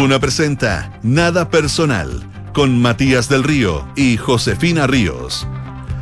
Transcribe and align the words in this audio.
Duna 0.00 0.18
presenta 0.18 0.98
Nada 1.02 1.50
Personal 1.50 2.26
con 2.54 2.80
Matías 2.80 3.28
del 3.28 3.44
Río 3.44 3.86
y 3.96 4.16
Josefina 4.16 4.86
Ríos. 4.86 5.46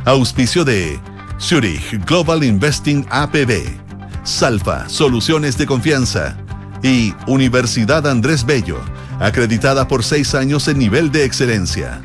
Auspicio 0.05 0.63
de 0.63 0.97
Zurich 1.37 2.05
Global 2.05 2.45
Investing 2.45 3.05
APB, 3.09 3.77
Salfa 4.23 4.87
Soluciones 4.87 5.57
de 5.57 5.65
Confianza 5.65 6.37
y 6.81 7.13
Universidad 7.27 8.07
Andrés 8.07 8.45
Bello, 8.45 8.79
acreditada 9.19 9.85
por 9.85 10.01
seis 10.05 10.33
años 10.33 10.69
en 10.69 10.79
nivel 10.79 11.11
de 11.11 11.25
excelencia. 11.25 12.01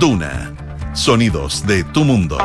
Duna, 0.00 0.50
sonidos 0.92 1.64
de 1.68 1.84
tu 1.84 2.02
mundo. 2.02 2.36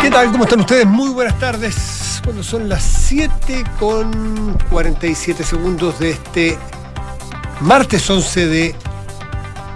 ¿Qué 0.00 0.10
tal? 0.10 0.32
¿Cómo 0.32 0.42
están 0.42 0.58
ustedes? 0.58 0.84
Muy 0.84 1.10
buenas 1.10 1.38
tardes. 1.38 2.03
Cuando 2.24 2.42
son 2.42 2.68
las 2.68 2.82
7 2.82 3.64
con 3.78 4.56
47 4.70 5.44
segundos 5.44 5.98
de 5.98 6.10
este 6.10 6.58
martes 7.60 8.08
11 8.08 8.46
de 8.46 8.74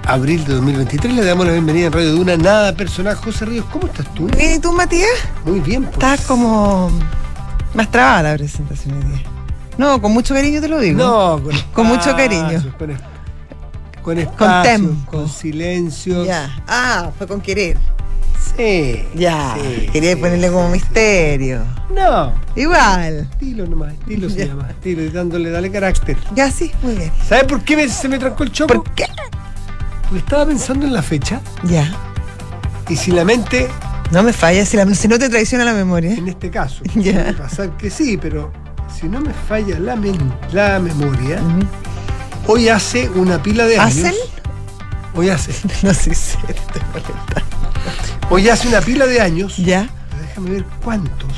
abril 0.07 0.45
de 0.47 0.55
2023, 0.55 1.13
le 1.15 1.25
damos 1.25 1.47
la 1.47 1.53
bienvenida 1.53 1.87
en 1.89 1.93
Radio 1.93 2.13
Duna. 2.13 2.37
Nada 2.39 2.73
personal. 2.73 3.15
José 3.17 3.45
Ríos, 3.45 3.67
¿cómo 3.71 3.87
estás 3.87 4.13
tú? 4.15 4.27
Bien, 4.29 4.55
¿y 4.55 4.59
tú, 4.61 4.73
Matías? 4.73 5.09
Muy 5.45 5.61
bien. 5.61 5.83
Pues. 5.85 5.95
Estás 5.95 6.23
como 6.23 6.91
más 7.75 7.91
trabada 7.91 8.23
la 8.31 8.37
presentación 8.39 8.97
hoy 8.97 9.03
día. 9.13 9.23
No, 9.77 10.01
con 10.01 10.13
mucho 10.13 10.35
cariño 10.35 10.61
te 10.63 10.69
lo 10.69 10.81
digo. 10.81 10.99
No, 10.99 11.43
con, 11.43 11.53
Con 11.75 11.87
mucho 11.87 12.17
cariño. 12.17 12.65
Con, 14.03 14.19
es- 14.19 14.29
con 14.29 14.63
tempo. 14.63 15.11
con 15.11 15.29
silencio. 15.29 16.25
Ya. 16.25 16.63
Ah, 16.67 17.11
fue 17.19 17.27
con 17.27 17.43
querer. 17.43 17.77
Sí. 18.59 19.05
Ya. 19.15 19.57
sí, 19.57 19.87
Quería 19.93 20.15
sí, 20.15 20.21
ponerle 20.21 20.51
como 20.51 20.69
misterio. 20.69 21.63
No. 21.95 22.35
Igual. 22.57 23.29
Estilo 23.31 23.67
nomás, 23.67 23.93
estilo 23.95 24.29
se 24.29 24.47
llama, 24.47 24.69
estilo, 24.71 25.03
y 25.03 25.09
dándole, 25.09 25.51
dale 25.51 25.71
carácter. 25.71 26.17
Ya 26.35 26.51
sí, 26.51 26.71
muy 26.83 26.95
bien. 26.97 27.11
¿Sabes 27.27 27.45
por 27.45 27.63
qué 27.63 27.77
me- 27.77 27.89
se 27.89 28.09
me 28.09 28.19
trancó 28.19 28.43
el 28.45 28.53
chopo? 28.53 28.75
¿Por 28.75 28.93
qué? 28.95 29.07
Porque 30.03 30.19
estaba 30.19 30.45
pensando 30.47 30.87
en 30.87 30.93
la 30.93 31.03
fecha 31.03 31.41
Ya. 31.65 31.89
y 32.89 32.97
si 32.97 33.11
la 33.13 33.25
mente, 33.25 33.69
No 34.11 34.23
me 34.23 34.33
falla, 34.33 34.65
si, 34.67 34.77
la, 34.77 34.93
si 34.95 35.07
no 35.07 35.19
te 35.19 35.29
traiciona 35.29 35.65
la 35.65 35.75
memoria. 35.75 36.13
en 36.15 36.27
este 36.29 36.51
caso, 36.51 36.83
Ya. 36.95 37.13
puede 37.13 37.33
pasar 37.35 37.77
que 37.77 37.91
sí, 37.91 38.17
pero 38.17 38.51
si 38.99 39.07
no 39.09 39.21
me 39.21 39.33
falla 39.35 39.79
la, 39.79 39.95
men- 39.97 40.33
la 40.53 40.79
memoria, 40.81 41.41
hoy 42.47 42.69
hace 42.71 43.09
una 43.11 43.41
pila 43.43 43.67
de 43.67 43.79
años. 43.79 43.99
¿Hacen? 43.99 44.15
Hoy 45.15 45.29
hace, 45.29 45.53
No 45.83 45.93
sé 45.95 46.15
si 46.15 46.37
te 46.39 46.55
molestando. 46.93 48.18
Hoy 48.31 48.49
hace 48.49 48.69
una 48.69 48.81
pila 48.81 49.07
de 49.07 49.21
años. 49.21 49.57
Ya. 49.57 49.89
Déjame 50.21 50.51
ver 50.51 50.65
cuántos. 50.85 51.33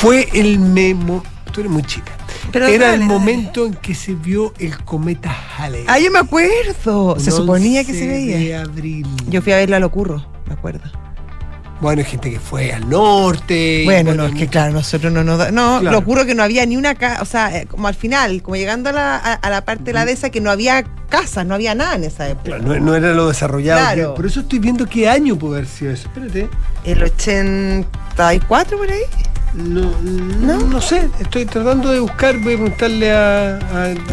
Fue 0.00 0.28
el 0.32 0.58
memo. 0.58 1.22
Tú 1.52 1.60
eres 1.60 1.72
muy 1.72 1.82
chica. 1.82 2.12
Pero 2.52 2.66
Era 2.66 2.86
dale, 2.86 3.02
el 3.02 3.08
dale. 3.08 3.12
momento 3.12 3.66
en 3.66 3.74
que 3.74 3.94
se 3.94 4.14
vio 4.14 4.54
el 4.58 4.82
cometa 4.84 5.34
Halley. 5.58 5.84
Ah, 5.86 5.98
yo 5.98 6.10
me 6.10 6.20
acuerdo. 6.20 7.18
Se 7.18 7.30
suponía 7.30 7.84
que 7.84 7.92
11 7.92 7.98
se 8.04 8.06
De 8.08 8.12
veía. 8.36 8.62
abril. 8.62 9.06
Yo 9.28 9.42
fui 9.42 9.52
a 9.52 9.56
verla 9.56 9.76
a 9.76 9.80
lo 9.80 9.90
curro, 9.90 10.24
me 10.46 10.54
acuerdo. 10.54 10.80
Bueno, 11.80 12.00
hay 12.00 12.06
gente 12.08 12.30
que 12.30 12.40
fue 12.40 12.72
al 12.72 12.88
norte. 12.90 13.82
Bueno, 13.84 14.12
no, 14.14 14.26
es 14.26 14.34
que 14.34 14.48
claro, 14.48 14.72
nosotros 14.72 15.12
no 15.12 15.22
nos 15.22 15.38
da. 15.38 15.50
No, 15.52 15.78
Claro. 15.80 15.92
lo 15.92 15.98
ocurre 15.98 16.26
que 16.26 16.34
no 16.34 16.42
había 16.42 16.66
ni 16.66 16.76
una 16.76 16.96
casa, 16.96 17.22
o 17.22 17.24
sea, 17.24 17.56
eh, 17.56 17.66
como 17.66 17.86
al 17.86 17.94
final, 17.94 18.42
como 18.42 18.56
llegando 18.56 18.88
a 18.90 18.92
la, 18.92 19.16
a, 19.16 19.34
a 19.34 19.50
la 19.50 19.64
parte 19.64 19.84
de 19.84 19.92
la 19.92 20.04
dehesa, 20.04 20.30
que 20.30 20.40
no 20.40 20.50
había 20.50 20.84
casas, 21.08 21.46
no 21.46 21.54
había 21.54 21.76
nada 21.76 21.94
en 21.94 22.02
esa 22.04 22.28
época. 22.28 22.44
Claro, 22.56 22.62
no, 22.64 22.80
no 22.80 22.94
era 22.96 23.12
lo 23.12 23.28
desarrollado. 23.28 23.78
Claro. 23.80 24.10
que- 24.14 24.16
por 24.16 24.26
eso 24.26 24.40
estoy 24.40 24.58
viendo 24.58 24.86
qué 24.86 25.08
año 25.08 25.36
puede 25.36 25.58
haber 25.58 25.68
sido 25.68 25.92
eso. 25.92 26.08
Espérate. 26.08 26.48
El 26.84 27.02
84 27.02 28.76
por 28.76 28.90
ahí. 28.90 29.02
No, 29.54 29.90
no, 30.02 30.58
no 30.58 30.80
sé. 30.80 31.08
Estoy 31.20 31.46
tratando 31.46 31.90
de 31.92 32.00
buscar. 32.00 32.34
Voy 32.38 32.54
a 32.54 32.56
preguntarle 32.56 33.12
a, 33.12 33.58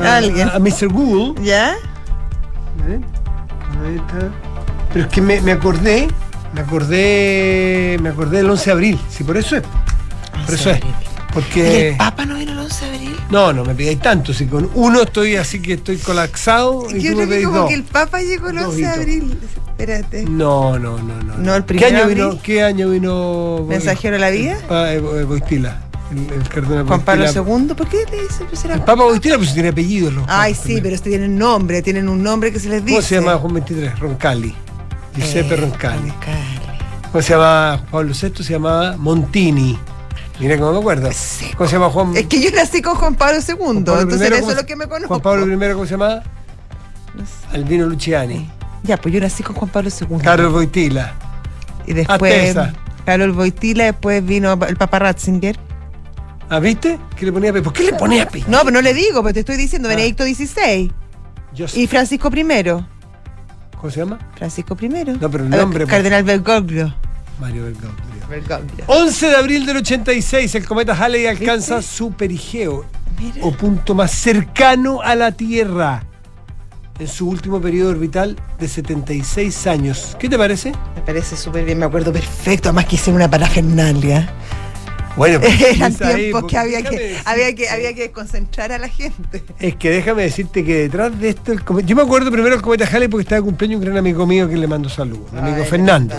a, 0.03 0.17
Alguien. 0.17 0.49
a 0.49 0.59
Mr. 0.59 0.87
Google. 0.87 1.43
¿Ya? 1.43 1.71
A 1.71 2.87
ver, 2.87 2.99
cometa. 3.67 4.29
Pero 4.93 5.05
es 5.05 5.11
que 5.11 5.21
me, 5.21 5.41
me 5.41 5.51
acordé. 5.51 6.07
Me 6.55 6.61
acordé. 6.61 7.97
Me 8.01 8.09
acordé 8.09 8.37
del 8.37 8.49
11 8.49 8.65
de 8.65 8.71
abril. 8.71 8.99
Sí, 9.09 9.23
por 9.23 9.37
eso 9.37 9.57
es. 9.57 9.63
Por 10.45 10.55
eso 10.55 10.69
es. 10.71 10.79
¿Y 10.79 11.33
Porque. 11.33 11.89
el 11.89 11.97
Papa 11.97 12.25
no 12.25 12.35
vino 12.37 12.53
el 12.53 12.59
11 12.59 12.85
de 12.85 12.95
abril? 12.95 13.15
No, 13.29 13.51
no 13.53 13.65
me 13.65 13.75
pidáis 13.75 13.99
tanto. 13.99 14.33
Si 14.33 14.45
con 14.45 14.69
uno 14.73 15.01
estoy 15.01 15.35
así 15.35 15.61
que 15.61 15.73
estoy 15.73 15.97
colapsado. 15.97 16.87
y 16.89 17.01
Yo 17.01 17.11
tú 17.11 17.17
me 17.19 17.25
creo 17.25 17.27
que 17.27 17.33
pedís 17.35 17.45
como 17.47 17.57
dos. 17.59 17.67
que 17.69 17.75
el 17.75 17.83
Papa 17.83 18.21
llegó 18.21 18.49
el 18.49 18.55
Dos 18.55 18.65
11 18.67 18.79
de 18.81 18.87
abril. 18.87 19.39
Espérate. 19.67 20.23
No, 20.23 20.79
no, 20.79 20.97
no, 20.97 21.21
no. 21.21 21.37
No, 21.37 21.55
el 21.55 21.63
¿Qué 21.65 21.73
primero 21.75 21.97
año 21.97 22.07
vino? 22.07 22.39
¿Qué 22.41 22.63
año 22.63 22.89
vino? 22.89 23.65
¿Mensajero 23.67 24.13
de 24.13 24.19
la 24.19 24.29
vida? 24.29 24.57
Ah, 24.69 24.93
eh, 24.93 25.03
eh. 25.03 25.25
El, 26.11 26.33
el 26.39 26.47
cardenal 26.47 26.85
Juan 26.85 27.01
Pablo. 27.01 27.25
II. 27.25 27.73
¿Por 27.75 27.89
qué 27.89 28.05
le 28.11 28.21
dicen 28.21 28.47
pues 28.47 28.63
era 28.63 28.75
El 28.75 28.81
Papa 28.81 29.03
Boitila, 29.03 29.37
pues 29.37 29.53
tiene 29.53 29.69
apellidos. 29.69 30.13
Los 30.13 30.23
Ay, 30.29 30.53
sí, 30.53 30.59
también. 30.59 30.83
pero 30.83 30.95
este 30.95 31.09
tienen 31.09 31.37
nombre, 31.37 31.81
tienen 31.81 32.07
un 32.07 32.21
nombre 32.23 32.53
que 32.53 32.59
se 32.59 32.69
les 32.69 32.85
dice. 32.85 32.95
¿Cómo 32.95 33.01
se 33.07 33.15
llama 33.15 33.35
Juan 33.37 33.53
23? 33.55 33.99
Roncalli. 33.99 34.55
Giuseppe 35.15 35.53
Eh, 35.53 35.57
Roncalli. 35.57 36.09
Roncalli. 36.09 36.59
¿Cómo 37.11 37.21
se 37.21 37.29
llama 37.33 37.77
Juan 37.77 37.91
Pablo 37.91 38.13
VI? 38.13 38.43
Se 38.43 38.53
llamaba 38.53 38.97
Montini. 38.97 39.77
Mira 40.39 40.57
cómo 40.57 40.73
me 40.73 40.79
acuerdo. 40.79 41.09
Sí. 41.13 41.49
¿Cómo 41.57 41.69
se 41.69 41.75
llama 41.77 41.89
Juan? 41.89 42.17
Es 42.17 42.25
que 42.27 42.41
yo 42.41 42.51
nací 42.51 42.81
con 42.81 42.95
Juan 42.95 43.15
Pablo 43.15 43.37
II, 43.39 43.55
Juan 43.57 43.83
Pablo 43.85 44.01
entonces 44.01 44.29
I, 44.29 44.33
eso 44.33 44.39
¿cómo 44.41 44.51
es 44.51 44.57
lo 44.57 44.65
que 44.65 44.75
me 44.75 44.87
conozco. 44.87 45.07
Juan 45.07 45.21
Pablo 45.21 45.45
I, 45.47 45.73
¿cómo 45.73 45.85
se 45.85 45.91
llamaba? 45.91 46.23
No 47.13 47.25
sé. 47.25 47.55
Albino 47.55 47.85
Luciani. 47.85 48.49
Ya, 48.83 48.97
pues 48.97 49.13
yo 49.15 49.21
nací 49.21 49.43
con 49.43 49.55
Juan 49.55 49.71
Pablo 49.71 49.89
II. 49.89 50.17
Carlos 50.21 50.51
Boitila. 50.51 51.13
Y 51.87 51.93
después, 51.93 52.33
Atesa. 52.33 52.73
Carlos 53.05 53.33
Boitila, 53.35 53.85
después 53.85 54.25
vino 54.25 54.51
el 54.67 54.75
Papa 54.75 54.99
Ratzinger. 54.99 55.57
¿Ah, 56.49 56.59
viste? 56.59 56.99
¿Qué 57.15 57.25
le 57.25 57.31
ponía? 57.31 57.53
¿Por 57.53 57.71
qué 57.73 57.83
le 57.83 57.93
ponía 57.93 58.23
apellido? 58.23 58.51
No, 58.51 58.59
pero 58.59 58.71
no 58.71 58.81
le 58.81 58.93
digo, 58.93 59.23
pero 59.23 59.33
te 59.33 59.39
estoy 59.39 59.55
diciendo, 59.57 59.87
Ah. 59.87 59.91
Benedicto 59.95 60.25
XVI. 60.25 60.91
Yo. 61.53 61.65
Y 61.73 61.87
Francisco 61.87 62.29
I. 62.35 62.43
¿Cómo 63.85 63.93
se 63.93 63.99
llama? 63.99 64.17
Francisco 64.35 64.75
I. 64.81 64.87
No, 65.21 65.29
pero 65.29 65.43
el 65.43 65.51
nombre. 65.51 65.85
Cardenal 65.85 66.23
Bergoglio. 66.23 66.91
Mario 67.39 67.65
Bergoglio. 67.65 68.27
Bergoglio. 68.27 68.83
11 68.87 69.27
de 69.27 69.35
abril 69.35 69.65
del 69.67 69.77
86, 69.77 70.55
el 70.55 70.65
cometa 70.65 70.95
Halley 70.95 71.27
alcanza 71.27 71.83
su 71.83 72.11
perigeo, 72.11 72.83
Mira. 73.19 73.45
o 73.45 73.51
punto 73.51 73.93
más 73.93 74.09
cercano 74.09 75.01
a 75.03 75.13
la 75.13 75.33
Tierra, 75.33 76.03
en 76.97 77.07
su 77.07 77.29
último 77.29 77.61
periodo 77.61 77.91
orbital 77.91 78.35
de 78.57 78.67
76 78.67 79.67
años. 79.67 80.17
¿Qué 80.17 80.29
te 80.29 80.37
parece? 80.39 80.71
Me 80.95 81.01
parece 81.05 81.37
súper 81.37 81.63
bien, 81.63 81.77
me 81.77 81.85
acuerdo 81.85 82.11
perfecto. 82.11 82.69
Además 82.69 82.85
que 82.85 82.95
hicieron 82.95 83.17
una 83.17 83.29
parafernalia. 83.29 84.33
Bueno, 85.15 85.39
Eran 85.43 85.91
esa 85.93 86.13
tiempos 86.13 86.43
que 86.45 86.57
había 86.57 86.81
que, 86.81 86.89
decirte- 86.97 87.21
había 87.25 87.55
que 87.55 87.69
había 87.69 87.93
que 87.93 88.11
concentrar 88.11 88.71
a 88.73 88.77
la 88.77 88.89
gente. 88.89 89.43
Es 89.59 89.75
que 89.77 89.89
déjame 89.89 90.23
decirte 90.23 90.63
que 90.65 90.75
detrás 90.79 91.17
de 91.19 91.29
esto, 91.29 91.51
el 91.53 91.63
cometa, 91.63 91.87
yo 91.87 91.95
me 91.95 92.01
acuerdo 92.01 92.29
primero 92.31 92.53
del 92.55 92.61
cometa 92.61 92.85
Halley 92.85 93.07
porque 93.07 93.21
estaba 93.23 93.39
de 93.39 93.45
cumpleaños 93.45 93.79
un 93.79 93.85
gran 93.85 93.97
amigo 93.97 94.25
mío 94.25 94.49
que 94.49 94.57
le 94.57 94.67
mando 94.67 94.89
saludos, 94.89 95.31
mi 95.31 95.39
amigo 95.39 95.63
Fernando. 95.65 96.13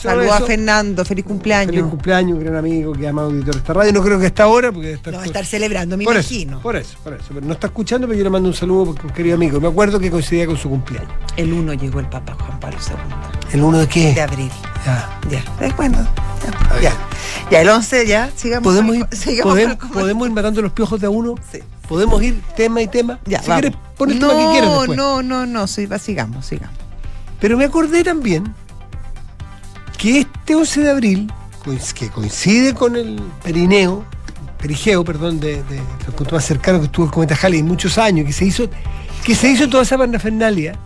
Saludos 0.00 0.30
a. 0.32 0.40
Fernando, 0.42 1.04
feliz 1.04 1.24
cumpleaños. 1.24 1.74
Feliz 1.74 1.90
cumpleaños, 1.90 2.38
un 2.38 2.44
gran 2.44 2.56
amigo 2.56 2.92
que 2.92 3.08
ama 3.08 3.22
auditor 3.22 3.54
de 3.54 3.58
esta 3.58 3.72
radio. 3.72 3.92
No 3.92 4.02
creo 4.02 4.20
que 4.20 4.26
está 4.26 4.44
ahora 4.44 4.70
porque 4.70 4.92
está 4.92 5.10
Lo 5.10 5.16
va 5.18 5.22
a 5.24 5.26
estar 5.26 5.44
celebrando, 5.44 5.96
me 5.96 6.04
por 6.04 6.14
imagino. 6.14 6.52
Eso, 6.52 6.62
por 6.62 6.76
eso, 6.76 6.96
por 7.02 7.14
eso. 7.14 7.24
Pero 7.34 7.46
no 7.46 7.52
está 7.52 7.66
escuchando, 7.66 8.06
pero 8.06 8.16
yo 8.18 8.24
le 8.24 8.30
mando 8.30 8.48
un 8.48 8.54
saludo 8.54 8.86
porque 8.86 9.06
un 9.08 9.12
querido 9.12 9.34
amigo. 9.34 9.60
Me 9.60 9.68
acuerdo 9.68 9.98
que 9.98 10.10
coincidía 10.10 10.46
con 10.46 10.56
su 10.56 10.68
cumpleaños. 10.70 11.10
El 11.36 11.52
1 11.52 11.74
llegó 11.74 11.98
el 12.00 12.06
Papa 12.06 12.34
Juan 12.38 12.60
Pablo 12.60 12.78
II. 12.86 13.54
¿El 13.54 13.62
uno 13.62 13.78
de 13.78 13.88
qué? 13.88 14.14
De 14.14 14.20
abril. 14.22 14.50
Ya. 14.84 15.18
Ya. 15.30 15.66
Eh, 15.66 15.72
Bueno, 15.76 15.98
ya. 16.80 16.80
Ya. 16.80 16.92
Ya, 17.50 17.60
el 17.60 17.68
11 17.68 18.06
ya, 18.06 18.30
sigamos. 18.34 18.64
¿Podemos 18.64 18.96
ir, 18.96 19.06
sigamos 19.12 19.54
podemos, 19.92 20.26
ir 20.26 20.34
matando 20.34 20.62
los 20.62 20.72
piojos 20.72 21.00
de 21.00 21.06
a 21.06 21.10
uno? 21.10 21.36
Sí. 21.50 21.60
¿Podemos 21.88 22.20
ir 22.22 22.42
tema 22.56 22.82
y 22.82 22.88
tema? 22.88 23.20
Ya, 23.24 23.40
si 23.40 23.48
vamos. 23.48 23.62
quieres, 23.62 23.78
pon 23.96 24.10
el 24.10 24.18
no, 24.18 24.28
tema 24.28 24.40
que 24.40 24.50
quieras 24.50 24.70
después. 24.78 24.96
No, 24.96 25.22
no, 25.22 25.46
no, 25.46 25.66
sí, 25.68 25.86
va, 25.86 25.98
sigamos, 25.98 26.46
sigamos. 26.46 26.76
Pero 27.40 27.56
me 27.56 27.64
acordé 27.64 28.02
también 28.02 28.52
que 29.96 30.20
este 30.20 30.54
11 30.54 30.80
de 30.80 30.90
abril, 30.90 31.32
que 31.94 32.08
coincide 32.10 32.74
con 32.74 32.96
el 32.96 33.20
perineo, 33.44 34.04
perigeo, 34.58 35.04
perdón, 35.04 35.38
de, 35.38 35.62
de, 35.64 35.76
el 35.78 36.12
punto 36.16 36.34
más 36.34 36.44
cercano 36.44 36.80
que 36.80 36.86
estuvo 36.86 37.06
el 37.06 37.12
cometa 37.12 37.36
Halley 37.40 37.62
muchos 37.62 37.98
años, 37.98 38.26
que 38.26 38.32
se 38.32 38.44
hizo, 38.44 38.68
que 39.24 39.34
se 39.34 39.50
hizo 39.50 39.68
toda 39.68 39.84
esa 39.84 39.96
parafernalia, 39.96 40.76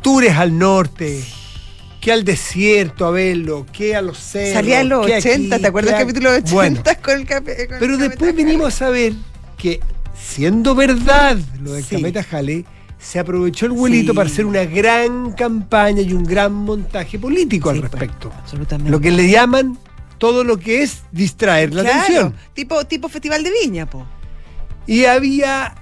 tours 0.00 0.30
al 0.30 0.58
norte, 0.58 1.24
que 2.04 2.12
al 2.12 2.22
desierto 2.22 3.06
a 3.06 3.10
verlo, 3.10 3.64
que 3.72 3.96
a 3.96 4.02
los 4.02 4.18
cerros. 4.18 4.52
Salía 4.52 4.82
en 4.82 4.90
los 4.90 5.06
que 5.06 5.14
80, 5.16 5.54
aquí, 5.56 5.62
¿te 5.62 5.68
acuerdas 5.68 5.92
del 5.94 6.00
capítulo 6.06 6.32
de 6.32 6.36
80 6.40 6.54
Bueno, 6.54 6.82
con 7.02 7.14
el 7.14 7.26
con 7.26 7.44
pero 7.78 7.94
el 7.94 7.98
después 7.98 8.36
venimos 8.36 8.66
a 8.66 8.70
saber 8.70 9.14
que, 9.56 9.80
siendo 10.14 10.74
verdad 10.74 11.38
lo 11.62 11.72
del 11.72 11.82
Sí. 11.82 11.94
cometa 11.96 12.22
Halley, 12.30 12.66
se 12.98 13.18
aprovechó 13.18 13.64
el 13.64 13.72
vuelito 13.72 14.12
Sí. 14.12 14.16
para 14.16 14.28
hacer 14.28 14.44
una 14.44 14.64
gran 14.66 15.32
campaña 15.32 16.02
y 16.02 16.12
un 16.12 16.24
gran 16.24 16.52
montaje 16.52 17.18
político 17.18 17.70
Sí, 17.70 17.76
al 17.76 17.80
pues, 17.80 17.92
respecto. 17.92 18.30
absolutamente. 18.38 18.90
Lo 18.90 19.00
que 19.00 19.10
le 19.10 19.30
llaman 19.30 19.78
todo 20.18 20.44
lo 20.44 20.58
que 20.58 20.82
es 20.82 21.04
distraer 21.10 21.72
la 21.72 21.84
Claro, 21.84 22.00
atención. 22.02 22.34
Tipo, 22.52 22.84
tipo 22.84 23.08
festival 23.08 23.42
de 23.42 23.50
viña, 23.62 23.86
po. 23.88 24.06
Y 24.86 25.06
había, 25.06 25.74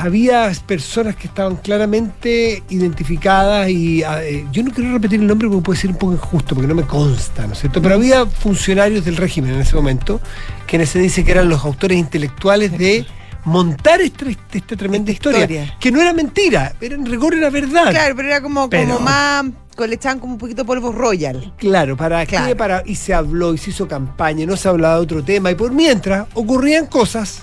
había 0.00 0.50
personas 0.66 1.14
que 1.14 1.28
estaban 1.28 1.54
claramente 1.56 2.64
identificadas 2.68 3.68
y 3.70 4.02
eh, 4.02 4.44
yo 4.50 4.62
no 4.64 4.72
quiero 4.72 4.92
repetir 4.92 5.20
el 5.20 5.26
nombre 5.26 5.48
porque 5.48 5.62
puede 5.64 5.78
ser 5.80 5.90
un 5.90 5.96
poco 5.96 6.14
injusto, 6.14 6.54
porque 6.54 6.66
no 6.66 6.74
me 6.74 6.82
consta, 6.82 7.46
¿no 7.46 7.52
es 7.52 7.60
cierto? 7.60 7.80
Pero 7.80 7.94
había 7.94 8.26
funcionarios 8.26 9.04
del 9.04 9.16
régimen 9.16 9.54
en 9.54 9.60
ese 9.60 9.76
momento 9.76 10.20
quienes 10.66 10.90
se 10.90 10.98
dice 10.98 11.24
que 11.24 11.30
eran 11.30 11.48
los 11.48 11.64
autores 11.64 11.96
intelectuales 11.96 12.76
de 12.76 13.06
montar 13.44 14.00
esta, 14.00 14.24
esta 14.52 14.74
tremenda 14.76 15.12
Esta 15.12 15.28
historia, 15.30 15.40
historia. 15.42 15.76
que 15.78 15.92
no 15.92 16.00
era 16.00 16.12
mentira, 16.12 16.74
pero 16.80 16.96
en 16.96 17.06
rigor 17.06 17.34
era 17.34 17.50
verdad. 17.50 17.90
Claro, 17.90 18.16
pero 18.16 18.28
era 18.28 18.40
como, 18.40 18.68
Pero- 18.68 18.94
como 18.94 19.00
más. 19.04 19.44
Le 19.76 19.96
echaban 19.96 20.20
como 20.20 20.34
un 20.34 20.38
poquito 20.38 20.64
polvo 20.64 20.92
royal. 20.92 21.52
Claro, 21.58 21.96
¿para 21.96 22.24
Claro. 22.26 22.56
Para, 22.56 22.84
y 22.86 22.94
se 22.94 23.12
habló, 23.12 23.52
y 23.54 23.58
se 23.58 23.70
hizo 23.70 23.88
campaña, 23.88 24.44
y 24.44 24.46
no 24.46 24.56
se 24.56 24.68
hablaba 24.68 24.94
de 24.94 25.00
otro 25.00 25.24
tema, 25.24 25.50
y 25.50 25.56
por 25.56 25.72
mientras 25.72 26.28
ocurrían 26.34 26.86
cosas 26.86 27.42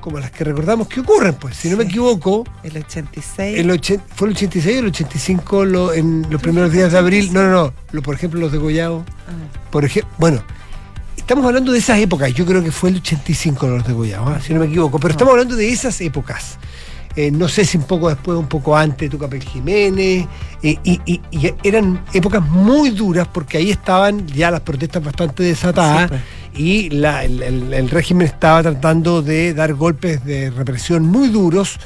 como 0.00 0.18
las 0.18 0.30
que 0.30 0.44
recordamos 0.44 0.88
que 0.88 1.00
ocurren, 1.00 1.34
pues, 1.34 1.56
si 1.56 1.68
no 1.68 1.76
me 1.76 1.84
equivoco, 1.84 2.44
El 2.62 2.76
86. 2.76 3.58
el 3.58 3.70
ochen- 3.70 4.00
¿fue 4.14 4.28
el 4.28 4.34
86 4.34 4.76
o 4.76 4.80
el 4.80 4.86
85 4.86 5.64
lo- 5.64 5.92
en 5.92 6.26
los 6.30 6.40
primeros 6.40 6.72
días 6.72 6.92
de 6.92 6.98
abril? 6.98 7.32
No, 7.32 7.42
no, 7.42 7.50
no, 7.50 7.72
lo, 7.92 8.02
por 8.02 8.14
ejemplo 8.14 8.40
los 8.40 8.52
degollados, 8.52 9.04
Ah. 9.28 9.68
por 9.70 9.84
ejemplo, 9.84 10.10
bueno, 10.18 10.42
estamos 11.16 11.44
hablando 11.44 11.72
de 11.72 11.78
esas 11.78 11.98
épocas, 11.98 12.32
yo 12.34 12.44
creo 12.46 12.62
que 12.62 12.72
fue 12.72 12.90
el 12.90 12.96
85 12.96 13.66
los 13.68 13.86
degollados, 13.86 14.28
¿ah? 14.28 14.40
si 14.40 14.52
no 14.54 14.60
me 14.60 14.66
equivoco, 14.66 14.98
pero 14.98 15.12
estamos 15.12 15.32
hablando 15.32 15.54
de 15.56 15.68
esas 15.70 16.00
épocas. 16.00 16.58
Eh, 17.16 17.32
no 17.32 17.48
sé 17.48 17.64
si 17.64 17.76
un 17.76 17.82
poco 17.84 18.08
después, 18.08 18.38
un 18.38 18.46
poco 18.46 18.76
antes, 18.76 19.10
Tucapel 19.10 19.42
Jiménez, 19.42 20.26
eh, 20.62 20.78
y, 20.84 21.00
y- 21.04 21.20
y 21.32 21.52
eran 21.64 22.04
épocas 22.14 22.40
muy 22.40 22.90
duras 22.90 23.26
porque 23.32 23.58
ahí 23.58 23.70
estaban 23.72 24.28
ya 24.28 24.48
las 24.52 24.60
protestas 24.60 25.02
bastante 25.02 25.42
desatadas 25.42 26.02
Sí, 26.02 26.08
pues. 26.08 26.20
Y 26.54 26.88
el, 26.94 27.90
régimen 27.90 28.26
estaba 28.26 28.62
tratando 28.62 29.22
de 29.22 29.54
dar 29.54 29.74
golpes 29.74 30.24
de 30.24 30.50
represión 30.50 31.04
muy 31.04 31.28
duros 31.28 31.78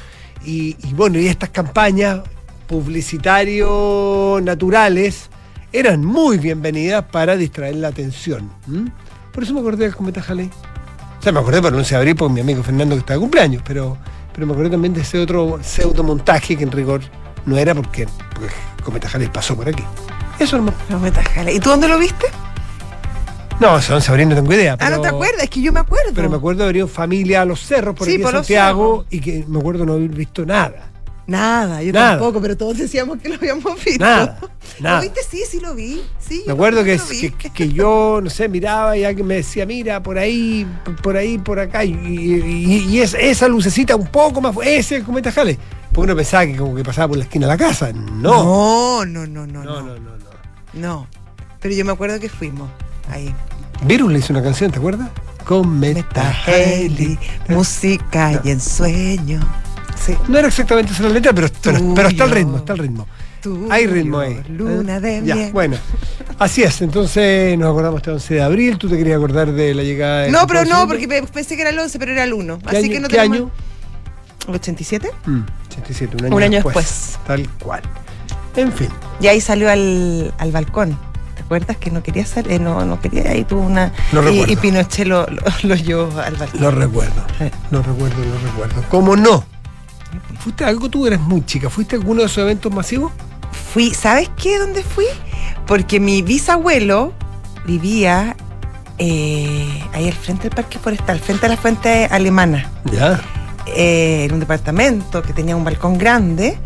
y, 0.45 0.77
bueno, 0.95 1.19
y 1.19 1.27
estas 1.27 1.51
campañas 1.51 2.21
publicitarios 2.67 4.43
naturales 4.43 5.31
eran 5.73 6.05
muy 6.05 6.39
bienvenidas 6.39 7.05
para 7.05 7.37
distraer 7.37 7.77
la 7.77 7.89
atención. 7.89 8.51
Por 9.33 9.43
eso 9.43 9.55
me 9.55 9.61
acordé 9.61 9.85
del 9.85 9.95
cometa 9.95 10.25
Halley. 10.27 10.51
O 11.19 11.23
sea, 11.23 11.33
me 11.33 11.41
acordé 11.41 11.61
por 11.61 11.73
el 11.73 11.79
11 11.79 11.95
de 11.95 11.99
abril 11.99 12.17
por 12.17 12.31
mi 12.31 12.41
amigo 12.41 12.63
Fernando 12.63 12.95
que 12.95 13.01
está 13.01 13.15
de 13.15 13.21
cumpleaños, 13.21 13.63
pero, 13.67 13.97
pero 14.33 14.47
me 14.47 14.53
acordé 14.53 14.71
también 14.71 14.95
de 14.95 15.01
ese 15.01 15.19
otro 15.19 15.59
pseudomontaje 15.63 16.57
que 16.57 16.65
en 16.65 16.73
rigor 16.73 17.01
no 17.47 17.57
era 17.57 17.75
porque, 17.75 18.07
porque 18.35 18.55
el 18.79 18.85
cometa 18.85 19.09
Halley 19.13 19.29
pasó 19.29 19.57
por 19.57 19.69
aquí. 19.69 19.85
Eso 20.39 20.59
no, 20.59 20.73
Los 20.89 21.01
metajales. 21.01 21.55
¿Y 21.55 21.61
tú 21.61 21.71
dónde 21.71 21.89
lo 21.89 21.99
viste? 21.99 22.27
No, 23.61 23.79
ese 23.79 23.93
11 23.93 24.07
de 24.07 24.13
abril 24.13 24.29
no 24.29 24.35
tengo 24.35 24.53
idea. 24.53 24.77
ah, 24.81 24.91
no 24.91 25.01
te 25.01 25.09
acuerdas, 25.09 25.45
es 25.45 25.51
que 25.51 25.61
yo 25.63 25.73
me 25.73 25.81
acuerdo. 25.81 26.13
Pero 26.15 26.29
me 26.31 26.37
acuerdo 26.37 26.59
de 26.59 26.65
haber 26.65 26.77
ido 26.77 26.89
familia 26.89 27.43
a 27.43 27.45
los 27.45 27.61
cerros 27.61 27.95
por 27.95 28.07
Sí, 28.07 28.13
aquí 28.15 28.17
en 28.17 28.23
por 28.23 28.33
Santiago 28.33 29.05
y 29.11 29.21
que 29.21 29.45
me 29.49 29.59
acuerdo 29.59 29.87
no 29.87 29.95
haber 29.95 30.09
visto 30.11 30.45
nada. 30.45 30.91
Nada, 31.27 31.83
yo 31.83 31.91
Nada. 31.91 32.11
tampoco, 32.19 32.39
pero 32.43 32.55
todos 32.55 32.77
decíamos 32.77 33.17
que 33.19 33.31
lo 33.31 33.37
habíamos 33.37 33.83
visto. 33.83 34.05
Nada, 34.05 34.39
nada. 34.81 34.97
¿Lo 34.97 35.03
viste? 35.05 35.21
Sí, 35.27 35.43
sí 35.49 35.59
lo 35.61 35.75
vi. 35.75 36.03
Sí, 36.19 36.43
Me 36.47 36.53
acuerdo 36.53 36.85
que, 36.85 37.01
que, 37.39 37.51
que 37.51 37.69
yo, 37.73 38.21
no 38.23 38.29
sé, 38.29 38.47
miraba 38.51 38.95
y 38.99 39.05
alguien 39.05 39.27
me 39.27 39.37
decía, 39.37 39.65
mira, 39.65 40.03
por 40.03 40.19
ahí, 40.19 40.67
por- 41.03 41.17
ahí, 41.17 41.39
por 41.39 41.59
acá, 41.59 41.83
y, 41.83 41.93
y- 41.95 42.87
y 42.91 43.01
es- 43.01 43.15
esa 43.15 43.49
lucecita 43.49 43.97
un 43.97 44.09
poco 44.09 44.43
más, 44.43 44.55
ese 44.63 44.79
es 44.79 44.93
el 44.93 45.05
cometa 45.05 45.33
Halley. 45.35 45.57
Porque 45.93 46.11
uno 46.11 46.17
pensaba 46.17 46.45
que 46.45 46.57
como 46.57 46.75
que 46.75 46.83
pasaba 46.83 47.09
por 47.09 47.17
la 47.17 47.25
esquina 47.25 47.47
de 47.47 47.53
la 47.53 47.57
casa. 47.59 47.91
No. 47.93 49.05
No, 49.07 49.07
no, 49.07 49.27
no, 49.27 49.47
no, 49.47 49.65
No, 49.65 49.81
no, 49.81 49.83
no, 49.83 49.95
no, 49.95 50.11
no. 50.11 50.19
no. 50.75 51.07
Pero 51.61 51.75
yo 51.75 51.85
me 51.87 51.93
acuerdo 51.93 52.21
que 52.21 52.29
fuimos 52.29 52.69
ahí. 53.11 53.35
Virus 53.87 54.13
le 54.13 54.19
hizo 54.19 54.33
una 54.33 54.43
canción, 54.43 54.71
¿te 54.71 54.79
acuerdas? 54.79 55.09
Cometa 55.45 55.95
Meta. 56.01 56.35
Haley, 56.47 57.19
música 57.49 58.41
y 58.45 58.51
ensueño. 58.51 59.41
Sí. 60.05 60.15
No 60.29 60.39
era 60.39 60.49
exactamente 60.49 60.93
esa 60.93 61.03
la 61.05 61.09
letra, 61.11 61.33
pero, 61.33 61.49
pero, 61.63 61.79
pero 61.95 62.09
está 62.09 62.25
el 62.25 62.31
ritmo, 62.31 62.57
está 62.59 62.73
el 62.73 62.79
ritmo. 62.79 63.07
Tuyo, 63.43 63.71
Hay 63.71 63.87
ritmo 63.87 64.19
ahí. 64.21 64.41
Luna 64.49 64.97
¿eh? 64.97 65.01
de 65.01 65.23
Ya, 65.27 65.35
miel. 65.35 65.53
bueno. 65.53 65.77
Así 66.39 66.63
es, 66.63 66.81
entonces 66.81 67.57
nos 67.59 67.71
acordamos 67.71 67.99
este 67.99 68.11
11 68.11 68.35
de 68.35 68.43
abril. 68.43 68.79
Tú 68.79 68.89
te 68.89 68.97
querías 68.97 69.19
acordar 69.19 69.53
de 69.53 69.75
la 69.75 69.83
llegada 69.83 70.21
de. 70.23 70.31
No, 70.31 70.47
pero 70.47 70.65
no, 70.65 70.87
porque 70.89 71.07
pensé 71.07 71.55
que 71.57 71.61
era 71.63 71.71
el 71.71 71.79
11, 71.79 71.99
pero 71.99 72.13
era 72.13 72.25
el 72.25 72.33
1. 72.33 72.59
¿Qué 72.59 72.69
Así 72.77 72.87
año? 72.87 72.89
que 72.95 73.01
no 73.01 73.09
¿Qué 73.09 73.17
tenemos- 73.17 73.37
año? 73.39 73.51
¿El 74.49 74.55
87? 74.55 75.11
Mm, 75.27 75.41
87, 75.71 76.17
un 76.19 76.25
año, 76.27 76.37
Un 76.37 76.43
año 76.43 76.53
después, 76.63 76.75
después. 76.77 77.19
Tal 77.27 77.49
cual. 77.63 77.83
En 78.57 78.73
fin. 78.73 78.89
Y 79.21 79.27
ahí 79.27 79.41
salió 79.41 79.71
al, 79.71 80.35
al 80.39 80.53
balcón. 80.53 80.99
¿Te 81.45 81.49
acuerdas 81.49 81.77
que 81.77 81.91
no 81.91 82.03
quería 82.03 82.25
salir? 82.25 82.59
no, 82.61 82.87
no 82.87 82.99
quería, 83.01 83.31
ahí 83.31 83.45
tuvo 83.45 83.61
una. 83.61 83.93
Lo 84.13 84.29
y, 84.31 84.45
y 84.51 84.57
Pinochet 84.57 85.07
lo, 85.07 85.27
lo, 85.27 85.43
lo 85.63 85.75
llevó 85.75 86.19
al 86.19 86.37
balcón. 86.37 86.61
Lo 86.61 86.71
recuerdo. 86.71 87.23
Sí. 87.39 87.51
Lo 87.71 87.83
recuerdo, 87.83 88.25
lo 88.25 88.39
recuerdo. 88.51 88.83
¿Cómo 88.89 89.15
no? 89.15 89.45
¿Fuiste 90.39 90.65
algo? 90.65 90.89
Tú 90.89 91.07
eres 91.07 91.21
muy 91.21 91.45
chica. 91.45 91.69
¿Fuiste 91.69 91.97
a 91.97 91.99
alguno 91.99 92.21
de 92.21 92.27
esos 92.27 92.39
eventos 92.39 92.73
masivos? 92.73 93.13
Fui, 93.73 93.93
¿sabes 93.93 94.31
qué? 94.43 94.59
¿Dónde 94.59 94.83
fui? 94.83 95.05
Porque 95.67 96.01
mi 96.01 96.23
bisabuelo 96.23 97.13
vivía 97.67 98.37
eh, 98.99 99.85
ahí 99.93 100.07
al 100.09 100.15
frente 100.15 100.45
del 100.45 100.53
Parque 100.55 100.79
Forestal, 100.79 101.21
frente 101.21 101.47
a 101.47 101.49
la 101.51 101.57
fuente 101.59 102.07
alemana. 102.07 102.71
Ya. 102.91 103.21
eh, 103.67 104.25
en 104.25 104.33
un 104.33 104.41
departamento 104.41 105.23
que 105.23 105.33
tenía 105.35 105.57
un 105.57 105.65
balcón 105.65 105.99
grande 105.99 106.59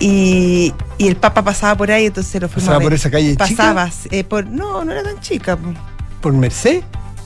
y, 0.00 0.74
y 0.98 1.08
el 1.08 1.16
Papa 1.16 1.42
pasaba 1.42 1.74
por 1.76 1.90
ahí, 1.90 2.06
entonces 2.06 2.40
lo 2.40 2.48
fuimos 2.48 2.64
¿Pasaba 2.64 2.76
a 2.76 2.78
ver. 2.80 2.86
por 2.86 2.94
esa 2.94 3.10
calle 3.10 3.30
chica? 3.32 3.46
Pasaba, 3.46 3.90
eh, 4.10 4.24
por, 4.24 4.46
no, 4.46 4.84
no 4.84 4.92
era 4.92 5.02
tan 5.02 5.20
chica. 5.20 5.56
po. 5.56 5.72
¿Por 6.20 6.32
Merced? 6.32 6.82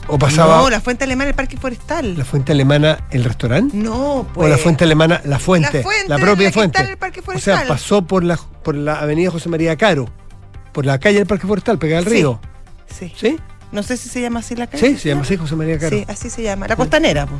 ¿O 0.09 0.19
pasaba 0.19 0.57
No, 0.59 0.71
la 0.71 0.81
fuente 0.81 1.05
alemana, 1.05 1.31
el 1.31 1.37
Parque 1.37 1.57
Forestal. 1.57 2.17
la 2.19 2.25
fuente 2.25 2.53
alemana, 2.53 2.99
el 3.11 3.23
restaurante? 3.25 3.77
no, 3.77 4.27
pues. 4.35 4.47
¿O 4.47 4.49
la 4.49 4.59
fuente 4.59 4.85
alemana, 4.85 5.21
la 5.25 5.39
fuente? 5.39 5.79
La 5.79 5.83
fuente, 5.85 6.15
propia 6.19 6.45
la 6.47 6.51
que 6.51 6.53
fuente. 6.53 6.79
está 6.81 6.91
el 6.91 6.97
Parque 6.99 7.21
o 7.21 7.23
Forestal. 7.23 7.59
sea, 7.59 7.69
pasó 7.69 8.03
por 8.03 8.25
la, 8.25 8.37
por 8.37 8.75
la 8.75 8.99
avenida 9.01 9.31
José 9.31 9.49
María 9.49 9.77
Caro, 9.77 10.09
por 10.73 10.85
la 10.85 10.99
calle 10.99 11.19
del 11.19 11.27
Parque 11.27 11.47
Forestal, 11.47 11.79
pegada 11.79 11.99
al 12.01 12.05
Sí. 12.07 12.11
río. 12.11 12.41
Sí. 12.89 13.13
¿Sí? 13.17 13.37
No 13.71 13.85
sé 13.85 13.97
si 13.97 14.09
se 14.09 14.21
llama 14.21 14.41
así 14.41 14.57
la 14.57 14.67
calle. 14.67 14.85
Sí, 14.85 14.99
se 14.99 15.11
llama 15.11 15.23
así 15.23 15.37
José 15.37 15.55
María 15.55 15.79
Caro. 15.79 15.97
Sí, 15.97 16.05
así 16.09 16.29
se 16.29 16.43
llama. 16.43 16.67
La 16.67 16.75
costanera. 16.75 17.27
po. 17.27 17.35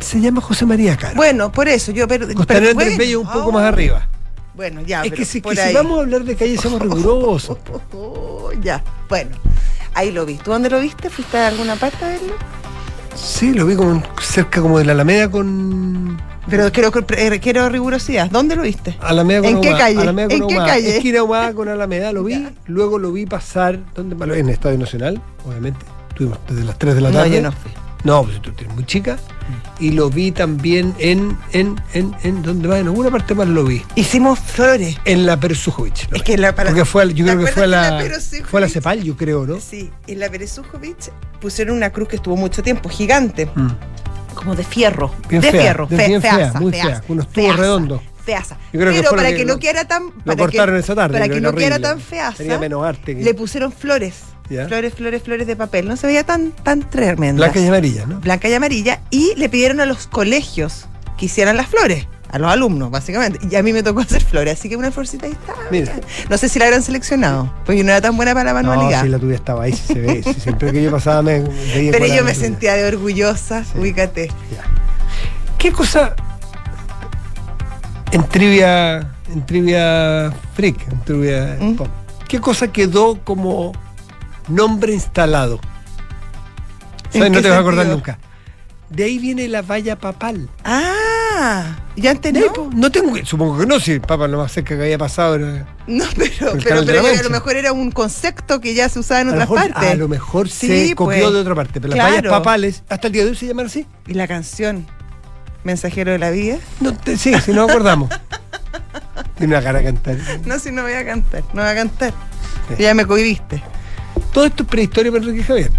Se 0.00 0.20
llama 0.20 0.42
José 0.42 0.66
María 0.66 0.96
Caro. 0.98 1.14
Bueno, 1.14 1.50
por 1.50 1.66
eso 1.68 1.92
yo. 1.92 2.06
Pero, 2.06 2.26
Costanera 2.34 2.66
pero 2.66 2.74
bueno, 2.74 2.98
Bello 2.98 3.20
un 3.20 3.26
poco 3.26 3.48
ah, 3.48 3.52
más 3.52 3.62
arriba. 3.64 4.06
Bueno, 4.54 4.82
ya. 4.82 5.02
es 5.02 5.10
pero 5.10 5.16
que, 5.16 5.24
si, 5.24 5.40
por 5.40 5.54
que 5.54 5.66
si 5.68 5.72
vamos 5.74 5.98
a 5.98 6.02
hablar 6.02 6.24
de 6.24 6.36
calle, 6.36 6.56
somos 6.58 6.80
rigurosos. 6.80 7.58
Oh, 7.94 8.50
ya, 8.60 8.82
bueno. 9.08 9.30
Ahí 9.94 10.10
lo 10.10 10.24
vi. 10.26 10.34
¿Tú 10.36 10.50
dónde 10.50 10.70
lo 10.70 10.80
viste? 10.80 11.10
¿Fuiste 11.10 11.36
a 11.38 11.48
alguna 11.48 11.76
parte 11.76 12.04
a 12.04 12.08
verlo? 12.08 12.34
Sí, 13.14 13.52
lo 13.52 13.66
vi 13.66 13.76
como 13.76 14.02
cerca 14.22 14.60
como 14.62 14.78
de 14.78 14.84
la 14.86 14.92
Alameda 14.92 15.30
con. 15.30 16.20
Pero 16.48 16.72
quiero, 16.72 16.90
eh, 17.16 17.40
quiero 17.40 17.68
rigurosidad. 17.68 18.30
¿Dónde 18.30 18.56
lo 18.56 18.62
viste? 18.62 18.96
Alameda 19.00 19.40
con 19.42 19.50
¿En 19.50 19.60
qué 19.60 19.70
calle? 19.70 20.00
Alameda 20.00 20.28
con 20.28 20.42
¿En 20.42 20.48
qué 20.48 20.56
calle? 20.56 20.96
Esquina 20.96 21.52
con 21.54 21.68
Alameda, 21.68 22.12
lo 22.12 22.24
vi. 22.24 22.34
Ya. 22.34 22.52
Luego 22.66 22.98
lo 22.98 23.12
vi 23.12 23.26
pasar, 23.26 23.78
¿dónde? 23.94 24.16
En 24.38 24.46
el 24.46 24.50
Estadio 24.50 24.78
Nacional, 24.78 25.20
obviamente. 25.46 25.80
Estuvimos 26.08 26.38
desde 26.48 26.64
las 26.64 26.78
3 26.78 26.94
de 26.94 27.00
la 27.00 27.10
No, 27.10 27.18
tarde. 27.18 27.30
yo 27.36 27.42
no 27.42 27.52
fui. 27.52 27.70
No, 28.04 28.24
pues 28.24 28.40
tú 28.42 28.50
eres 28.58 28.72
muy 28.74 28.84
chica. 28.84 29.16
Y 29.78 29.90
lo 29.92 30.10
vi 30.10 30.30
también 30.32 30.94
en, 30.98 31.36
en, 31.52 31.80
en, 31.92 32.14
en, 32.22 32.42
¿dónde 32.42 32.68
va? 32.68 32.78
En 32.78 32.86
alguna 32.86 33.10
parte 33.10 33.34
más 33.34 33.48
lo 33.48 33.64
vi. 33.64 33.82
Hicimos 33.96 34.38
flores. 34.38 34.96
En 35.04 35.26
la 35.26 35.38
Perezujovic. 35.38 36.12
Es 36.12 36.22
que 36.22 36.36
la- 36.36 36.54
para- 36.54 36.70
Porque 36.70 36.84
fue, 36.84 37.02
al- 37.02 37.14
yo 37.14 37.24
¿te 37.24 37.32
creo 37.32 37.44
que 37.46 37.52
fue 37.52 37.64
a 37.64 37.66
la, 37.66 37.90
la 37.90 38.02
Perezujovic- 38.04 38.44
fue 38.44 38.58
a 38.58 38.60
la 38.62 38.68
Cepal, 38.68 39.02
yo 39.02 39.16
creo, 39.16 39.46
¿no? 39.46 39.58
Sí, 39.60 39.90
en 40.06 40.20
la 40.20 40.28
Berezujovic 40.28 41.12
pusieron 41.40 41.76
una 41.76 41.90
cruz 41.90 42.08
que 42.08 42.16
estuvo 42.16 42.36
mucho 42.36 42.62
tiempo, 42.62 42.88
gigante, 42.88 43.46
Mm. 43.54 43.68
como 44.34 44.54
de 44.54 44.64
fierro. 44.64 45.12
Bien 45.28 45.42
de 45.42 45.50
fea, 45.50 45.60
fierro, 45.60 45.86
de- 45.86 45.96
fe- 45.96 46.06
bien 46.08 46.22
fea, 46.22 46.52
muy 46.60 46.72
fea, 46.72 47.02
unos 47.08 47.28
tubos 47.28 47.46
feaza, 47.46 47.60
redondos. 47.62 48.00
Feaza. 48.24 48.56
Que 48.70 48.78
Pero 48.78 49.10
para 49.10 49.32
que 49.34 49.44
no 49.44 49.58
quedara 49.58 49.86
tan. 49.86 50.04
Lo 50.04 50.12
para 50.24 50.36
cortaron 50.36 50.74
que, 50.76 50.80
esa 50.80 50.94
tarde. 50.94 51.18
Para 51.18 51.28
que 51.32 51.40
no 51.40 51.52
quedara 51.52 51.78
tan 51.80 51.98
feaza. 52.00 52.36
Tenía 52.38 52.58
menos 52.58 52.84
arte. 52.84 53.16
que- 53.16 53.22
Le 53.24 53.34
pusieron 53.34 53.72
flores. 53.72 54.14
Ya. 54.52 54.66
Flores, 54.68 54.92
flores, 54.94 55.22
flores 55.22 55.46
de 55.46 55.56
papel. 55.56 55.88
No 55.88 55.96
se 55.96 56.06
veía 56.06 56.24
tan, 56.24 56.52
tan 56.52 56.88
tremenda. 56.88 57.44
Blanca 57.44 57.58
y 57.60 57.66
amarilla, 57.66 58.06
¿no? 58.06 58.20
blanca 58.20 58.48
y 58.48 58.54
amarilla, 58.54 59.00
y 59.10 59.34
le 59.36 59.48
pidieron 59.48 59.80
a 59.80 59.86
los 59.86 60.06
colegios 60.06 60.86
que 61.16 61.26
hicieran 61.26 61.56
las 61.56 61.68
flores, 61.68 62.06
a 62.30 62.38
los 62.38 62.50
alumnos, 62.50 62.90
básicamente. 62.90 63.38
Y 63.50 63.56
a 63.56 63.62
mí 63.62 63.72
me 63.72 63.82
tocó 63.82 64.00
hacer 64.00 64.22
flores, 64.22 64.58
así 64.58 64.68
que 64.68 64.76
una 64.76 64.90
florcita 64.90 65.26
ahí 65.26 65.32
está. 65.32 65.54
Mira. 65.70 65.94
No 66.28 66.36
sé 66.38 66.48
si 66.48 66.58
la 66.58 66.66
habrán 66.66 66.82
seleccionado, 66.82 67.52
porque 67.64 67.78
yo 67.78 67.84
no 67.84 67.90
era 67.90 68.00
tan 68.00 68.16
buena 68.16 68.34
para 68.34 68.52
la 68.52 68.62
No, 68.62 68.68
manualidad. 68.70 69.02
si 69.02 69.08
la 69.08 69.18
tuya 69.18 69.34
estaba 69.36 69.64
ahí, 69.64 69.72
sí 69.72 69.94
se 69.94 70.00
ve. 70.00 70.22
siempre 70.38 70.72
que 70.72 70.82
yo 70.82 70.90
pasaba 70.90 71.22
me 71.22 71.40
veía 71.40 71.92
Pero 71.92 72.06
yo 72.06 72.24
me 72.24 72.34
sentía 72.34 72.74
de 72.74 72.84
orgullosa, 72.86 73.64
Sí. 73.64 73.78
ubícate. 73.78 74.28
Ya. 74.28 74.64
¿Qué 75.58 75.70
cosa 75.72 76.14
en 78.10 78.24
trivia, 78.28 78.98
en 79.32 79.46
trivia 79.46 80.32
freak, 80.54 80.76
en 80.92 81.00
trivia 81.04 81.56
¿Mm? 81.60 81.74
pop, 81.76 81.88
qué 82.28 82.40
cosa 82.40 82.68
quedó 82.72 83.18
como 83.24 83.72
nombre 84.54 84.92
instalado? 84.92 85.60
¿En 87.12 87.20
¿Sabes? 87.20 87.30
No 87.32 87.42
te 87.42 87.48
vas 87.48 87.58
a 87.58 87.60
acordar 87.60 87.86
nunca. 87.86 88.18
De 88.88 89.04
ahí 89.04 89.18
viene 89.18 89.48
la 89.48 89.62
valla 89.62 89.98
papal. 89.98 90.50
Ah, 90.64 91.78
¿ya 91.96 92.10
antes 92.10 92.32
no? 92.34 92.70
no 92.74 92.92
tengo, 92.92 93.16
supongo 93.24 93.58
que 93.58 93.66
no, 93.66 93.80
si 93.80 93.92
el 93.92 94.00
papa 94.02 94.28
lo 94.28 94.36
más 94.38 94.52
cerca 94.52 94.76
que 94.76 94.82
había 94.82 94.98
pasado 94.98 95.36
era. 95.36 95.66
No, 95.86 96.04
pero, 96.16 96.50
a 96.52 97.22
lo 97.22 97.30
mejor 97.30 97.56
era 97.56 97.72
un 97.72 97.90
concepto 97.90 98.60
que 98.60 98.74
ya 98.74 98.88
se 98.90 98.98
usaba 98.98 99.22
en 99.22 99.28
otras 99.28 99.48
mejor, 99.48 99.72
partes. 99.72 99.90
a 99.90 99.94
lo 99.94 100.08
mejor 100.08 100.48
Sí, 100.50 100.88
se 100.88 100.94
copió 100.94 101.22
pues. 101.22 101.32
de 101.32 101.40
otra 101.40 101.54
parte, 101.54 101.80
pero 101.80 101.94
Claro. 101.94 102.10
las 102.12 102.22
vallas 102.22 102.30
papales, 102.38 102.82
hasta 102.90 103.06
el 103.06 103.12
día 103.14 103.24
de 103.24 103.30
hoy 103.30 103.36
se 103.36 103.46
llaman 103.46 103.66
así. 103.66 103.86
Y 104.06 104.12
la 104.14 104.28
canción. 104.28 104.86
Mensajero 105.64 106.12
de 106.12 106.18
la 106.18 106.30
vida. 106.30 106.58
No, 106.80 106.92
te- 106.94 107.16
sí, 107.16 107.32
si 107.40 107.52
nos 107.52 107.70
acordamos. 107.70 108.10
Tiene 109.38 109.54
una 109.54 109.62
cara 109.64 109.78
a 109.78 109.82
cantar. 109.84 110.16
No, 110.44 110.58
si 110.58 110.70
no 110.70 110.82
voy 110.82 110.92
a 110.92 111.04
cantar, 111.06 111.42
no 111.54 111.62
voy 111.62 111.70
a 111.70 111.74
cantar. 111.74 112.12
Sí. 112.76 112.82
Ya 112.82 112.92
me 112.94 113.06
cohibiste. 113.06 113.62
Todo 114.32 114.46
esto 114.46 114.62
es 114.62 114.68
prehistoria 114.68 115.12
para 115.12 115.24
Enrique 115.24 115.44
Javier. 115.44 115.70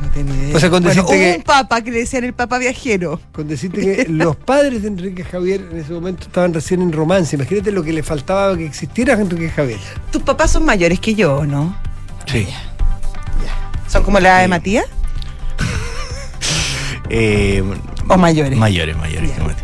No 0.00 0.08
tengo 0.10 0.34
idea. 0.34 0.56
O 0.56 0.58
sea, 0.60 0.68
con 0.70 0.82
bueno, 0.82 0.88
decirte 0.88 1.12
hubo 1.14 1.20
que- 1.32 1.36
un 1.38 1.42
papa 1.44 1.80
que 1.82 1.90
le 1.92 1.98
decían 2.00 2.24
el 2.24 2.32
papa 2.32 2.58
viajero. 2.58 3.20
Con 3.32 3.46
decirte 3.46 3.80
que 3.80 4.06
los 4.10 4.34
padres 4.34 4.82
de 4.82 4.88
Enrique 4.88 5.22
Javier 5.24 5.68
en 5.70 5.78
ese 5.78 5.92
momento 5.92 6.24
estaban 6.26 6.52
recién 6.52 6.82
en 6.82 6.92
romance. 6.92 7.36
Imagínate 7.36 7.70
lo 7.70 7.84
que 7.84 7.92
le 7.92 8.02
faltaba 8.02 8.56
que 8.56 8.66
existiera 8.66 9.14
Enrique 9.14 9.50
Javier. 9.50 9.78
Tus 10.10 10.22
papás 10.22 10.50
son 10.50 10.64
mayores 10.64 10.98
que 10.98 11.14
yo, 11.14 11.44
¿no? 11.46 11.76
Sí. 12.26 12.48
¿Son 13.88 14.02
como 14.02 14.18
la 14.18 14.38
de. 14.40 14.48
Matías? 14.48 14.86
Eh, 17.14 17.62
¿O 18.08 18.16
mayores? 18.16 18.58
Mayores, 18.58 18.96
mayores 18.96 19.28
Ya. 19.30 19.36
que 19.36 19.42
Mati. 19.42 19.61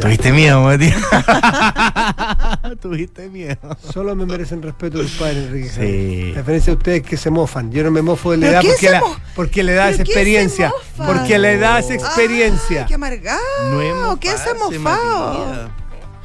¿Tuviste 0.00 0.30
miedo, 0.32 0.60
Mati? 0.62 0.90
¿Tuviste 2.80 3.28
miedo? 3.28 3.56
Solo 3.92 4.14
me 4.14 4.26
merecen 4.26 4.62
respeto 4.62 4.98
los 5.02 5.10
padres 5.12 5.46
Enrique 5.46 5.68
Sí. 5.68 5.74
Javier. 5.76 6.34
A 6.36 6.38
diferencia 6.40 6.72
de 6.72 6.76
ustedes 6.76 7.02
que 7.02 7.16
se 7.16 7.30
mofan. 7.30 7.70
Yo 7.72 7.82
no 7.84 7.90
me 7.90 8.02
mofo 8.02 8.32
de 8.32 8.36
la 8.38 8.46
¿Pero 8.46 8.60
edad 8.60 8.68
porque 8.70 8.90
la, 8.90 9.02
porque 9.34 9.62
la 9.62 9.72
edad 9.72 9.90
es 9.90 9.96
¿Pero 9.96 10.04
quién 10.04 10.14
se 10.14 10.20
experiencia. 10.20 10.72
Porque 10.96 11.38
la 11.38 11.50
edad 11.52 11.78
es 11.78 11.90
experiencia. 11.90 12.80
Ay, 12.82 12.86
qué 12.88 12.94
amargado. 12.94 13.40
No 13.70 13.80
hemos 13.82 14.18
¿Qué 14.18 14.36
se 14.36 14.50
ha 14.50 14.54
mofado? 14.54 15.70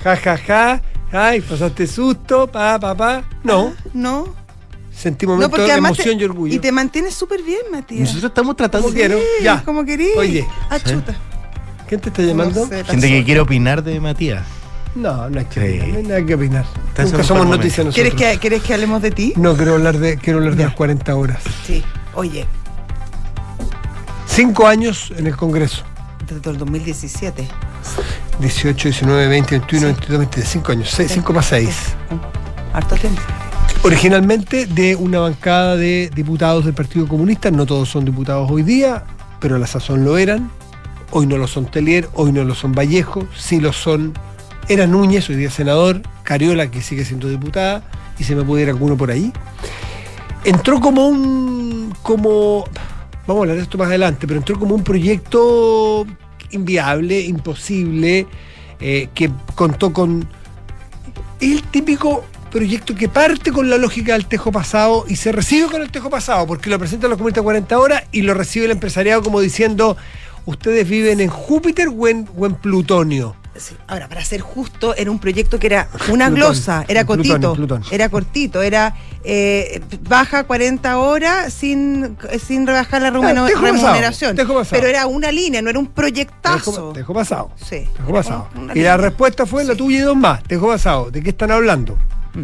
Ja, 0.04 0.16
ja, 0.18 0.38
ja. 0.38 0.82
Ay, 1.14 1.42
pasaste 1.42 1.88
susto, 1.88 2.48
pa, 2.48 2.80
pa, 2.80 2.96
pa. 2.96 3.24
No, 3.44 3.74
No. 3.94 4.34
sentí 4.94 5.26
No, 5.26 5.34
momentos 5.34 5.52
porque 5.60 5.72
de 5.72 5.78
emoción 5.78 6.18
te- 6.18 6.22
y 6.24 6.26
orgullo. 6.26 6.56
Y 6.56 6.60
te 6.60 6.72
mantienes 6.72 7.14
súper 7.14 7.42
bien, 7.44 7.62
Matías. 7.72 8.02
Nosotros 8.02 8.30
estamos 8.32 8.56
tratando 8.56 8.88
¿Cómo 8.88 8.94
de... 8.96 9.00
quiero? 9.00 9.18
Sí, 9.18 9.44
Ya. 9.44 9.62
Como 9.64 9.84
querís. 9.86 10.16
Oye. 10.18 10.46
Ah, 10.70 10.78
Sí. 10.80 10.96
¿Quién 11.92 12.00
te 12.00 12.08
está 12.08 12.22
llamando? 12.22 12.62
No 12.62 12.68
sé, 12.68 12.86
Gente 12.86 13.10
que 13.10 13.26
quiere 13.26 13.42
opinar 13.42 13.84
de 13.84 14.00
Matías. 14.00 14.46
No, 14.96 15.30
no 15.30 15.40
hay 15.40 15.44
que 15.46 15.60
Sí. 15.60 15.68
opinar, 15.80 15.88
no 15.90 15.98
hay 15.98 16.04
nada 16.04 16.26
que 16.26 16.36
opinar. 16.36 16.66
Nunca 16.98 17.24
somos 17.26 17.48
noticias 17.48 17.86
nosotros. 17.86 17.96
¿Quieres 17.96 18.14
que, 18.14 18.40
¿Quieres 18.40 18.64
que 18.64 18.74
hablemos 18.74 19.02
de 19.02 19.12
ti? 19.12 19.34
No, 19.36 19.58
quiero 19.58 19.74
hablar 19.74 19.98
de, 20.00 20.16
quiero 20.16 20.40
hablar 20.40 20.54
de 20.56 20.60
Ya. 20.62 20.66
las 20.68 20.76
40 20.76 21.14
horas. 21.18 21.44
Sí. 21.68 21.84
Oye, 22.14 22.46
Cinco 24.26 24.68
años 24.68 25.12
en 25.18 25.28
el 25.28 25.36
Congreso. 25.36 25.84
desde 26.34 26.50
el 26.52 26.58
2017. 26.58 27.46
18, 28.40 28.88
19, 28.88 29.28
20, 29.28 29.60
21, 29.60 29.88
22, 29.88 30.18
25 30.20 30.72
años. 30.72 30.90
5 30.90 31.34
más 31.34 31.46
6. 31.48 31.70
Harto 32.72 32.96
tiempo. 32.96 33.22
Originalmente 33.84 34.66
de 34.66 34.96
una 34.96 35.20
bancada 35.20 35.76
de 35.76 36.10
diputados 36.16 36.64
del 36.64 36.74
Partido 36.74 37.06
Comunista, 37.06 37.52
no 37.52 37.66
todos 37.66 37.90
son 37.90 38.06
diputados 38.06 38.50
hoy 38.50 38.64
día, 38.64 39.04
pero 39.42 39.58
a 39.58 39.60
la 39.60 39.68
sazón 39.68 40.06
lo 40.06 40.18
eran. 40.18 40.50
Hoy 41.14 41.28
no 41.28 41.38
lo 41.38 41.46
son 41.46 41.66
Telier, 41.66 42.08
hoy 42.14 42.32
no 42.32 42.46
lo 42.46 42.56
son 42.56 42.72
Vallejo, 42.72 43.28
sí 43.38 43.60
lo 43.60 43.74
son. 43.74 44.14
Era 44.70 44.88
Núñez, 44.88 45.30
hoy 45.30 45.36
día 45.36 45.52
senador, 45.52 46.02
Cariola, 46.24 46.72
que 46.72 46.82
sigue 46.82 47.04
siendo 47.04 47.28
diputada, 47.28 47.84
y 48.18 48.24
se 48.24 48.34
me 48.34 48.62
ir 48.62 48.70
alguno 48.70 48.96
por 48.96 49.12
ahí. 49.12 49.34
Entró 50.46 50.80
como 50.80 51.08
un. 51.08 51.94
como. 52.02 52.64
Vamos 53.28 53.42
a 53.42 53.44
hablar 53.44 53.58
de 53.58 53.64
esto 53.64 53.78
más 53.78 53.90
adelante, 53.90 54.26
pero 54.26 54.40
entró 54.40 54.58
como 54.58 54.74
un 54.74 54.84
proyecto 54.84 56.08
inviable, 56.52 57.20
imposible, 57.20 58.26
eh, 58.80 59.10
que 59.14 59.30
contó 59.56 59.92
con 59.92 60.28
el 61.42 61.62
típico 61.64 62.24
proyecto 62.52 62.96
que 62.96 63.10
parte 63.10 63.52
con 63.52 63.70
la 63.70 63.78
lógica 63.78 64.14
del 64.14 64.26
tejo 64.26 64.52
pasado 64.52 65.06
y 65.08 65.16
se 65.16 65.32
recibe 65.32 65.68
con 65.68 65.82
el 65.82 65.92
tejo 65.92 66.10
pasado, 66.10 66.46
porque 66.48 66.70
lo 66.70 66.78
presentan 66.78 67.10
los 67.10 67.18
comunistas 67.18 67.44
40 67.44 67.80
horas 67.80 68.04
y 68.12 68.22
lo 68.22 68.34
recibe 68.34 68.66
el 68.66 68.72
empresariado 68.72 69.24
como 69.24 69.40
diciendo, 69.40 69.98
ustedes 70.46 70.88
viven 70.88 71.20
en 71.20 71.30
Júpiter 71.30 71.88
o 71.96 72.08
en, 72.08 72.28
o 72.38 72.46
en 72.46 72.56
Plutonio. 72.56 73.36
Sí. 73.58 73.76
Ahora, 73.88 74.08
para 74.08 74.24
ser 74.24 74.40
justo, 74.40 74.96
era 74.96 75.12
un 75.12 75.20
proyecto 75.20 75.60
que 75.60 75.68
era 75.68 75.90
una 76.10 76.28
Plutón. 76.28 76.34
glosa, 76.36 76.86
era 76.88 77.06
cortito, 77.06 77.54
Plutón. 77.54 77.84
era 77.92 78.08
cortito, 78.10 78.62
era 78.62 78.96
eh, 79.26 79.82
baja 80.08 80.46
40 80.46 80.98
horas 80.98 81.54
sin, 81.54 82.18
sin 82.44 82.66
rebajar 82.66 83.02
la 83.02 83.12
pasado, 83.12 83.48
remuneración. 83.62 84.36
tejo 84.38 84.54
pasado. 84.56 84.78
Pero 84.80 84.88
era 84.88 85.06
una 85.06 85.32
línea, 85.34 85.62
no 85.62 85.70
era 85.70 85.78
un 85.80 85.88
proyectazo. 85.88 86.94
tejo 86.94 87.14
pasado. 87.14 87.52
Sí. 87.64 87.88
Era 88.04 88.14
pasado. 88.14 88.48
una- 88.56 88.64
una 88.64 88.78
Y 88.78 88.82
la 88.82 88.96
respuesta 88.98 89.46
fue 89.46 89.64
la 89.66 89.76
tuya 89.76 89.98
y 89.98 90.02
dos 90.02 90.16
más. 90.18 90.42
Tejo 90.44 90.68
pasado. 90.68 91.12
¿De 91.12 91.22
qué 91.22 91.32
están 91.32 91.52
hablando? 91.52 91.96
Mm. 92.34 92.44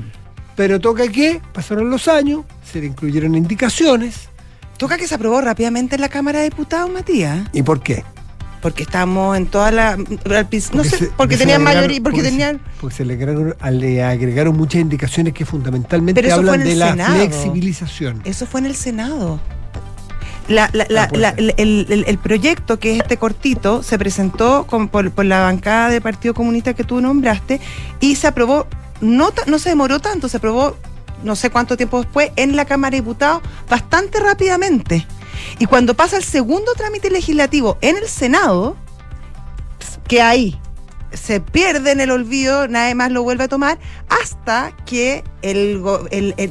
Pero 0.58 0.82
toca 0.82 1.08
que 1.08 1.40
pasaron 1.54 1.90
los 1.90 2.08
años, 2.10 2.42
se 2.70 2.80
le 2.82 2.88
incluyeron 2.88 3.34
indicaciones. 3.36 4.30
Toca 4.78 4.98
que 4.98 5.08
se 5.08 5.16
aprobó 5.16 5.42
rápidamente 5.42 5.96
en 5.96 6.02
la 6.02 6.10
Cámara 6.10 6.40
de 6.40 6.46
Diputados, 6.46 6.90
Matías, 6.92 7.48
¿Y 7.54 7.64
por 7.64 7.82
qué? 7.82 8.04
porque 8.62 8.84
estamos 8.84 9.38
en 9.38 9.46
toda 9.46 9.72
la... 9.72 9.96
no 9.98 10.84
sé, 10.84 10.98
se- 10.98 11.06
porque 11.16 11.36
se 11.36 11.42
tenían 11.44 11.62
mayoría, 11.64 12.02
porque 12.02 12.22
se- 12.22 12.30
tenían... 12.32 12.60
porque 12.82 12.96
se 12.98 13.06
le 13.06 13.14
agregaron, 13.14 13.56
le 13.72 14.04
agregaron 14.04 14.58
muchas 14.58 14.82
indicaciones 14.82 15.34
que 15.34 15.46
fundamentalmente 15.46 16.32
hablan 16.32 16.64
de 16.64 16.76
la 16.76 16.90
Senado. 16.90 17.16
flexibilización. 17.16 18.22
Eso 18.26 18.46
fue 18.48 18.60
en 18.62 18.66
el 18.66 18.76
Senado. 18.76 19.40
La- 20.48 20.70
la- 20.74 20.88
la- 20.90 21.04
Ah, 21.14 21.34
el, 21.38 21.54
el- 21.58 22.04
el 22.08 22.18
proyecto, 22.18 22.80
que 22.80 22.94
es 22.94 23.00
este 23.02 23.18
cortito, 23.18 23.84
se 23.84 23.98
presentó 24.00 24.66
con- 24.66 24.90
por, 24.90 25.12
por 25.12 25.26
la 25.26 25.42
bancada 25.42 25.90
del 25.90 26.02
Partido 26.02 26.34
Comunista 26.34 26.74
que 26.74 26.84
tú 26.84 27.00
nombraste 27.00 27.62
y 28.00 28.16
se 28.16 28.28
aprobó, 28.28 28.68
no 29.02 29.32
se 29.60 29.70
demoró 29.70 30.00
tanto, 30.00 30.28
se 30.30 30.38
aprobó 30.38 30.76
no 31.24 31.36
sé 31.36 31.50
cuánto 31.50 31.78
tiempo 31.78 32.02
después 32.02 32.32
en 32.36 32.56
la 32.56 32.66
Cámara 32.66 32.92
de 32.92 33.02
Diputados 33.02 33.42
bastante 33.70 34.20
rápidamente. 34.20 35.06
Y 35.60 35.66
cuando 35.66 35.96
pasa 35.96 36.18
el 36.18 36.24
segundo 36.24 36.74
trámite 36.74 37.10
legislativo 37.10 37.78
en 37.82 37.98
el 37.98 38.08
Senado, 38.08 38.76
que 40.08 40.22
ahí 40.22 40.60
se 41.14 41.40
pierde 41.40 41.92
en 41.92 42.02
el 42.02 42.12
olvido, 42.12 42.68
nadie 42.68 42.96
más 42.96 43.12
lo 43.12 43.24
vuelve 43.24 43.46
a 43.46 43.48
tomar, 43.48 43.80
hasta 44.10 44.76
que 44.86 45.24
el, 45.42 45.82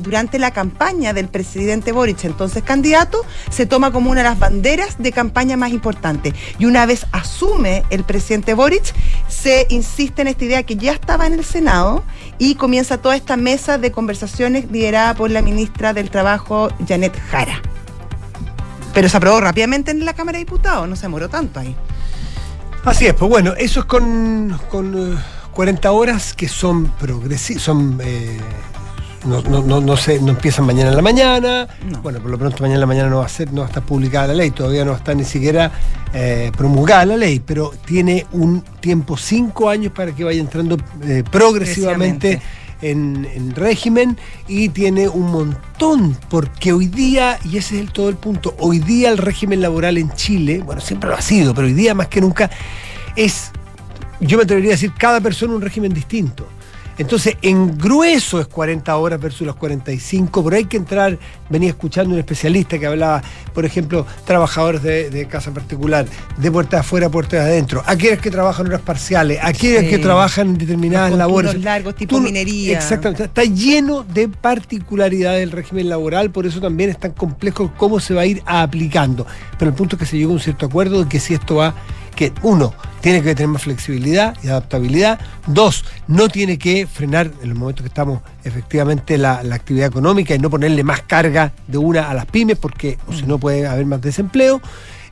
durante 0.00 0.38
la 0.38 0.50
campaña 0.50 1.12
del 1.12 1.28
presidente 1.28 1.92
Boric, 1.92 2.24
entonces 2.24 2.62
candidato, 2.62 3.24
se 3.50 3.66
toma 3.66 3.92
como 3.92 4.10
una 4.10 4.22
de 4.22 4.28
las 4.28 4.38
banderas 4.38 4.96
de 4.98 5.12
campaña 5.12 5.56
más 5.56 5.70
importantes. 5.70 6.34
Y 6.58 6.66
una 6.66 6.86
vez 6.86 7.06
asume 7.12 7.84
el 7.90 8.04
presidente 8.04 8.54
Boric, 8.54 8.94
se 9.28 9.66
insiste 9.70 10.22
en 10.22 10.28
esta 10.28 10.44
idea 10.44 10.62
que 10.62 10.76
ya 10.76 10.92
estaba 10.92 11.26
en 11.26 11.34
el 11.34 11.44
Senado 11.44 12.04
y 12.38 12.54
comienza 12.54 12.98
toda 12.98 13.16
esta 13.16 13.36
mesa 13.36 13.78
de 13.78 13.92
conversaciones 13.92 14.70
liderada 14.70 15.14
por 15.14 15.30
la 15.30 15.42
ministra 15.42 15.92
del 15.92 16.10
Trabajo, 16.10 16.70
Janet 16.86 17.18
Jara. 17.30 17.60
Pero 18.94 19.08
se 19.10 19.16
aprobó 19.16 19.40
rápidamente 19.40 19.90
en 19.90 20.04
la 20.06 20.14
Cámara 20.14 20.38
de 20.38 20.44
Diputados, 20.44 20.88
no 20.88 20.96
se 20.96 21.02
demoró 21.02 21.28
tanto 21.28 21.60
ahí. 21.60 21.76
Así 22.86 23.06
es, 23.06 23.14
pues 23.14 23.28
bueno, 23.28 23.52
eso 23.58 23.80
es 23.80 23.86
con, 23.86 24.58
con 24.70 25.12
eh, 25.14 25.16
40 25.52 25.90
horas 25.92 26.32
que 26.34 26.48
son 26.48 26.86
progresivas, 26.92 27.62
son... 27.62 27.98
eh, 28.02 28.38
no, 29.24 29.42
no, 29.42 29.60
no, 29.60 29.80
no, 29.80 29.96
se- 29.96 30.20
no 30.20 30.30
empiezan 30.30 30.66
mañana 30.66 30.90
en 30.90 30.96
la 30.96 31.02
mañana. 31.02 31.66
No. 31.90 32.00
Bueno, 32.00 32.20
por 32.20 32.30
lo 32.30 32.38
pronto 32.38 32.58
mañana 32.62 32.74
en 32.76 32.80
la 32.80 32.86
mañana 32.86 33.08
no 33.10 33.18
va 33.18 33.26
a 33.26 33.28
ser, 33.28 33.52
no 33.52 33.62
va 33.62 33.66
a 33.66 33.68
estar 33.70 33.82
publicada 33.82 34.28
la 34.28 34.34
ley, 34.34 34.52
todavía 34.52 34.84
no 34.84 34.94
está 34.94 35.14
ni 35.14 35.24
siquiera 35.24 35.72
eh, 36.14 36.52
promulgada 36.56 37.06
la 37.06 37.16
ley, 37.16 37.40
pero 37.44 37.72
tiene 37.84 38.24
un 38.32 38.62
tiempo, 38.78 39.16
cinco 39.16 39.68
años 39.68 39.92
para 39.92 40.12
que 40.12 40.22
vaya 40.22 40.40
entrando 40.40 40.76
eh, 41.02 41.24
progresivamente 41.28 42.40
en, 42.82 43.26
en 43.34 43.54
régimen 43.54 44.16
y 44.48 44.68
tiene 44.68 45.08
un 45.08 45.30
montón, 45.30 46.16
porque 46.28 46.72
hoy 46.72 46.86
día, 46.86 47.38
y 47.44 47.58
ese 47.58 47.76
es 47.76 47.80
el, 47.82 47.92
todo 47.92 48.08
el 48.08 48.16
punto, 48.16 48.54
hoy 48.58 48.78
día 48.78 49.10
el 49.10 49.18
régimen 49.18 49.60
laboral 49.60 49.98
en 49.98 50.12
Chile, 50.12 50.62
bueno, 50.64 50.80
siempre 50.80 51.10
lo 51.10 51.16
ha 51.16 51.22
sido, 51.22 51.54
pero 51.54 51.66
hoy 51.66 51.74
día 51.74 51.94
más 51.94 52.08
que 52.08 52.20
nunca 52.20 52.50
es, 53.14 53.50
yo 54.20 54.36
me 54.36 54.44
atrevería 54.44 54.70
a 54.70 54.74
decir, 54.74 54.92
cada 54.96 55.20
persona 55.20 55.54
un 55.54 55.62
régimen 55.62 55.92
distinto. 55.92 56.46
Entonces, 56.98 57.36
en 57.42 57.76
grueso 57.76 58.40
es 58.40 58.46
40 58.46 58.96
horas 58.96 59.20
versus 59.20 59.46
las 59.46 59.56
45, 59.56 60.42
pero 60.42 60.56
hay 60.56 60.64
que 60.64 60.76
entrar, 60.78 61.18
venía 61.50 61.68
escuchando 61.68 62.14
un 62.14 62.18
especialista 62.18 62.78
que 62.78 62.86
hablaba, 62.86 63.22
por 63.52 63.64
ejemplo, 63.66 64.06
trabajadores 64.24 64.82
de, 64.82 65.10
de 65.10 65.26
casa 65.28 65.52
particular, 65.52 66.06
de 66.38 66.50
puertas 66.50 66.80
afuera, 66.80 67.10
puertas 67.10 67.40
adentro, 67.40 67.82
aquellos 67.86 68.18
que 68.20 68.30
trabajan 68.30 68.66
horas 68.66 68.80
parciales, 68.80 69.38
aquellos 69.42 69.82
Sí. 69.84 69.88
que 69.90 69.98
trabajan 69.98 70.48
en 70.48 70.58
determinadas 70.58 71.10
Los 71.10 71.18
labores. 71.18 71.60
largos, 71.62 71.94
tipo 71.96 72.18
minería. 72.20 72.78
Exactamente, 72.78 73.24
está 73.24 73.44
lleno 73.44 74.02
de 74.02 74.28
particularidades 74.28 75.40
del 75.40 75.52
régimen 75.52 75.88
laboral, 75.88 76.30
por 76.30 76.46
eso 76.46 76.60
también 76.60 76.90
es 76.90 76.98
tan 76.98 77.12
complejo 77.12 77.72
cómo 77.76 78.00
se 78.00 78.14
va 78.14 78.22
a 78.22 78.26
ir 78.26 78.42
aplicando. 78.46 79.26
Pero 79.58 79.70
el 79.70 79.74
punto 79.76 79.96
es 79.96 80.00
que 80.00 80.06
se 80.06 80.16
llegó 80.16 80.30
a 80.30 80.34
un 80.34 80.40
cierto 80.40 80.66
acuerdo 80.66 81.02
de 81.04 81.08
que 81.08 81.20
si 81.20 81.34
esto 81.34 81.56
va, 81.56 81.74
que 82.16 82.32
uno, 82.42 82.74
tiene 83.00 83.22
que 83.22 83.34
tener 83.36 83.48
más 83.48 83.62
flexibilidad 83.62 84.36
y 84.42 84.48
adaptabilidad, 84.48 85.20
dos, 85.46 85.84
no 86.08 86.28
tiene 86.28 86.58
que 86.58 86.88
frenar 86.88 87.30
en 87.42 87.50
los 87.50 87.58
momentos 87.58 87.82
que 87.82 87.88
estamos 87.88 88.20
efectivamente 88.42 89.16
la, 89.18 89.44
la 89.44 89.54
actividad 89.54 89.86
económica 89.86 90.34
y 90.34 90.38
no 90.40 90.50
ponerle 90.50 90.82
más 90.82 91.02
carga 91.02 91.52
de 91.68 91.78
una 91.78 92.10
a 92.10 92.14
las 92.14 92.26
pymes, 92.26 92.58
porque 92.58 92.98
o 93.06 93.12
si 93.12 93.22
no 93.22 93.38
puede 93.38 93.66
haber 93.68 93.86
más 93.86 94.00
desempleo. 94.00 94.60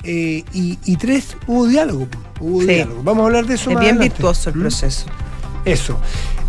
Eh, 0.02 0.42
y, 0.52 0.78
y 0.84 0.96
tres, 0.96 1.36
hubo 1.46 1.66
diálogo. 1.68 2.08
Hubo 2.40 2.60
Sí. 2.62 2.66
diálogo. 2.66 3.02
Vamos 3.04 3.22
a 3.22 3.26
hablar 3.26 3.46
de 3.46 3.54
eso 3.54 3.70
Es 3.70 3.74
más 3.76 3.82
bien 3.84 3.94
adelante. 3.96 4.14
virtuoso 4.16 4.50
el 4.50 4.56
¿Mm? 4.56 4.60
proceso. 4.60 5.06
Eso. 5.64 5.98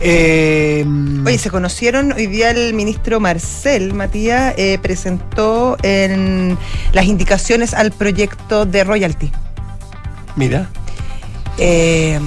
Eh, 0.01 0.85
Oye, 1.25 1.37
se 1.37 1.49
conocieron 1.49 2.11
hoy 2.11 2.27
día 2.27 2.51
el 2.51 2.73
ministro 2.73 3.21
Marcel 3.21 3.93
Matías 3.93 4.53
eh, 4.57 4.77
presentó 4.81 5.77
en 5.83 6.57
las 6.91 7.05
indicaciones 7.05 7.73
al 7.73 7.91
proyecto 7.91 8.65
de 8.65 8.83
royalty. 8.83 9.31
Mira. 10.35 10.69
Eh, 11.57 12.19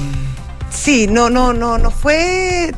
sí, 0.71 1.07
no, 1.07 1.29
no, 1.31 1.53
no, 1.53 1.77
no 1.79 1.91
fue. 1.91 2.73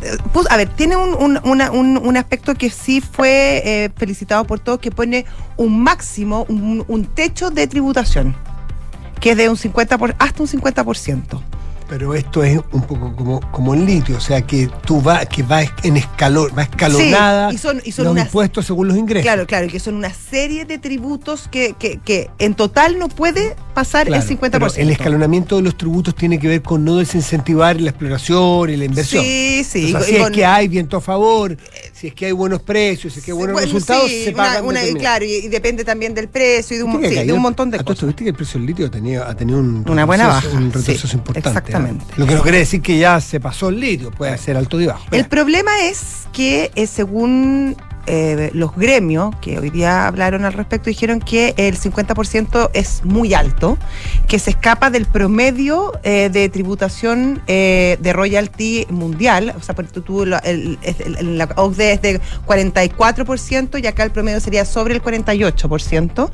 a 0.49 0.57
ver, 0.57 0.69
tiene 0.71 0.97
un, 0.97 1.15
un- 1.15 1.41
un- 1.73 1.97
un 1.99 2.17
aspecto 2.17 2.55
que 2.55 2.71
sí 2.71 3.01
fue 3.01 3.63
eh, 3.65 3.91
felicitado 3.97 4.45
por 4.45 4.59
todos, 4.61 4.81
que 4.81 4.91
pone 4.91 5.27
un 5.57 5.81
máximo, 5.83 6.45
un, 6.49 6.85
un 6.89 7.05
techo 7.05 7.51
de 7.51 7.67
tributación, 7.67 8.35
que 9.21 9.31
es 9.33 9.37
de 9.37 9.49
un 9.49 9.57
50 9.57 9.99
por, 9.99 10.17
hasta 10.19 10.43
un 10.43 10.49
50%. 10.49 11.41
Pero 11.91 12.15
esto 12.15 12.45
es 12.45 12.59
un 12.71 12.83
poco 12.83 13.15
como, 13.17 13.41
como 13.51 13.75
el 13.75 13.85
litio, 13.85 14.17
o 14.17 14.21
sea 14.21 14.43
que 14.43 14.71
tú 14.87 15.03
vas, 15.03 15.27
que 15.27 15.43
va 15.43 15.63
en 15.83 15.97
escalón, 15.97 16.49
va 16.57 16.63
escalonada 16.63 17.51
Sí, 17.51 17.57
y 17.57 17.59
son- 17.59 17.83
y 17.85 17.91
son 17.91 18.05
los 18.05 18.13
unas- 18.13 18.27
impuestos 18.27 18.65
según 18.65 18.87
los 18.87 18.97
ingresos. 18.97 19.25
Claro, 19.25 19.45
claro, 19.45 19.67
y 19.67 19.71
que 19.71 19.81
son 19.81 19.97
una 19.97 20.15
serie 20.15 20.65
de 20.65 20.79
tributos 20.79 21.49
que, 21.51 21.75
que, 21.77 21.99
que 21.99 22.31
en 22.39 22.55
total 22.55 22.97
no 22.97 23.09
puede 23.09 23.57
pasar 23.75 24.07
Claro, 24.07 24.23
el 24.23 24.29
50%. 24.29 24.51
pero 24.77 24.85
el 24.87 24.91
escalonamiento 24.91 25.57
de 25.57 25.63
los 25.63 25.77
tributos 25.77 26.15
tiene 26.15 26.39
que 26.39 26.47
ver 26.47 26.63
con 26.63 26.85
no 26.85 26.95
desincentivar 26.97 27.81
la 27.81 27.91
exploración 27.91 28.71
y 28.71 28.77
la 28.77 28.85
inversión. 28.85 29.25
Sí, 29.25 29.65
sí. 29.65 29.91
Sea, 29.91 30.01
y 30.01 30.05
si 30.05 30.17
es 30.17 30.31
que 30.31 30.47
hay 30.47 30.69
viento 30.69 30.97
a 30.97 31.01
favor, 31.01 31.57
si 31.93 32.07
es 32.07 32.15
que 32.15 32.27
hay 32.27 32.33
buenos 32.33 32.63
precios, 32.63 33.13
si 33.15 33.19
es 33.19 33.25
que 33.25 33.33
hay 33.33 33.37
buenos 33.37 33.55
Bueno, 33.55 33.67
resultados, 33.67 34.09
sí, 34.09 34.25
se 34.27 34.33
pagan. 34.33 34.65
una- 34.65 34.81
claro, 34.97 35.25
y, 35.25 35.33
y 35.45 35.49
depende 35.49 35.85
también 35.85 36.15
del 36.15 36.29
precio 36.29 36.77
y 36.77 36.79
de 36.79 36.85
un, 36.85 37.01
sí, 37.03 37.15
de 37.27 37.33
un 37.33 37.41
montón 37.43 37.69
de 37.69 37.79
a 37.79 37.81
todo 37.83 37.93
esto, 37.95 38.03
cosas. 38.03 38.07
viste 38.09 38.23
que 38.25 38.31
el 38.31 38.37
precio 38.37 38.59
del 38.61 38.67
litio 38.69 38.87
ha 38.87 38.91
tenido, 38.93 39.25
ha 39.25 39.35
tenido 39.35 39.59
un 39.59 39.85
Una 39.89 40.05
buena 40.05 40.29
baja, 40.29 40.49
Un 40.51 40.67
retroceso 40.73 41.17
importante. 41.17 41.49
exactamente. 41.49 41.80
Lo 42.17 42.27
que 42.27 42.35
no 42.35 42.43
quiere 42.43 42.59
decir 42.59 42.83
que 42.83 42.99
ya 42.99 43.21
se 43.21 43.41
pasó 43.41 43.69
el 43.69 43.81
litio, 43.81 44.11
puede 44.11 44.37
ser 44.39 44.57
alto 44.57 44.81
y 44.81 44.87
bajo. 44.87 45.05
El 45.11 45.27
problema 45.27 45.71
es 45.83 46.29
que 46.33 46.71
eh, 46.75 46.87
según 46.87 47.77
eh, 48.12 48.50
los 48.55 48.75
gremios 48.75 49.35
que 49.40 49.59
hoy 49.59 49.71
día 49.71 50.07
hablaron 50.09 50.45
al 50.45 50.52
respecto, 50.52 50.90
dijeron 50.90 51.21
que 51.21 51.55
el 51.57 51.79
50% 51.79 52.71
es 52.75 53.02
muy 53.05 53.35
alto, 53.35 53.79
que 54.26 54.38
se 54.40 54.50
escapa 54.50 54.90
del 54.90 55.07
promedio 55.07 55.93
eh, 56.02 56.29
de 56.33 56.49
tributación 56.49 57.40
eh, 57.47 57.97
de 58.00 58.12
royalty 58.12 58.87
mundial. 58.90 59.55
O 59.57 59.62
sea, 59.62 59.75
por 59.75 59.87
tú, 59.87 60.26
la, 60.26 60.38
el- 60.38 60.79
el- 60.83 61.38
la 61.38 61.49
OCDE 61.57 61.93
es 61.93 62.02
de 62.02 62.21
44% 62.47 63.83
y 63.83 63.87
acá 63.87 64.02
el 64.05 64.11
promedio 64.11 64.40
sería 64.40 64.64
sobre 64.64 64.95
el 64.95 65.02
48%. 65.02 66.31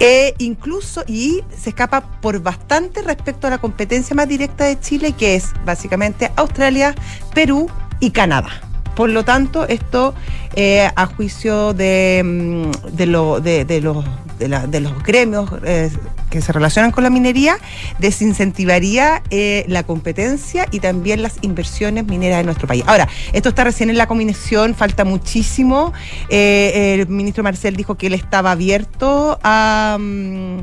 Eh, 0.00 0.34
incluso, 0.38 1.02
y 1.06 1.42
se 1.60 1.70
escapa 1.70 2.20
por 2.20 2.40
bastante 2.40 3.02
respecto 3.02 3.46
a 3.46 3.50
la 3.50 3.58
competencia 3.58 4.14
más 4.14 4.28
directa 4.28 4.64
de 4.64 4.78
Chile, 4.78 5.12
que 5.12 5.34
es 5.34 5.46
básicamente 5.64 6.30
Australia, 6.36 6.94
Perú 7.34 7.68
y 8.00 8.10
Canadá. 8.12 8.67
Por 8.98 9.10
lo 9.10 9.24
tanto, 9.24 9.64
esto, 9.68 10.12
eh, 10.56 10.90
a 10.96 11.06
juicio 11.06 11.72
de, 11.72 12.20
mm, 12.24 12.96
de, 12.96 13.06
lo- 13.06 13.38
de- 13.40 13.64
de 13.64 13.80
los, 13.80 14.04
de, 14.40 14.48
de 14.48 14.90
gremios 15.06 15.48
eh, 15.64 15.88
que 16.30 16.40
se 16.40 16.50
relacionan 16.52 16.90
con 16.90 17.04
la 17.04 17.10
minería, 17.10 17.58
desincentivaría 18.00 19.22
eh, 19.30 19.64
la 19.68 19.84
competencia 19.84 20.66
y 20.72 20.80
también 20.80 21.22
las 21.22 21.36
inversiones 21.42 22.06
mineras 22.06 22.40
en 22.40 22.46
nuestro 22.46 22.66
país. 22.66 22.82
Ahora, 22.88 23.08
esto 23.32 23.50
está 23.50 23.62
recién 23.62 23.88
en 23.88 23.98
la 23.98 24.08
comisión, 24.08 24.74
falta 24.74 25.04
muchísimo. 25.04 25.92
El 26.28 27.06
ministro 27.06 27.44
Marcel 27.44 27.76
dijo 27.76 27.94
que 27.94 28.08
él 28.08 28.14
estaba 28.14 28.50
abierto 28.50 29.38
a, 29.44 29.96
mm, 30.00 30.58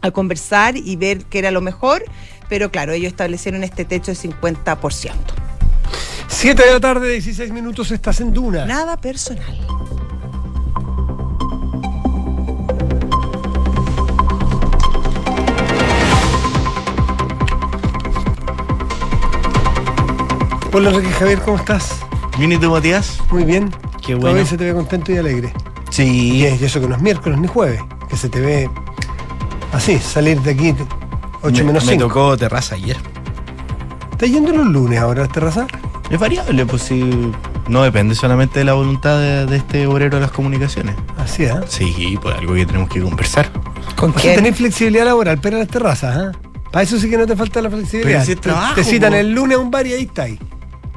a 0.00 0.10
conversar 0.10 0.76
y 0.76 0.96
ver 0.96 1.26
qué 1.26 1.38
era 1.38 1.52
lo 1.52 1.60
mejor, 1.60 2.02
pero 2.48 2.72
claro, 2.72 2.90
ellos 2.92 3.12
establecieron 3.12 3.62
este 3.62 3.84
techo 3.84 4.10
de 4.10 4.16
50%. 4.16 5.12
7 6.42 6.60
de 6.60 6.72
la 6.72 6.80
tarde, 6.80 7.08
16 7.08 7.52
minutos, 7.52 7.92
estás 7.92 8.20
en 8.20 8.32
Duna. 8.34 8.64
Nada 8.66 8.96
personal. 8.96 9.56
Hola 20.72 20.90
Enrique 20.90 21.10
Javier, 21.12 21.40
¿cómo 21.44 21.58
estás? 21.58 22.00
¿Bien 22.38 22.52
y 22.52 22.58
tú, 22.58 22.70
Matías? 22.70 23.18
Muy 23.30 23.44
bien. 23.44 23.70
Qué 24.00 24.14
Todavía 24.14 24.30
bueno. 24.32 24.46
se 24.46 24.56
te 24.56 24.64
ve 24.64 24.74
contento 24.74 25.12
y 25.12 25.18
alegre. 25.18 25.52
Y, 25.90 25.94
Sí. 25.94 26.46
es- 26.46 26.60
y 26.60 26.64
eso 26.64 26.80
que 26.80 26.88
no 26.88 26.96
es 26.96 27.02
miércoles 27.02 27.38
ni 27.38 27.46
jueves, 27.46 27.80
que 28.08 28.16
se 28.16 28.28
te 28.28 28.40
ve 28.40 28.70
así, 29.72 29.98
salir 29.98 30.40
de 30.40 30.52
aquí 30.52 30.74
8 31.42 31.58
me, 31.58 31.64
menos 31.64 31.84
me 31.84 31.92
5. 31.92 32.08
tocó 32.08 32.36
terraza 32.36 32.74
ayer. 32.76 32.96
¿Estás 34.12 34.30
yendo 34.30 34.52
los 34.52 34.66
lunes 34.66 34.98
ahora 34.98 35.24
a 35.24 35.26
la 35.26 35.32
terraza? 35.32 35.66
Es 36.12 36.20
variable, 36.20 36.66
pues 36.66 36.82
sí. 36.82 37.32
No 37.68 37.82
depende 37.82 38.14
solamente 38.14 38.58
de 38.60 38.64
la 38.66 38.74
voluntad 38.74 39.18
de, 39.18 39.46
de 39.46 39.56
este 39.56 39.86
obrero 39.86 40.16
de 40.16 40.20
las 40.22 40.30
comunicaciones. 40.30 40.94
Así, 41.16 41.44
¿eh? 41.44 41.54
Sí, 41.68 42.18
pues 42.20 42.36
algo 42.36 42.54
que 42.54 42.66
tenemos 42.66 42.88
que 42.90 43.00
conversar. 43.00 43.50
¿Con 43.96 44.12
quién? 44.12 44.34
tener 44.36 44.54
flexibilidad 44.54 45.04
laboral, 45.06 45.38
pero 45.40 45.56
en 45.56 45.60
las 45.62 45.70
terrazas, 45.70 46.16
¿ah? 46.16 46.32
Para 46.70 46.82
eso 46.84 46.98
sí 46.98 47.08
que 47.10 47.16
no 47.16 47.26
te 47.26 47.34
falta 47.36 47.60
la 47.62 47.70
flexibilidad. 47.70 48.20
Pero 48.20 48.24
si 48.26 48.32
es 48.32 48.36
Te- 48.38 48.42
trabajo, 48.42 48.74
Te 48.74 48.84
citan 48.84 49.10
po. 49.12 49.16
el 49.18 49.32
lunes 49.32 49.56
a 49.56 49.60
un 49.60 49.70
bar 49.70 49.86
y 49.86 49.92
ahí 49.94 50.02
está 50.02 50.22
ahí. 50.24 50.38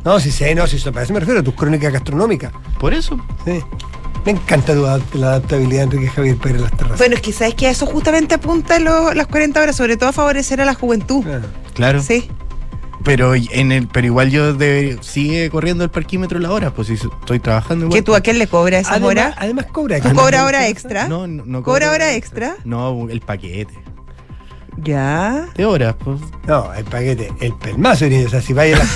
No, 0.04 0.20
sí 0.20 0.32
sé, 0.32 0.54
no, 0.54 0.68
sí, 0.68 0.78
para 0.92 1.04
eso 1.04 1.14
me 1.14 1.20
refiero 1.20 1.40
a 1.40 1.44
tus 1.44 1.54
crónicas 1.56 1.92
gastronómicas. 1.92 2.52
Por 2.80 2.94
eso. 2.94 3.20
Sí. 3.46 3.60
Me 4.26 4.32
encanta 4.32 4.74
tu 4.74 4.82
la 5.20 5.28
adaptabilidad, 5.28 5.84
Enrique 5.84 6.08
Javier, 6.10 6.38
a 6.44 6.48
las 6.54 6.72
terrazas. 6.72 6.98
Bueno, 6.98 7.16
es 7.16 7.22
que 7.22 7.32
sabes 7.32 7.54
que 7.56 7.68
a 7.68 7.70
eso 7.72 7.86
justamente 7.86 8.36
apunta 8.36 8.80
lo- 8.80 9.14
las 9.14 9.28
40 9.28 9.62
horas, 9.62 9.76
sobre 9.76 9.98
todo 9.98 10.10
a 10.10 10.14
favorecer 10.14 10.60
a 10.62 10.66
la 10.66 10.74
juventud. 10.74 11.24
Claro. 11.24 11.46
Claro. 11.74 12.02
Sí. 12.02 12.30
Pero 13.06 13.34
en 13.36 13.72
el, 13.72 13.88
pero 13.88 14.08
igual 14.08 14.32
yo 14.32 14.54
debería- 14.54 15.02
sigue 15.02 15.50
corriendo 15.50 15.84
el 15.84 15.92
parquímetro 15.92 16.40
la 16.40 16.52
hora, 16.52 16.72
pues 16.72 16.88
si 16.90 16.96
estoy 16.96 17.40
trabajando 17.40 17.86
igual. 17.86 17.98
¿Que 18.00 18.02
tú 18.04 18.16
a 18.16 18.20
quién 18.22 18.38
le 18.40 18.48
cobras 18.48 18.82
esas 18.82 18.94
Además, 18.94 19.10
horas? 19.12 19.36
además 19.38 19.66
cobra. 19.72 20.02
¿Tú 20.02 20.10
¿no? 20.10 20.16
cobras 20.16 20.42
hora 20.44 20.68
extra? 20.68 21.08
No, 21.08 21.28
no, 21.28 21.44
no 21.46 21.62
¿Cobra 21.64 21.92
hora 21.92 22.14
extra? 22.16 22.56
No, 22.66 23.08
el 23.10 23.22
paquete. 23.22 23.74
Ya. 24.84 25.48
De 25.56 25.66
horas, 25.66 25.96
pues. 26.04 26.20
No, 26.48 26.74
el 26.74 26.84
paquete, 26.84 27.32
el 27.40 27.54
pelmazo. 27.54 28.06
O 28.06 28.30
sea, 28.30 28.42
si 28.42 28.52
vaya 28.54 28.76
a 28.76 28.80
las, 28.80 28.90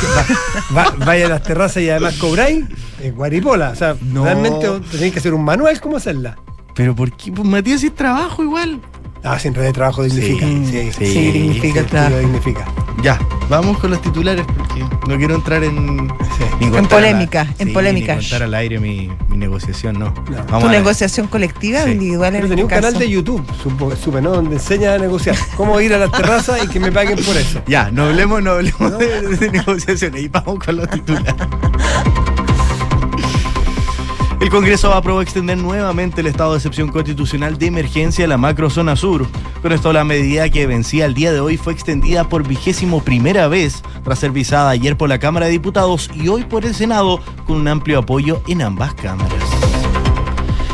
va- 0.76 0.84
va- 1.00 1.06
vaya 1.06 1.28
a 1.28 1.30
las 1.30 1.44
terrazas 1.44 1.82
y 1.84 1.90
además 1.90 2.16
cobráis, 2.18 2.66
es 3.02 3.16
guaripola. 3.16 3.70
O 3.70 3.76
sea, 3.76 3.96
No. 4.02 4.26
realmente 4.26 4.68
tenéis 4.92 5.14
que 5.14 5.20
hacer 5.20 5.34
un 5.34 5.44
manual 5.46 5.80
cómo 5.80 5.96
hacerla. 5.98 6.36
Pero 6.76 6.96
¿por 6.96 7.16
qué? 7.16 7.32
Pues 7.32 7.48
Matías 7.48 7.84
es 7.84 7.96
trabajo 7.96 8.44
igual. 8.44 8.82
Ah, 9.24 9.38
si 9.38 9.50
en 9.50 9.54
realidad 9.54 9.74
trabajo 9.74 10.04
dignifica. 10.04 10.46
Sí, 10.46 10.92
sí, 10.98 11.06
Sí, 11.06 11.32
dignifica 11.32 11.80
el 11.80 11.86
sí, 11.86 11.92
trabajo. 11.92 12.18
dignifica. 12.20 12.66
Ya, 13.04 13.18
vamos 13.50 13.78
con 13.80 13.92
los 13.92 14.02
titulares 14.02 14.46
porque 14.46 14.84
no 15.08 15.18
quiero 15.18 15.36
entrar 15.36 15.64
en. 15.64 16.08
Sí. 16.38 16.44
ni 16.60 16.66
En 16.78 16.86
polémica, 16.88 17.42
a 17.42 17.46
la- 17.46 17.52
en 17.60 17.68
sí, 17.68 17.74
polémicas. 17.74 18.18
Ni 18.18 18.24
contar 18.24 18.44
al 18.44 18.54
aire 18.56 18.80
mi, 18.80 19.10
mi 19.30 19.38
negociación, 19.38 20.00
no. 20.00 20.14
No. 20.30 20.44
Vamos 20.50 20.64
¿Tu 20.64 20.70
negociación 20.70 21.28
colectiva 21.28 21.84
o 21.84 21.88
individual 21.90 22.36
en 22.36 22.42
Pero 22.42 22.50
tenía 22.50 22.64
un 22.66 22.70
canal 22.70 22.94
de 22.98 23.10
YouTube, 23.10 23.46
supo- 23.64 23.96
supe, 23.96 24.22
¿no? 24.22 24.32
Donde 24.32 24.56
enseña 24.56 24.94
a 24.96 24.98
negociar. 24.98 25.36
Cómo 25.58 25.80
ir 25.82 25.94
a 25.94 25.98
las 25.98 26.12
terrazas 26.12 26.64
y 26.64 26.68
que 26.68 26.80
me 26.80 26.92
paguen 26.92 27.18
por 27.24 27.36
eso. 27.38 27.62
Ya, 27.68 27.90
no 27.92 28.04
hablemos, 28.06 28.42
no 28.44 28.52
hablemos 28.52 28.98
de, 28.98 29.22
de 29.38 29.50
negociaciones 29.52 30.24
y 30.24 30.28
vamos 30.28 30.60
con 30.64 30.76
los 30.78 30.90
titulares. 30.90 31.34
El 34.40 34.50
Congreso 34.50 34.94
aprobó 34.94 35.22
extender 35.22 35.58
nuevamente 35.58 36.22
el 36.22 36.28
estado 36.28 36.54
de 36.54 36.60
excepción 36.60 36.88
constitucional 36.88 37.58
de 37.58 37.66
emergencia 37.66 38.24
a 38.24 38.28
la 38.28 38.38
macrozona 38.38 38.96
sur. 38.96 39.28
Con 39.62 39.74
esto, 39.74 39.92
la 39.92 40.06
medida 40.06 40.50
que 40.50 40.66
vencía 40.66 41.06
el 41.06 41.14
día 41.14 41.34
de 41.34 41.42
hoy 41.42 41.58
fue 41.58 41.74
extendida 41.74 42.30
por 42.30 42.48
vigésimo 42.48 43.04
primera 43.04 43.50
vez, 43.50 43.84
tras 44.04 44.20
ser 44.20 44.32
visada 44.32 44.70
ayer 44.70 44.96
por 44.96 45.10
la 45.10 45.20
Cámara 45.20 45.48
de 45.48 45.52
Diputados 45.52 46.10
y 46.16 46.30
hoy 46.30 46.46
por 46.46 46.64
el 46.64 46.74
Senado, 46.74 47.20
con 47.46 47.58
un 47.58 47.68
amplio 47.68 48.00
apoyo 48.00 48.42
en 48.48 48.62
ambas 48.62 48.94
cámaras. 48.94 49.69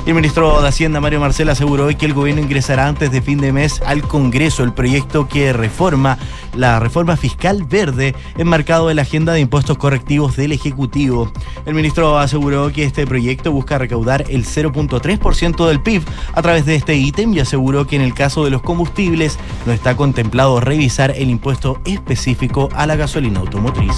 El 0.05 0.13
ministro 0.13 0.61
de 0.61 0.67
Hacienda, 0.67 1.01
Mario 1.01 1.19
Marcel, 1.19 1.49
aseguró 1.49 1.85
hoy 1.85 1.95
que 1.95 2.05
el 2.05 2.13
gobierno 2.13 2.39
ingresará 2.39 2.87
antes 2.87 3.09
de 3.11 3.23
fin 3.23 3.39
de 3.39 3.51
mes 3.51 3.81
al 3.87 4.03
Congreso 4.03 4.63
el 4.63 4.71
proyecto 4.71 5.27
que 5.27 5.51
reforma 5.51 6.19
la 6.55 6.79
reforma 6.79 7.17
fiscal 7.17 7.63
verde 7.63 8.13
enmarcado 8.37 8.91
en 8.91 8.97
la 8.97 9.01
agenda 9.01 9.33
de 9.33 9.39
impuestos 9.39 9.79
correctivos 9.79 10.35
del 10.35 10.51
Ejecutivo. 10.51 11.31
El 11.65 11.73
ministro 11.73 12.19
aseguró 12.19 12.71
que 12.71 12.83
este 12.83 13.07
proyecto 13.07 13.51
busca 13.51 13.79
recaudar 13.79 14.25
el 14.29 14.45
0.3% 14.45 15.67
del 15.67 15.81
PIB 15.81 16.03
a 16.33 16.41
través 16.43 16.67
de 16.67 16.75
este 16.75 16.95
ítem 16.95 17.33
y 17.33 17.39
aseguró 17.39 17.87
que 17.87 17.95
en 17.95 18.03
el 18.03 18.13
caso 18.13 18.45
de 18.45 18.51
los 18.51 18.61
combustibles 18.61 19.39
no 19.65 19.73
está 19.73 19.97
contemplado 19.97 20.59
revisar 20.59 21.15
el 21.17 21.31
impuesto 21.31 21.81
específico 21.83 22.69
a 22.75 22.85
la 22.85 22.95
gasolina 22.95 23.39
automotriz. 23.39 23.95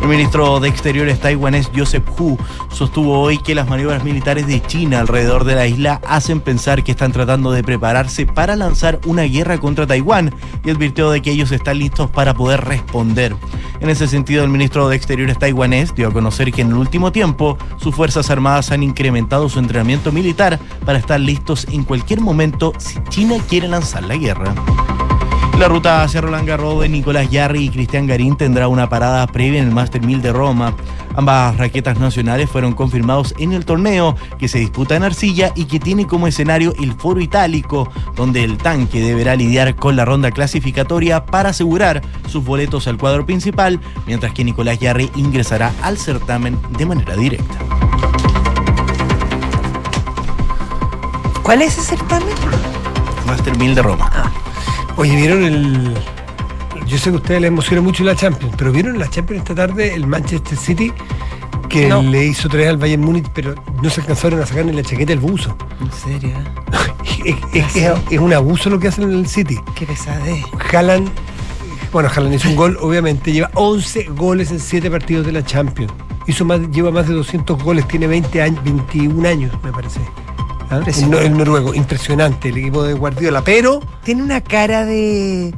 El 0.00 0.08
ministro 0.08 0.60
de 0.60 0.68
Exteriores 0.68 1.20
taiwanés 1.20 1.70
Joseph 1.76 2.08
Hu 2.18 2.38
sostuvo 2.72 3.20
hoy 3.20 3.36
que 3.36 3.54
las 3.54 3.68
maniobras 3.68 4.02
militares 4.02 4.46
de 4.46 4.62
China 4.62 5.00
alrededor 5.00 5.44
de 5.44 5.54
la 5.54 5.66
isla 5.66 6.00
hacen 6.06 6.40
pensar 6.40 6.82
que 6.82 6.92
están 6.92 7.12
tratando 7.12 7.52
de 7.52 7.62
prepararse 7.62 8.24
para 8.24 8.56
lanzar 8.56 8.98
una 9.04 9.24
guerra 9.24 9.58
contra 9.58 9.86
Taiwán 9.86 10.34
y 10.64 10.70
advirtió 10.70 11.10
de 11.10 11.20
que 11.20 11.32
ellos 11.32 11.52
están 11.52 11.78
listos 11.78 12.08
para 12.10 12.32
poder 12.32 12.64
responder. 12.64 13.36
En 13.80 13.90
ese 13.90 14.08
sentido, 14.08 14.42
el 14.42 14.50
ministro 14.50 14.88
de 14.88 14.96
Exteriores 14.96 15.38
taiwanés 15.38 15.94
dio 15.94 16.08
a 16.08 16.12
conocer 16.12 16.50
que 16.50 16.62
en 16.62 16.68
el 16.68 16.76
último 16.76 17.12
tiempo 17.12 17.58
sus 17.76 17.94
Fuerzas 17.94 18.30
Armadas 18.30 18.70
han 18.70 18.82
incrementado 18.82 19.50
su 19.50 19.58
entrenamiento 19.58 20.12
militar 20.12 20.58
para 20.84 20.98
estar 20.98 21.20
listos 21.20 21.66
en 21.70 21.84
cualquier 21.84 22.20
momento 22.20 22.72
si 22.78 22.98
China 23.10 23.36
quiere 23.48 23.68
lanzar 23.68 24.04
la 24.04 24.16
guerra. 24.16 24.54
La 25.60 25.68
ruta 25.68 26.02
hacia 26.02 26.22
Roland 26.22 26.48
Garros 26.48 26.80
de 26.80 26.88
Nicolás 26.88 27.28
Yarri 27.28 27.64
y 27.64 27.68
Cristian 27.68 28.06
Garín 28.06 28.34
tendrá 28.34 28.66
una 28.66 28.88
parada 28.88 29.26
previa 29.26 29.60
en 29.60 29.68
el 29.68 29.74
Master 29.74 30.00
1000 30.00 30.22
de 30.22 30.32
Roma. 30.32 30.74
Ambas 31.14 31.58
raquetas 31.58 31.98
nacionales 31.98 32.48
fueron 32.48 32.72
confirmados 32.72 33.34
en 33.36 33.52
el 33.52 33.66
torneo 33.66 34.16
que 34.38 34.48
se 34.48 34.58
disputa 34.58 34.96
en 34.96 35.02
Arcilla 35.02 35.52
y 35.54 35.66
que 35.66 35.78
tiene 35.78 36.06
como 36.06 36.26
escenario 36.26 36.72
el 36.80 36.94
Foro 36.94 37.20
Itálico, 37.20 37.92
donde 38.16 38.42
el 38.42 38.56
tanque 38.56 39.02
deberá 39.02 39.36
lidiar 39.36 39.76
con 39.76 39.96
la 39.96 40.06
ronda 40.06 40.30
clasificatoria 40.30 41.26
para 41.26 41.50
asegurar 41.50 42.00
sus 42.26 42.42
boletos 42.42 42.88
al 42.88 42.96
cuadro 42.96 43.26
principal, 43.26 43.80
mientras 44.06 44.32
que 44.32 44.44
Nicolás 44.44 44.78
Yarri 44.78 45.10
ingresará 45.14 45.74
al 45.82 45.98
certamen 45.98 46.58
de 46.78 46.86
manera 46.86 47.14
directa. 47.16 47.58
¿Cuál 51.42 51.60
es 51.60 51.76
ese 51.76 51.96
certamen? 51.96 52.34
Master 53.26 53.58
1000 53.58 53.74
de 53.74 53.82
Roma. 53.82 54.10
Oye, 54.96 55.16
¿vieron 55.16 55.42
el...? 55.44 55.94
Yo 56.86 56.98
sé 56.98 57.10
que 57.10 57.16
a 57.16 57.18
ustedes 57.18 57.40
les 57.42 57.48
emociona 57.48 57.80
mucho 57.82 58.02
la 58.04 58.16
Champions, 58.16 58.54
pero 58.56 58.72
¿vieron 58.72 58.98
la 58.98 59.08
Champions 59.08 59.42
esta 59.42 59.54
tarde 59.54 59.94
el 59.94 60.06
Manchester 60.06 60.58
City? 60.58 60.92
Que 61.68 61.86
No. 61.88 62.02
le 62.02 62.26
hizo 62.26 62.48
tres 62.48 62.68
al 62.68 62.78
Bayern 62.78 63.02
Múnich, 63.02 63.26
pero 63.32 63.54
no 63.80 63.90
se 63.90 64.00
alcanzaron 64.00 64.40
a 64.42 64.46
sacar 64.46 64.64
ni 64.64 64.72
la 64.72 64.82
chaqueta 64.82 65.10
del 65.10 65.20
buzo. 65.20 65.56
¿En 65.80 65.92
serio? 65.92 66.32
es, 67.24 67.36
es- 67.54 67.76
es- 67.76 67.92
es 68.10 68.18
un 68.18 68.32
abuso 68.32 68.68
lo 68.70 68.80
que 68.80 68.88
hacen 68.88 69.04
en 69.04 69.12
el 69.12 69.26
City. 69.28 69.56
Qué 69.76 69.86
pesadez. 69.86 70.44
Haaland, 70.72 71.08
bueno, 71.92 72.08
Haaland 72.14 72.34
hizo 72.34 72.48
un 72.48 72.56
gol, 72.56 72.76
obviamente, 72.80 73.30
lleva 73.32 73.50
11 73.54 74.04
goles 74.16 74.50
en 74.50 74.58
7 74.58 74.90
partidos 74.90 75.24
de 75.26 75.32
la 75.32 75.44
Champions. 75.44 75.92
Hizo 76.26 76.44
más, 76.44 76.60
lleva 76.72 76.90
más 76.90 77.06
de 77.06 77.14
200 77.14 77.62
goles, 77.62 77.86
tiene 77.86 78.06
20 78.08 78.42
años, 78.42 78.64
21 78.64 79.28
años, 79.28 79.52
me 79.62 79.70
parece. 79.70 80.00
¿Ah? 80.70 80.80
El, 80.86 81.36
noruego, 81.36 81.74
impresionante, 81.74 82.48
el 82.50 82.58
equipo 82.58 82.82
de 82.84 82.94
Guardiola, 82.94 83.42
pero 83.42 83.80
Tiene 84.04 84.22
una 84.22 84.40
cara 84.40 84.84
de, 84.84 85.52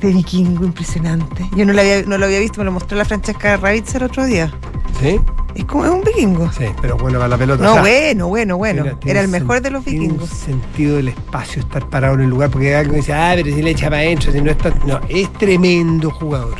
de 0.00 0.12
vikingo 0.12 0.64
impresionante. 0.64 1.48
Yo 1.56 1.64
no 1.64 1.72
lo, 1.72 1.80
había, 1.80 2.02
no 2.02 2.18
lo 2.18 2.26
había 2.26 2.40
visto, 2.40 2.58
me 2.60 2.64
lo 2.64 2.72
mostró 2.72 2.98
la 2.98 3.04
Francesca 3.04 3.56
Ravitzer 3.56 4.02
el 4.02 4.08
otro 4.08 4.26
día. 4.26 4.52
sí, 5.00 5.20
Es 5.54 5.64
como 5.66 5.84
es 5.84 5.90
un 5.92 6.02
vikingo. 6.02 6.50
sí, 6.52 6.64
pero 6.82 6.96
bueno 6.96 7.18
para 7.18 7.28
la 7.28 7.38
pelota. 7.38 7.62
No, 7.62 7.70
o 7.70 7.74
sea, 7.74 7.82
bueno, 7.82 8.26
bueno, 8.28 8.56
bueno. 8.56 8.82
tiene- 8.82 8.96
tiene 8.98 9.10
Era 9.12 9.20
el 9.20 9.28
mejor 9.28 9.60
de 9.60 9.70
los 9.70 9.84
tiene 9.84 10.00
vikingos. 10.00 10.30
un 10.32 10.36
sentido 10.36 10.96
del 10.96 11.08
espacio 11.08 11.62
estar 11.62 11.88
parado 11.88 12.14
en 12.14 12.22
el 12.22 12.30
lugar, 12.30 12.50
porque 12.50 12.74
alguien 12.74 12.96
dice, 12.96 13.12
ah, 13.14 13.32
pero 13.36 13.54
si 13.54 13.62
le 13.62 13.70
echa 13.70 13.86
para 13.86 13.98
adentro, 13.98 14.32
si 14.32 14.40
no 14.40 14.50
está. 14.50 14.70
No, 14.84 15.00
es 15.08 15.32
tremendo 15.34 16.10
jugador. 16.10 16.56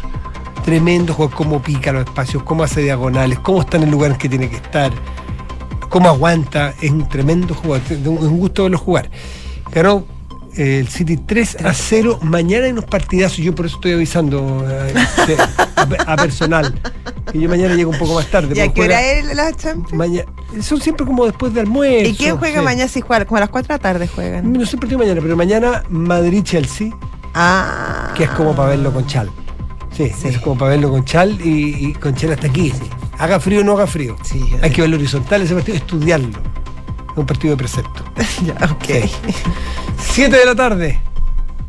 Tremendo 0.64 1.12
jugador, 1.12 1.36
cómo 1.36 1.60
pica 1.60 1.92
los 1.92 2.04
espacios, 2.04 2.42
cómo 2.44 2.62
hace 2.62 2.80
diagonales, 2.82 3.38
cómo 3.40 3.60
está 3.62 3.76
en 3.76 3.82
el 3.82 3.90
lugar 3.90 4.12
en 4.12 4.16
que 4.16 4.28
tiene 4.30 4.48
que 4.48 4.56
estar, 4.56 4.92
cómo 5.94 6.08
aguanta. 6.08 6.74
Es 6.82 6.90
un 6.90 7.08
tremendo 7.08 7.54
jugador, 7.54 7.82
es 7.88 8.04
un 8.04 8.36
gusto 8.38 8.64
verlo 8.64 8.78
jugar. 8.78 9.08
Ganó 9.72 10.04
eh, 10.56 10.78
el 10.80 10.88
City 10.88 11.16
3 11.18 11.58
a 11.64 11.72
0. 11.72 12.18
Mañana 12.22 12.64
hay 12.66 12.72
unos 12.72 12.84
partidazos, 12.86 13.38
yo 13.38 13.54
por 13.54 13.66
eso 13.66 13.76
estoy 13.76 13.92
avisando 13.92 14.66
eh, 14.68 14.92
a, 15.76 16.12
a 16.12 16.16
personal. 16.16 16.74
Que 17.30 17.38
yo 17.38 17.48
mañana 17.48 17.76
llego 17.76 17.90
un 17.92 17.98
poco 17.98 18.14
más 18.14 18.26
tarde. 18.26 18.54
¿Y 18.56 18.60
a 18.60 18.72
qué 18.72 18.82
hora 18.82 19.00
es 19.02 19.34
la 19.36 19.52
Champions? 19.52 20.24
Son 20.62 20.80
siempre 20.80 21.06
como 21.06 21.26
después 21.26 21.54
de 21.54 21.60
almuerzo. 21.60 22.10
¿Y 22.10 22.14
quién 22.16 22.36
juega 22.38 22.58
sí. 22.58 22.64
mañana 22.64 22.88
si 22.88 23.00
juega? 23.00 23.24
Como 23.24 23.36
a 23.36 23.40
las 23.40 23.50
4 23.50 23.68
de 23.68 23.74
la 23.74 23.78
tarde 23.78 24.08
juegan. 24.08 24.52
No 24.52 24.66
sé 24.66 24.76
partido 24.76 24.98
mañana, 24.98 25.20
pero 25.22 25.36
mañana 25.36 25.84
Madrid-Chelsea, 25.88 26.90
Ah. 27.34 28.12
que 28.16 28.24
es 28.24 28.30
como 28.30 28.54
para 28.56 28.70
verlo 28.70 28.92
con 28.92 29.06
Chal. 29.06 29.30
Sí, 29.96 30.10
Sí. 30.16 30.28
es 30.28 30.38
como 30.40 30.58
para 30.58 30.70
verlo 30.72 30.90
con 30.90 31.04
Chal 31.04 31.38
y, 31.44 31.86
y 31.88 31.92
con 31.94 32.14
Chal 32.16 32.32
hasta 32.32 32.48
aquí. 32.48 32.70
sí. 32.70 32.82
Haga 33.18 33.40
frío 33.40 33.60
o 33.60 33.64
no 33.64 33.72
haga 33.72 33.86
frío. 33.86 34.16
Sí, 34.24 34.40
Hay 34.62 34.70
que 34.70 34.80
verlo 34.82 34.96
horizontal 34.96 35.42
ese 35.42 35.54
partido, 35.54 35.76
estudiarlo. 35.76 36.28
Es 37.12 37.16
un 37.18 37.26
partido 37.26 37.52
de 37.52 37.56
precepto. 37.58 38.04
ya, 38.44 38.54
ok. 38.70 38.84
Sí. 39.08 39.32
7 40.14 40.36
de 40.36 40.44
la 40.44 40.54
tarde. 40.54 41.00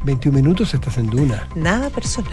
21 0.04 0.38
minutos 0.38 0.74
estás 0.74 0.98
en 0.98 1.08
Duna. 1.10 1.48
Nada 1.56 1.90
personal. 1.90 2.32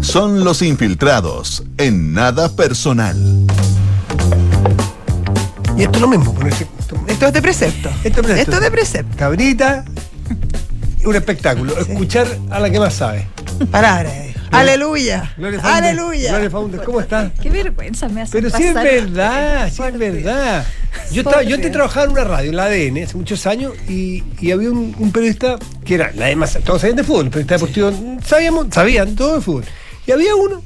Son 0.00 0.44
los 0.44 0.62
infiltrados 0.62 1.62
en 1.78 2.12
nada 2.12 2.48
personal. 2.54 3.16
Y 5.76 5.82
esto 5.82 5.96
es 5.96 6.00
lo 6.00 6.08
mismo. 6.08 6.34
ponerse- 6.34 6.66
esto- 6.78 6.96
Esto 7.06 7.26
es 7.26 7.32
de 7.32 7.42
precepto. 7.42 7.88
esto 8.04 8.20
es 8.20 8.28
Esto 8.40 8.52
es 8.56 8.60
de 8.60 8.70
precepto. 8.70 9.16
Cabrita, 9.16 9.84
un 11.04 11.14
espectáculo. 11.16 11.76
Escuchar 11.78 12.26
a 12.50 12.60
la 12.60 12.70
que 12.70 12.78
más 12.78 12.94
sabe. 12.94 13.26
Palabra 13.66 14.10
de 14.12 14.22
Dios. 14.28 14.36
Aleluya. 14.50 15.32
Gloria. 15.36 15.60
Aleluya. 15.62 16.30
Gloria 16.30 16.50
Faundes, 16.50 16.80
¿cómo 16.82 17.00
estás? 17.00 17.32
Qué 17.40 17.48
vergüenza 17.48 18.08
me 18.08 18.20
hace 18.22 18.32
Pero 18.32 18.50
sí 18.50 18.64
es 18.64 18.74
pasar. 18.74 18.84
verdad, 18.92 19.70
sí 19.72 19.82
es 19.82 19.98
verdad. 19.98 20.66
Yo, 21.10 21.22
estaba, 21.22 21.42
yo 21.42 21.54
antes 21.54 21.72
trabajaba 21.72 22.04
en 22.04 22.12
una 22.12 22.24
radio, 22.24 22.50
en 22.50 22.56
la 22.56 22.64
ADN, 22.64 23.02
hace 23.02 23.16
muchos 23.16 23.46
años, 23.46 23.72
y, 23.88 24.22
y 24.40 24.50
había 24.50 24.70
un, 24.70 24.94
un 24.98 25.10
periodista 25.10 25.56
que 25.84 25.94
era, 25.94 26.12
la 26.14 26.26
demás, 26.26 26.58
todos 26.64 26.82
sabían 26.82 26.96
de 26.96 27.04
fútbol, 27.04 27.30
periodista 27.30 27.54
deportivo, 27.54 27.92
sabíamos, 28.24 28.66
sabían 28.72 29.16
todo 29.16 29.36
de 29.36 29.40
fútbol. 29.40 29.64
Y 30.06 30.12
había 30.12 30.34
uno, 30.34 30.62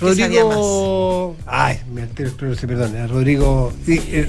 Rodrigo. 0.00 1.36
Ay, 1.46 1.78
me 1.92 2.02
altero, 2.02 2.30
espero 2.30 2.50
que 2.52 2.58
se 2.58 2.66
perdone, 2.66 3.06
Rodrigo. 3.06 3.72
y, 3.86 3.94
eh, 3.94 4.28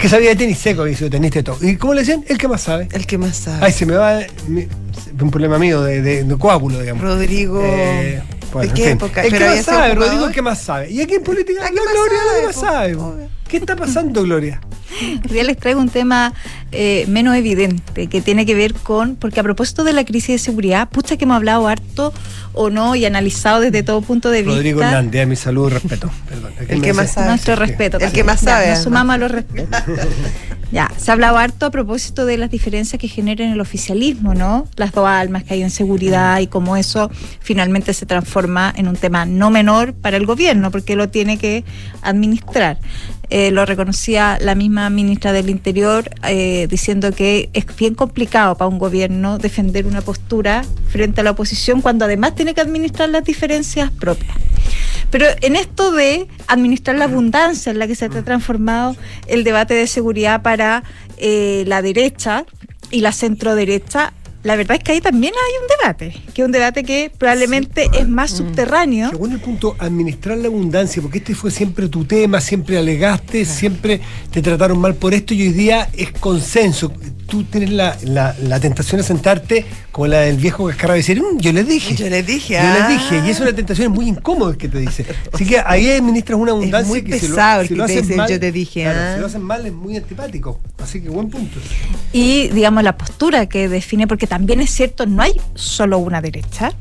que 0.00 0.08
sabía 0.08 0.30
de 0.30 0.36
tenis 0.36 0.58
seco, 0.58 0.82
había 0.82 0.96
sido 0.96 1.10
tenista 1.10 1.38
y 1.40 1.42
todo. 1.42 1.58
¿Y 1.60 1.76
cómo 1.76 1.94
le 1.94 2.00
decían? 2.00 2.24
El 2.28 2.38
que 2.38 2.48
más 2.48 2.62
sabe. 2.62 2.88
El 2.92 3.06
que 3.06 3.18
más 3.18 3.36
sabe. 3.36 3.58
Ay, 3.66 3.72
se 3.72 3.84
me 3.86 3.94
va. 3.94 4.20
un 5.20 5.30
problema 5.30 5.58
mío 5.58 5.82
de, 5.82 6.00
de- 6.02 6.24
de 6.24 6.38
coágulo, 6.38 6.80
digamos. 6.80 7.02
Rodrigo. 7.02 7.60
Eh, 7.64 8.22
bueno, 8.52 8.62
¿De 8.62 8.68
en 8.68 8.74
qué 8.74 8.82
fin. 8.84 8.92
época? 8.92 9.22
El 9.24 9.30
que 9.32 9.38
¿Pero 9.38 9.50
más 9.54 9.64
sabe? 9.64 9.94
Rodrigo, 9.94 10.26
el 10.26 10.32
que 10.32 10.42
más 10.42 10.58
sabe. 10.60 10.90
Y 10.90 11.00
aquí 11.02 11.14
en 11.14 11.22
política, 11.22 11.62
La 11.62 11.68
Gloria, 11.70 12.18
la 12.34 12.40
que 12.40 12.46
más 12.46 12.56
sabe. 12.56 12.96
¿Qué 13.46 13.56
está 13.58 13.76
pasando, 13.76 14.22
Gloria? 14.22 14.60
Hoy 15.02 15.30
día 15.30 15.44
les 15.44 15.56
traigo 15.56 15.80
un 15.80 15.88
tema 15.88 16.32
eh, 16.72 17.04
menos 17.08 17.36
evidente 17.36 18.06
que 18.06 18.20
tiene 18.20 18.46
que 18.46 18.54
ver 18.54 18.74
con, 18.74 19.16
porque 19.16 19.40
a 19.40 19.42
propósito 19.42 19.84
de 19.84 19.92
la 19.92 20.04
crisis 20.04 20.28
de 20.28 20.38
seguridad, 20.38 20.88
pucha 20.88 21.16
que 21.16 21.24
hemos 21.24 21.36
hablado 21.36 21.68
harto 21.68 22.12
o 22.52 22.70
no 22.70 22.96
y 22.96 23.04
analizado 23.04 23.60
desde 23.60 23.82
todo 23.82 24.00
punto 24.02 24.30
de 24.30 24.42
Rodrigo 24.42 24.80
vista. 24.80 24.98
Hernández, 24.98 25.22
a 25.22 25.26
mi 25.26 25.36
saludo 25.36 25.68
y 25.68 25.72
respeto. 25.72 26.10
Perdón. 26.28 26.52
El 26.68 26.82
que 26.82 26.92
más 26.92 27.12
sabe. 27.12 27.28
Nuestro 27.28 27.54
Sí, 27.54 27.60
respeto. 27.60 27.98
El 27.98 28.12
que 28.12 28.24
más 28.24 28.40
Ya, 28.40 28.52
sabe, 28.52 28.70
Nos 28.70 28.78
sumamos 28.80 29.14
a 29.14 29.18
los 29.18 29.30
respetos. 29.30 29.80
ya, 30.72 30.90
se 30.96 31.10
ha 31.10 31.14
hablado 31.14 31.38
harto 31.38 31.66
a 31.66 31.70
propósito 31.70 32.26
de 32.26 32.38
las 32.38 32.50
diferencias 32.50 33.00
que 33.00 33.08
generan 33.08 33.50
el 33.50 33.60
oficialismo, 33.60 34.34
¿no? 34.34 34.66
Las 34.76 34.92
dos 34.92 35.06
almas 35.06 35.44
que 35.44 35.54
hay 35.54 35.62
en 35.62 35.70
seguridad 35.70 36.38
y 36.40 36.46
cómo 36.46 36.76
eso 36.76 37.10
finalmente 37.40 37.94
se 37.94 38.06
transforma 38.06 38.72
en 38.76 38.88
un 38.88 38.96
tema 38.96 39.26
no 39.26 39.50
menor 39.50 39.94
para 39.94 40.16
el 40.16 40.26
gobierno, 40.26 40.70
porque 40.70 40.96
lo 40.96 41.08
tiene 41.08 41.38
que 41.38 41.64
administrar. 42.02 42.78
Eh, 43.30 43.52
lo 43.52 43.64
reconocía 43.64 44.38
la 44.40 44.56
misma 44.56 44.90
ministra 44.90 45.32
del 45.32 45.50
Interior 45.50 46.10
eh, 46.26 46.66
diciendo 46.68 47.12
que 47.12 47.48
es 47.52 47.64
bien 47.76 47.94
complicado 47.94 48.56
para 48.56 48.68
un 48.68 48.80
gobierno 48.80 49.38
defender 49.38 49.86
una 49.86 50.00
postura 50.00 50.64
frente 50.88 51.20
a 51.20 51.24
la 51.24 51.30
oposición 51.30 51.80
cuando 51.80 52.06
además 52.06 52.34
tiene 52.34 52.54
que 52.54 52.60
administrar 52.60 53.08
las 53.08 53.22
diferencias 53.22 53.92
propias. 53.92 54.36
Pero 55.10 55.26
en 55.42 55.54
esto 55.54 55.92
de 55.92 56.26
administrar 56.48 56.96
la 56.96 57.04
abundancia 57.04 57.70
en 57.70 57.78
la 57.78 57.86
que 57.86 57.94
se 57.94 58.06
ha 58.06 58.08
transformado 58.08 58.96
el 59.28 59.44
debate 59.44 59.74
de 59.74 59.86
seguridad 59.86 60.42
para 60.42 60.82
eh, 61.16 61.62
la 61.68 61.82
derecha 61.82 62.46
y 62.90 63.00
la 63.00 63.12
centro 63.12 63.54
derecha, 63.54 64.12
la 64.42 64.56
verdad 64.56 64.76
es 64.78 64.82
que 64.84 64.92
ahí 64.92 65.00
también 65.00 65.34
hay 65.34 65.52
un 65.62 65.68
debate, 65.78 66.22
que 66.32 66.42
es 66.42 66.46
un 66.46 66.52
debate 66.52 66.82
que 66.82 67.10
probablemente 67.16 67.88
es 67.98 68.08
más 68.08 68.30
subterráneo. 68.30 69.10
Según 69.10 69.32
el 69.32 69.40
punto, 69.40 69.76
administrar 69.78 70.38
la 70.38 70.46
abundancia, 70.48 71.02
porque 71.02 71.18
este 71.18 71.34
fue 71.34 71.50
siempre 71.50 71.88
tu 71.88 72.04
tema, 72.04 72.40
siempre 72.40 72.78
alegaste, 72.78 73.44
siempre 73.44 74.00
te 74.30 74.40
trataron 74.40 74.78
mal 74.78 74.94
por 74.94 75.12
esto 75.14 75.34
y 75.34 75.42
hoy 75.42 75.52
día 75.52 75.88
es 75.96 76.12
consenso. 76.12 76.92
Tú 77.26 77.44
tienes 77.44 77.70
la, 77.70 77.96
la- 78.02 78.34
la 78.42 78.58
tentación 78.58 79.00
de 79.00 79.06
sentarte 79.06 79.64
como 79.92 80.08
la 80.08 80.20
del 80.22 80.36
viejo 80.36 80.66
cascarra 80.66 80.94
y 80.96 80.98
decir, 81.00 81.20
"Mm, 81.22 81.38
yo 81.38 81.52
les 81.52 81.66
dije. 81.68 81.94
Yo 81.94 82.08
les 82.08 82.26
dije, 82.26 82.54
Yo 82.54 82.60
ah". 82.60 82.88
les 82.88 82.98
dije. 82.98 83.22
Y 83.24 83.30
es 83.30 83.38
una 83.38 83.52
tentación 83.52 83.92
muy 83.92 84.08
incómoda 84.08 84.56
que 84.58 84.68
te 84.68 84.78
dice. 84.80 85.04
Así 85.32 85.44
que 85.46 85.60
ahí 85.64 85.90
administras 85.92 86.40
una 86.40 86.50
abundancia 86.52 86.88
muy 86.88 87.02
que 87.02 87.20
si 87.20 87.28
lo- 87.28 87.36
pesado 87.36 87.60
el 87.60 87.68
si 87.68 87.74
que 87.74 87.78
lo 87.78 87.86
te 87.86 87.92
hacen 87.92 88.02
dice, 88.04 88.16
mal- 88.16 88.28
"Yo 88.30 88.40
te 88.40 88.50
dije", 88.50 88.82
claro, 88.82 88.98
ah. 89.00 89.14
Si 89.14 89.20
lo 89.20 89.26
hacen 89.26 89.42
mal 89.42 89.64
es 89.64 89.72
muy 89.72 89.96
antipático. 89.96 90.58
Así 90.82 91.00
que 91.00 91.08
buen 91.08 91.28
punto. 91.30 91.60
y 92.12 92.48
digamos 92.48 92.82
la 92.82 92.96
postura 92.96 93.46
que 93.46 93.68
define, 93.68 94.08
porque 94.08 94.26
también 94.30 94.60
es 94.60 94.70
cierto, 94.70 95.06
no 95.06 95.22
hay 95.22 95.32
solo 95.56 95.98
una 95.98 96.22
derecha. 96.22 96.72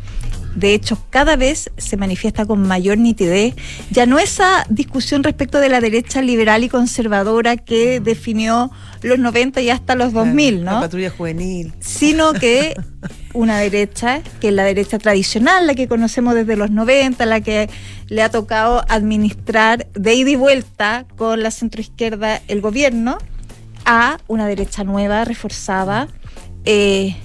De 0.56 0.76
hecho, 0.76 1.00
cada 1.10 1.36
vez 1.36 1.72
se 1.78 1.98
manifiesta 1.98 2.46
con 2.46 2.62
mayor 2.62 3.00
nitidez 3.00 3.56
ya 3.90 4.06
no 4.06 4.20
esa 4.20 4.68
discusión 4.70 5.24
respecto 5.24 5.60
de 5.60 5.68
la 5.68 5.82
derecha 5.82 6.22
liberal 6.22 6.64
y 6.64 6.70
conservadora 6.70 7.58
que 7.58 8.02
definió 8.02 8.70
los 9.02 9.18
90 9.18 9.62
y 9.62 9.72
hasta 9.72 9.96
los 9.96 10.14
2000, 10.14 10.64
La 10.64 10.74
¿no? 10.74 10.82
patrulla 10.82 11.10
juvenil. 11.10 11.74
Sino 11.80 12.34
que 12.34 12.76
una 13.34 13.58
derecha, 13.58 14.22
que 14.40 14.50
es 14.50 14.54
la 14.54 14.64
derecha 14.64 15.00
tradicional, 15.00 15.66
la 15.66 15.74
que 15.74 15.88
conocemos 15.88 16.36
desde 16.36 16.56
los 16.56 16.70
90, 16.70 17.26
la 17.26 17.42
que 17.42 17.68
le 18.10 18.22
ha 18.22 18.30
tocado 18.30 18.86
administrar 18.90 19.88
de 19.94 20.14
ida 20.14 20.30
y 20.30 20.36
vuelta 20.36 21.08
con 21.18 21.42
la 21.42 21.50
centroizquierda 21.50 22.44
el 22.48 22.62
gobierno, 22.62 23.18
a 23.86 24.20
una 24.28 24.46
derecha 24.46 24.84
nueva, 24.84 25.26
reforzada, 25.26 26.10
eh, 26.66 27.16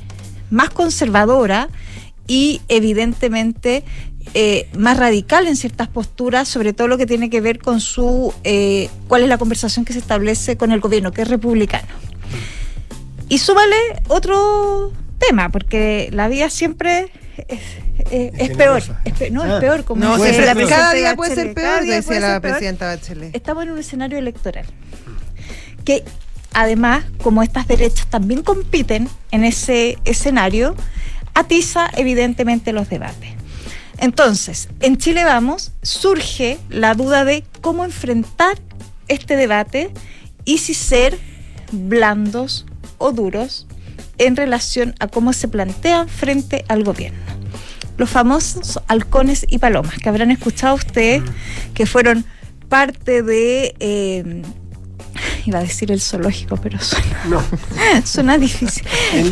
más 0.51 0.71
conservadora 0.71 1.69
y 2.27 2.61
evidentemente 2.69 3.85
eh, 4.33 4.69
más 4.77 4.97
radical 4.97 5.47
en 5.47 5.57
ciertas 5.57 5.89
posturas, 5.89 6.49
sobre 6.49 6.73
todo 6.73 6.89
lo 6.89 6.97
que 6.97 7.07
tiene 7.07 7.29
que 7.31 7.41
ver 7.41 7.59
con 7.59 7.81
su 7.81 8.33
eh, 8.45 8.89
cuál 9.09 9.23
es 9.23 9.29
la 9.29 9.37
conversación 9.39 9.85
que 9.85 9.93
se 9.93 9.99
establece 9.99 10.57
con 10.57 10.73
el 10.73 10.81
gobierno, 10.81 11.13
que 11.13 11.23
es 11.23 11.29
republicano. 11.29 11.89
Y 13.29 13.39
súmale 13.39 13.77
otro 14.09 14.93
tema, 15.19 15.51
porque 15.51 16.09
la 16.13 16.29
vida 16.29 16.51
siempre 16.51 17.11
es, 17.49 17.61
eh, 18.11 18.31
es 18.35 18.51
Es 18.51 18.57
peor. 18.57 18.81
generosa. 18.81 19.01
es 19.05 19.13
pe- 19.15 19.31
no, 19.31 19.43
Ah. 19.43 19.55
es 19.55 19.61
peor. 19.61 19.85
Como 19.85 20.03
No, 20.05 20.17
la- 20.17 20.55
cada 20.69 20.93
día 20.95 21.17
puede 21.17 21.35
ser 21.35 21.55
peor, 21.55 21.85
decía 21.85 22.21
la 22.21 22.41
presidenta 22.41 22.87
Bachelet. 22.87 23.35
Estamos 23.35 23.65
en 23.65 23.71
un 23.73 23.79
escenario 23.79 24.19
electoral. 24.19 24.65
Que 25.85 26.05
además, 26.55 27.05
como 27.23 27.43
estas 27.43 27.69
derechas 27.69 28.07
también 28.07 28.43
compiten 28.43 29.09
en 29.31 29.45
ese 29.45 29.99
escenario, 30.05 30.75
atiza 31.35 31.91
evidentemente 31.97 32.73
los 32.73 32.89
debates. 32.89 33.33
Entonces, 33.99 34.69
en 34.81 34.97
Chile 34.97 35.25
Vamos 35.25 35.73
surge 35.83 36.59
la 36.69 36.95
duda 36.95 37.25
de 37.25 37.45
cómo 37.61 37.85
enfrentar 37.85 38.59
este 39.09 39.37
debate 39.37 39.91
y 40.45 40.59
si 40.59 40.75
ser 40.75 41.19
blandos 41.73 42.67
o 42.99 43.13
duros 43.13 43.67
en 44.19 44.37
relación 44.37 44.95
a 45.01 45.09
cómo 45.09 45.33
se 45.33 45.49
plantean 45.49 46.09
frente 46.09 46.65
al 46.69 46.85
gobierno. 46.85 47.19
Los 47.97 48.11
famosos 48.11 48.81
halcones 48.89 49.47
y 49.49 49.59
palomas, 49.59 49.99
que 49.99 50.09
habrán 50.09 50.31
escuchado 50.31 50.75
ustedes, 50.75 51.23
que 51.75 51.87
fueron 51.87 52.25
parte 52.69 53.23
de... 53.23 53.75
eh, 53.79 54.43
iba 55.47 55.59
a 55.59 55.63
decir 55.63 55.91
el 55.93 56.01
zoológico, 56.01 56.57
pero 56.57 56.79
suena, 56.81 57.25
No. 57.29 57.43
suena 58.05 58.39
difícil. 58.39 58.85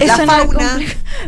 La 0.07 0.17
una 0.17 0.27
fauna. 0.27 0.79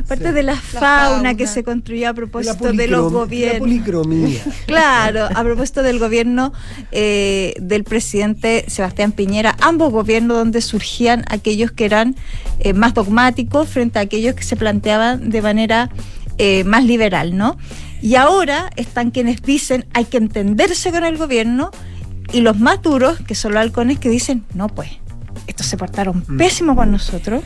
Parte 0.08 0.28
Sí. 0.28 0.32
de 0.32 0.42
la, 0.42 0.56
fauna, 0.56 0.80
fauna. 1.14 1.34
que 1.34 1.46
se 1.46 1.62
construyó 1.64 2.06
a 2.06 2.10
La, 2.10 2.14
propósito 2.14 2.72
de 2.72 2.88
los 2.88 3.00
policrom- 3.00 3.12
la 3.12 3.18
gobiernos. 3.18 3.58
policromía. 3.60 4.40
Claro, 4.66 5.26
a 5.34 5.42
propósito 5.42 5.82
del 5.82 5.98
gobierno 5.98 6.52
eh, 6.92 7.54
del 7.60 7.84
presidente 7.84 8.64
Sebastián 8.68 9.12
Piñera, 9.12 9.56
ambos 9.60 9.92
gobiernos 9.92 10.36
donde 10.38 10.60
surgían 10.60 11.24
aquellos 11.28 11.70
que 11.72 11.84
eran 11.84 12.16
eh, 12.60 12.72
más 12.72 12.94
dogmáticos 12.94 13.68
frente 13.68 13.98
a 13.98 14.02
aquellos 14.02 14.34
que 14.34 14.42
se 14.42 14.56
planteaban 14.56 15.30
de 15.30 15.42
manera 15.42 15.90
eh, 16.38 16.64
más 16.64 16.84
liberal, 16.84 17.36
¿no? 17.36 17.56
Y 18.02 18.16
ahora 18.16 18.70
están 18.76 19.10
quienes 19.12 19.40
dicen 19.42 19.86
hay 19.94 20.04
que 20.04 20.18
entenderse 20.18 20.90
con 20.90 21.04
el 21.04 21.16
gobierno 21.16 21.70
y 22.32 22.40
los 22.40 22.58
más 22.58 22.82
duros, 22.82 23.18
que 23.26 23.34
son 23.34 23.52
los 23.54 23.60
halcones, 23.60 23.98
que 23.98 24.08
dicen, 24.08 24.44
no 24.54 24.68
pues, 24.68 24.90
estos 25.46 25.66
se 25.66 25.76
portaron 25.76 26.24
Mm. 26.26 26.36
pésimo 26.36 26.76
con 26.76 26.90
nosotros 26.90 27.42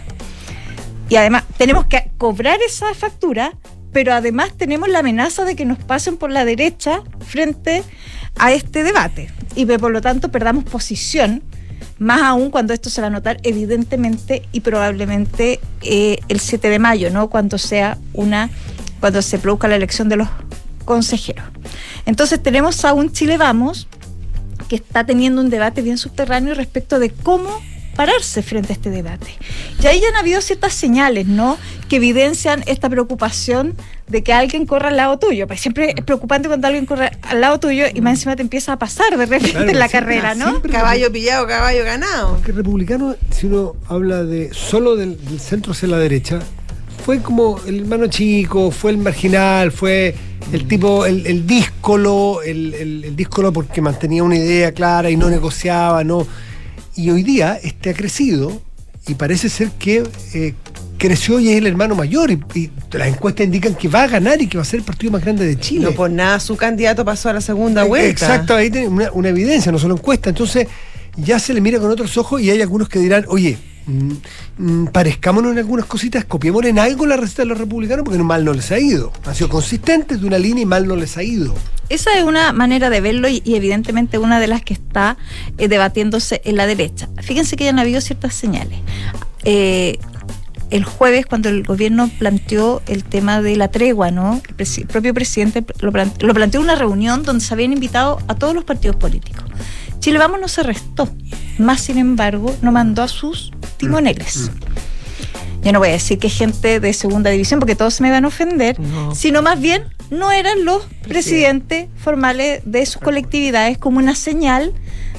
y 1.09 1.17
además 1.17 1.45
tenemos 1.57 1.87
que 1.87 2.11
cobrar 2.19 2.59
esa 2.67 2.93
factura, 2.95 3.55
pero 3.93 4.13
además 4.13 4.53
tenemos 4.57 4.89
la 4.89 5.01
amenaza 5.01 5.45
de 5.45 5.57
que 5.57 5.65
nos 5.65 5.79
pasen 5.79 6.17
por 6.17 6.31
la 6.31 6.45
derecha 6.45 7.03
frente 7.27 7.83
a 8.37 8.53
este 8.53 8.83
debate 8.83 9.31
y 9.55 9.67
que 9.67 9.79
por 9.79 9.91
lo 9.91 10.01
tanto 10.01 10.31
perdamos 10.31 10.65
posición, 10.65 11.43
más 11.99 12.23
aún 12.23 12.51
cuando 12.51 12.75
esto 12.75 12.91
se 12.91 13.01
va 13.01 13.09
a 13.09 13.11
notar 13.11 13.39
evidentemente 13.43 14.43
y 14.53 14.61
probablemente 14.61 15.61
eh, 15.83 16.19
el 16.29 16.39
7 16.39 16.69
de 16.69 16.79
mayo, 16.79 17.11
¿no? 17.11 17.29
Cuando 17.29 17.59
sea 17.59 17.99
una, 18.13 18.51
cuando 19.01 19.23
se 19.23 19.39
produzca 19.39 19.67
la 19.67 19.77
elección 19.77 20.09
de 20.09 20.17
los 20.17 20.29
consejeros. 20.85 21.45
Entonces 22.07 22.41
tenemos 22.43 22.85
a 22.85 22.93
un 22.93 23.11
Chile 23.11 23.37
Vamos 23.37 23.89
que 24.69 24.77
está 24.77 25.05
teniendo 25.05 25.41
un 25.41 25.51
debate 25.51 25.83
bien 25.83 25.99
subterráneo 25.99 26.55
respecto 26.55 26.99
de 26.99 27.11
cómo 27.11 27.49
pararse 27.97 28.43
frente 28.43 28.73
a 28.73 28.77
este 28.77 28.91
debate. 28.91 29.27
Y 29.83 29.87
ahí 29.87 30.01
ya 30.01 30.09
han 30.11 30.15
habido 30.17 30.41
ciertas 30.41 30.73
señales, 30.73 31.27
¿no? 31.27 31.59
Que 31.89 31.97
evidencian 31.97 32.63
esta 32.67 32.89
preocupación 32.89 33.75
de 34.07 34.23
que 34.23 34.33
alguien 34.33 34.67
corra 34.67 34.91
al 34.91 34.97
lado 34.97 35.19
tuyo. 35.19 35.49
Pues 35.49 35.61
siempre 35.61 35.95
es 35.97 36.05
preocupante 36.05 36.47
cuando 36.47 36.69
alguien 36.69 36.87
corre 36.87 37.11
al 37.23 37.41
lado 37.41 37.59
tuyo 37.59 37.87
y 37.93 38.01
más 38.01 38.13
encima 38.15 38.37
te 38.37 38.43
empieza 38.43 38.73
a 38.75 38.79
pasar 38.79 39.11
de 39.11 39.27
repente 39.27 39.51
Claro, 39.51 39.69
en 39.69 39.79
la 39.81 39.89
siempre- 39.89 40.21
carrera, 40.21 40.35
¿no? 40.37 40.63
Caballo 40.63 41.11
pillado, 41.11 41.47
caballo 41.49 41.85
ganado. 41.85 42.35
Porque 42.37 42.53
republicano, 42.53 43.17
si 43.31 43.47
uno 43.47 43.75
habla 43.89 44.23
de 44.23 44.55
solo 44.55 44.95
del, 44.95 45.23
del 45.25 45.41
centro 45.41 45.73
hacia 45.73 45.89
la 45.89 45.99
derecha, 45.99 46.39
fue 47.09 47.23
como 47.23 47.59
el 47.67 47.81
hermano 47.81 48.07
chico, 48.09 48.71
fue 48.71 48.91
el 48.91 48.99
marginal, 48.99 49.73
fue 49.73 50.15
el 50.53 50.69
tipo, 50.69 51.07
el, 51.07 51.27
el 51.27 51.47
díscolo, 51.47 52.43
el, 52.43 52.75
el, 52.75 53.05
el 53.07 53.17
díscolo 53.17 53.51
porque 53.51 53.81
mantenía 53.81 54.23
una 54.23 54.37
idea 54.37 54.73
clara 54.73 55.09
y 55.09 55.17
no 55.17 55.31
negociaba, 55.31 56.05
no. 56.05 56.27
Y 56.97 57.09
hoy 57.09 57.23
día 57.23 57.59
este 57.63 57.89
ha 57.89 57.95
crecido 57.95 58.61
y 59.07 59.15
parece 59.15 59.49
ser 59.49 59.71
que 59.79 60.03
eh, 60.35 60.53
creció 60.99 61.41
y 61.41 61.49
es 61.49 61.57
el 61.57 61.67
hermano 61.67 61.95
mayor 61.95 62.31
y, 62.31 62.43
y 62.55 62.71
las 62.93 63.09
encuestas 63.09 63.47
indican 63.47 63.75
que 63.75 63.89
va 63.89 64.03
a 64.03 64.09
ganar 64.09 64.43
y 64.43 64.47
que 64.47 64.59
va 64.59 64.63
a 64.63 64.67
ser 64.67 64.81
el 64.81 64.85
partido 64.85 65.13
más 65.13 65.23
grande 65.23 65.47
de 65.47 65.59
Chile. 65.59 65.87
No 65.87 65.93
por 65.93 66.11
nada 66.11 66.39
su 66.41 66.59
candidato 66.59 67.07
pasó 67.07 67.31
a 67.31 67.33
la 67.33 67.41
segunda 67.41 67.85
vuelta. 67.85 68.11
Exacto, 68.11 68.55
ahí 68.55 68.69
tiene 68.71 68.89
una, 68.89 69.11
una 69.13 69.31
evidencia, 69.31 69.73
no 69.73 69.79
solo 69.79 69.95
encuesta. 69.95 70.29
Entonces, 70.29 70.69
ya 71.17 71.39
se 71.39 71.55
le 71.55 71.63
mira 71.63 71.79
con 71.79 71.91
otros 71.91 72.19
ojos 72.19 72.43
y 72.43 72.51
hay 72.51 72.61
algunos 72.61 72.87
que 72.91 72.99
dirán, 72.99 73.25
oye, 73.29 73.57
parezcámonos 74.93 75.53
en 75.53 75.59
algunas 75.59 75.87
cositas, 75.87 76.25
copiemos 76.25 76.65
en 76.65 76.79
algo 76.79 77.07
la 77.07 77.17
receta 77.17 77.43
de 77.43 77.49
los 77.49 77.59
republicanos 77.59 78.05
porque 78.05 78.23
mal 78.23 78.45
no 78.45 78.53
les 78.53 78.71
ha 78.73 78.79
ido. 78.79 79.13
Han 79.25 79.35
sido 79.35 79.49
consistentes 79.49 80.21
de 80.21 80.27
una 80.27 80.39
línea 80.39 80.63
y 80.63 80.67
mal 80.67 80.87
no 80.87 80.97
les 80.97 81.17
ha 81.17 81.23
ido. 81.23 81.55
Esa 81.89 82.17
es 82.19 82.25
una 82.25 82.53
manera 82.53 82.91
de 82.91 83.01
verlo 83.01 83.29
y, 83.29 83.43
evidentemente 83.47 84.19
una 84.19 84.41
de 84.41 84.47
las 84.47 84.63
que 84.63 84.75
está 84.75 85.17
eh, 85.57 85.69
debatiéndose 85.69 86.43
en 86.45 86.57
la 86.57 86.67
derecha. 86.67 87.09
Fíjense 87.23 87.57
que 87.57 87.65
ya 87.65 87.71
han 87.71 87.79
habido 87.79 88.01
ciertas 88.01 88.35
señales. 88.35 88.79
Eh, 89.45 89.99
el 90.71 90.85
jueves, 90.85 91.25
cuando 91.25 91.49
el 91.49 91.63
gobierno 91.63 92.11
planteó 92.19 92.83
el 92.87 93.05
tema 93.05 93.41
de 93.41 93.57
la 93.57 93.69
tregua, 93.69 94.11
¿no? 94.11 94.43
El, 94.59 94.67
el 94.77 94.87
propio 94.87 95.15
presidente 95.15 95.65
lo 95.81 95.93
planteó 96.35 96.61
en 96.61 96.65
una 96.65 96.75
reunión 96.75 97.23
donde 97.23 97.43
se 97.43 97.55
habían 97.55 97.73
invitado 97.73 98.19
a 98.29 98.35
todos 98.35 98.55
los 98.55 98.65
partidos 98.65 98.97
políticos. 98.97 99.45
Chile 100.01 100.19
Vamos 100.19 100.41
no 100.41 100.49
se 100.49 100.63
restó, 100.63 101.09
más 101.59 101.81
sin 101.81 101.99
embargo, 101.99 102.55
no 102.63 102.73
mandó 102.73 103.03
a 103.03 103.09
sus 103.09 103.53
timoneles. 103.77 104.51
Yo 105.63 105.73
no 105.73 105.81
voy 105.81 105.89
a 105.89 105.93
decir 105.93 106.19
que 106.19 106.29
es 106.29 106.35
gente 106.37 106.81
de 106.81 106.93
segunda 106.93 107.31
división 107.31 107.59
porque 107.61 107.75
todos 107.75 107.95
se 107.95 108.03
me 108.03 108.11
van 108.11 108.25
a 108.25 108.29
ofender, 108.29 108.79
No. 108.79 109.15
sino 109.15 109.43
más 109.43 109.61
bien 109.61 109.85
no 110.11 110.33
eran 110.33 110.65
los 110.65 110.85
presidentes 111.07 111.89
formales 111.97 112.63
de 112.65 112.85
sus 112.87 113.01
colectividades 113.01 113.79
como 113.79 113.99
una 113.99 114.15
señal 114.15 114.73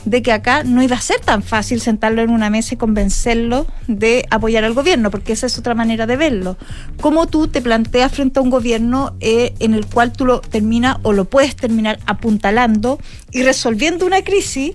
de 0.06 0.22
que 0.22 0.32
acá 0.32 0.64
no 0.64 0.82
iba 0.82 0.96
a 0.96 1.02
ser 1.02 1.20
tan 1.20 1.44
fácil 1.44 1.82
sentarlo 1.82 2.22
en 2.22 2.30
una 2.30 2.50
mesa 2.50 2.74
y 2.74 2.78
convencerlo 2.78 3.68
de 3.88 4.26
apoyar 4.30 4.64
al 4.64 4.74
gobierno, 4.74 5.12
porque 5.12 5.34
esa 5.34 5.46
es 5.46 5.58
otra 5.58 5.76
manera 5.76 6.08
de 6.08 6.16
verlo. 6.16 6.58
Cómo 7.02 7.28
tú 7.28 7.48
te 7.48 7.62
planteas 7.62 8.12
frente 8.12 8.40
a 8.40 8.42
un 8.42 8.50
gobierno 8.50 9.16
eh, 9.20 9.54
en 9.60 9.74
el 9.74 9.86
cual 9.86 10.14
tú 10.14 10.26
lo 10.26 10.42
terminas 10.42 10.98
o 11.04 11.14
lo 11.14 11.26
puedes 11.26 11.56
terminar 11.56 12.00
apuntalando 12.06 13.00
y 13.32 13.44
resolviendo 13.44 14.06
una 14.06 14.24
crisis 14.24 14.74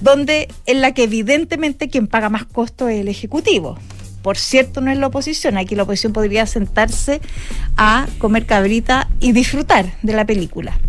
donde 0.00 0.48
en 0.66 0.80
la 0.80 0.92
que 0.92 1.04
evidentemente 1.04 1.88
quien 1.88 2.06
paga 2.06 2.28
más 2.28 2.44
costo 2.44 2.88
es 2.88 3.00
el 3.00 3.08
Ejecutivo. 3.08 3.78
Por 4.26 4.38
cierto, 4.38 4.80
no 4.80 4.90
es 4.90 4.98
la 4.98 5.06
oposición. 5.06 5.56
Aquí 5.56 5.76
la 5.76 5.84
oposición 5.84 6.12
podría 6.12 6.46
sentarse 6.46 7.20
a 7.76 8.08
comer 8.18 8.44
cabrita 8.44 9.08
y 9.20 9.30
disfrutar 9.30 9.86
de 10.02 10.14
la 10.14 10.26
película. 10.26 10.80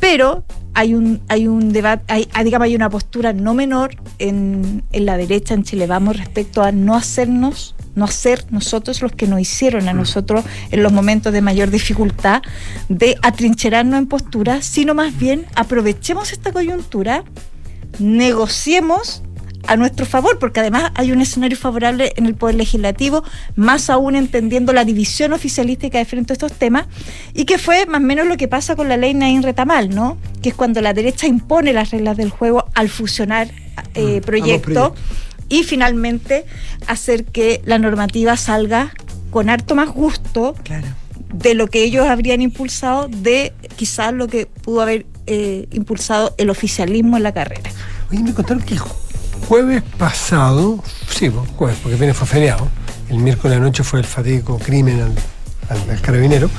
Pero 0.00 0.44
hay 0.74 0.92
un, 0.96 1.22
hay 1.28 1.46
un 1.46 1.72
debate, 1.72 2.02
hay, 2.08 2.26
digamos, 2.42 2.66
hay 2.66 2.74
una 2.74 2.90
postura 2.90 3.32
no 3.32 3.54
menor 3.54 3.94
en, 4.18 4.82
en 4.90 5.06
la 5.06 5.16
derecha 5.16 5.54
en 5.54 5.62
Chile 5.62 5.86
Vamos 5.86 6.16
respecto 6.16 6.60
a 6.60 6.72
no 6.72 6.96
hacernos, 6.96 7.76
no 7.94 8.04
hacer 8.04 8.44
nosotros 8.50 9.00
los 9.00 9.12
que 9.12 9.28
nos 9.28 9.38
hicieron 9.38 9.88
a 9.88 9.92
nosotros 9.92 10.44
en 10.72 10.82
los 10.82 10.90
momentos 10.90 11.32
de 11.32 11.42
mayor 11.42 11.70
dificultad 11.70 12.42
de 12.88 13.16
atrincherarnos 13.22 13.96
en 13.96 14.08
posturas, 14.08 14.66
sino 14.66 14.92
más 14.92 15.16
bien 15.16 15.46
aprovechemos 15.54 16.32
esta 16.32 16.50
coyuntura, 16.50 17.22
negociemos 18.00 19.22
a 19.66 19.76
nuestro 19.76 20.06
favor, 20.06 20.38
porque 20.38 20.60
además 20.60 20.90
hay 20.94 21.12
un 21.12 21.20
escenario 21.20 21.56
favorable 21.56 22.12
en 22.16 22.26
el 22.26 22.34
Poder 22.34 22.54
Legislativo, 22.56 23.24
más 23.56 23.90
aún 23.90 24.16
entendiendo 24.16 24.72
la 24.72 24.84
división 24.84 25.32
oficialística 25.32 25.98
de 25.98 26.04
frente 26.04 26.32
a 26.32 26.34
estos 26.34 26.52
temas, 26.52 26.86
y 27.34 27.44
que 27.44 27.58
fue 27.58 27.86
más 27.86 28.00
o 28.00 28.04
menos 28.04 28.26
lo 28.26 28.36
que 28.36 28.48
pasa 28.48 28.76
con 28.76 28.88
la 28.88 28.96
ley 28.96 29.14
Naín 29.14 29.42
Retamal, 29.42 29.94
¿no? 29.94 30.18
Que 30.42 30.50
es 30.50 30.54
cuando 30.54 30.80
la 30.80 30.92
derecha 30.92 31.26
impone 31.26 31.72
las 31.72 31.90
reglas 31.90 32.16
del 32.16 32.30
juego 32.30 32.64
al 32.74 32.88
fusionar 32.88 33.48
eh, 33.94 34.20
Mm, 34.20 34.24
proyectos 34.24 34.92
y 35.48 35.62
finalmente 35.62 36.44
hacer 36.86 37.24
que 37.24 37.60
la 37.64 37.78
normativa 37.78 38.36
salga 38.36 38.92
con 39.30 39.50
harto 39.50 39.74
más 39.74 39.90
gusto 39.90 40.54
Claro. 40.64 40.86
de 41.32 41.54
lo 41.54 41.66
que 41.66 41.84
ellos 41.84 42.06
habrían 42.06 42.40
impulsado, 42.40 43.08
de 43.08 43.52
quizás 43.76 44.12
lo 44.14 44.28
que 44.28 44.46
pudo 44.46 44.80
haber 44.80 45.06
eh, 45.26 45.66
impulsado 45.72 46.34
el 46.38 46.48
oficialismo 46.50 47.16
en 47.16 47.22
la 47.22 47.32
carrera. 47.32 47.70
Oye, 48.10 48.22
me 48.22 48.32
contaron 48.32 48.62
que 48.62 48.74
el 48.74 48.80
jueves 49.48 49.82
pasado, 49.98 50.82
sí, 51.08 51.30
pues, 51.30 51.48
jueves, 51.56 51.78
porque 51.82 51.96
viene 51.96 52.14
fue 52.14 52.26
feriado, 52.26 52.68
el 53.08 53.18
miércoles 53.18 53.52
de 53.56 53.60
la 53.60 53.66
noche 53.66 53.84
fue 53.84 54.00
el 54.00 54.04
fatídico 54.06 54.58
crimen 54.58 55.00
al, 55.00 55.12
al- 55.68 55.90
al 55.90 56.00
carabinero, 56.00 56.50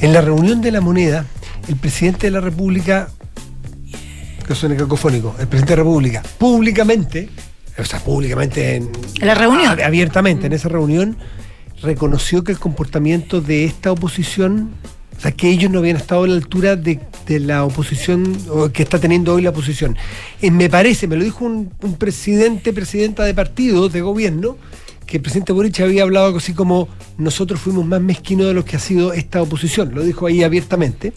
en 0.00 0.12
la 0.12 0.20
reunión 0.20 0.60
de 0.60 0.70
la 0.72 0.80
moneda, 0.80 1.24
el 1.68 1.76
presidente 1.76 2.26
de 2.26 2.30
la 2.32 2.40
República, 2.40 3.08
que 4.46 4.54
suena 4.54 4.76
cacofónico, 4.76 5.34
el 5.38 5.46
presidente 5.48 5.72
de 5.72 5.76
la 5.78 5.82
República, 5.82 6.22
públicamente, 6.38 7.28
o 7.78 7.84
sea, 7.84 7.98
públicamente 8.00 8.76
en, 8.76 8.90
la 9.20 9.34
reunión. 9.34 9.80
abiertamente 9.82 10.46
en 10.46 10.52
esa 10.52 10.68
reunión, 10.68 11.16
reconoció 11.82 12.44
que 12.44 12.52
el 12.52 12.58
comportamiento 12.58 13.40
de 13.40 13.64
esta 13.64 13.92
oposición, 13.92 14.70
o 15.16 15.20
sea, 15.20 15.32
que 15.32 15.48
ellos 15.48 15.70
no 15.70 15.78
habían 15.78 15.96
estado 15.96 16.24
a 16.24 16.28
la 16.28 16.34
altura 16.34 16.76
de, 16.76 17.00
de 17.26 17.40
la 17.40 17.64
oposición 17.64 18.36
o 18.50 18.68
que 18.70 18.82
está 18.82 18.98
teniendo 18.98 19.34
hoy 19.34 19.42
la 19.42 19.50
oposición. 19.50 19.96
Eh, 20.42 20.50
me 20.50 20.68
parece, 20.68 21.06
me 21.08 21.16
lo 21.16 21.24
dijo 21.24 21.44
un, 21.44 21.70
un 21.82 21.94
presidente, 21.94 22.72
presidenta 22.72 23.24
de 23.24 23.34
partido, 23.34 23.88
de 23.88 24.00
gobierno, 24.02 24.56
que 25.06 25.18
el 25.18 25.22
presidente 25.22 25.52
Boric 25.52 25.78
había 25.80 26.02
hablado 26.02 26.26
algo 26.26 26.38
así 26.38 26.52
como 26.52 26.88
nosotros 27.16 27.60
fuimos 27.60 27.86
más 27.86 28.00
mezquinos 28.00 28.48
de 28.48 28.54
lo 28.54 28.64
que 28.64 28.74
ha 28.76 28.80
sido 28.80 29.12
esta 29.12 29.40
oposición, 29.40 29.94
lo 29.94 30.02
dijo 30.02 30.26
ahí 30.26 30.42
abiertamente. 30.42 31.12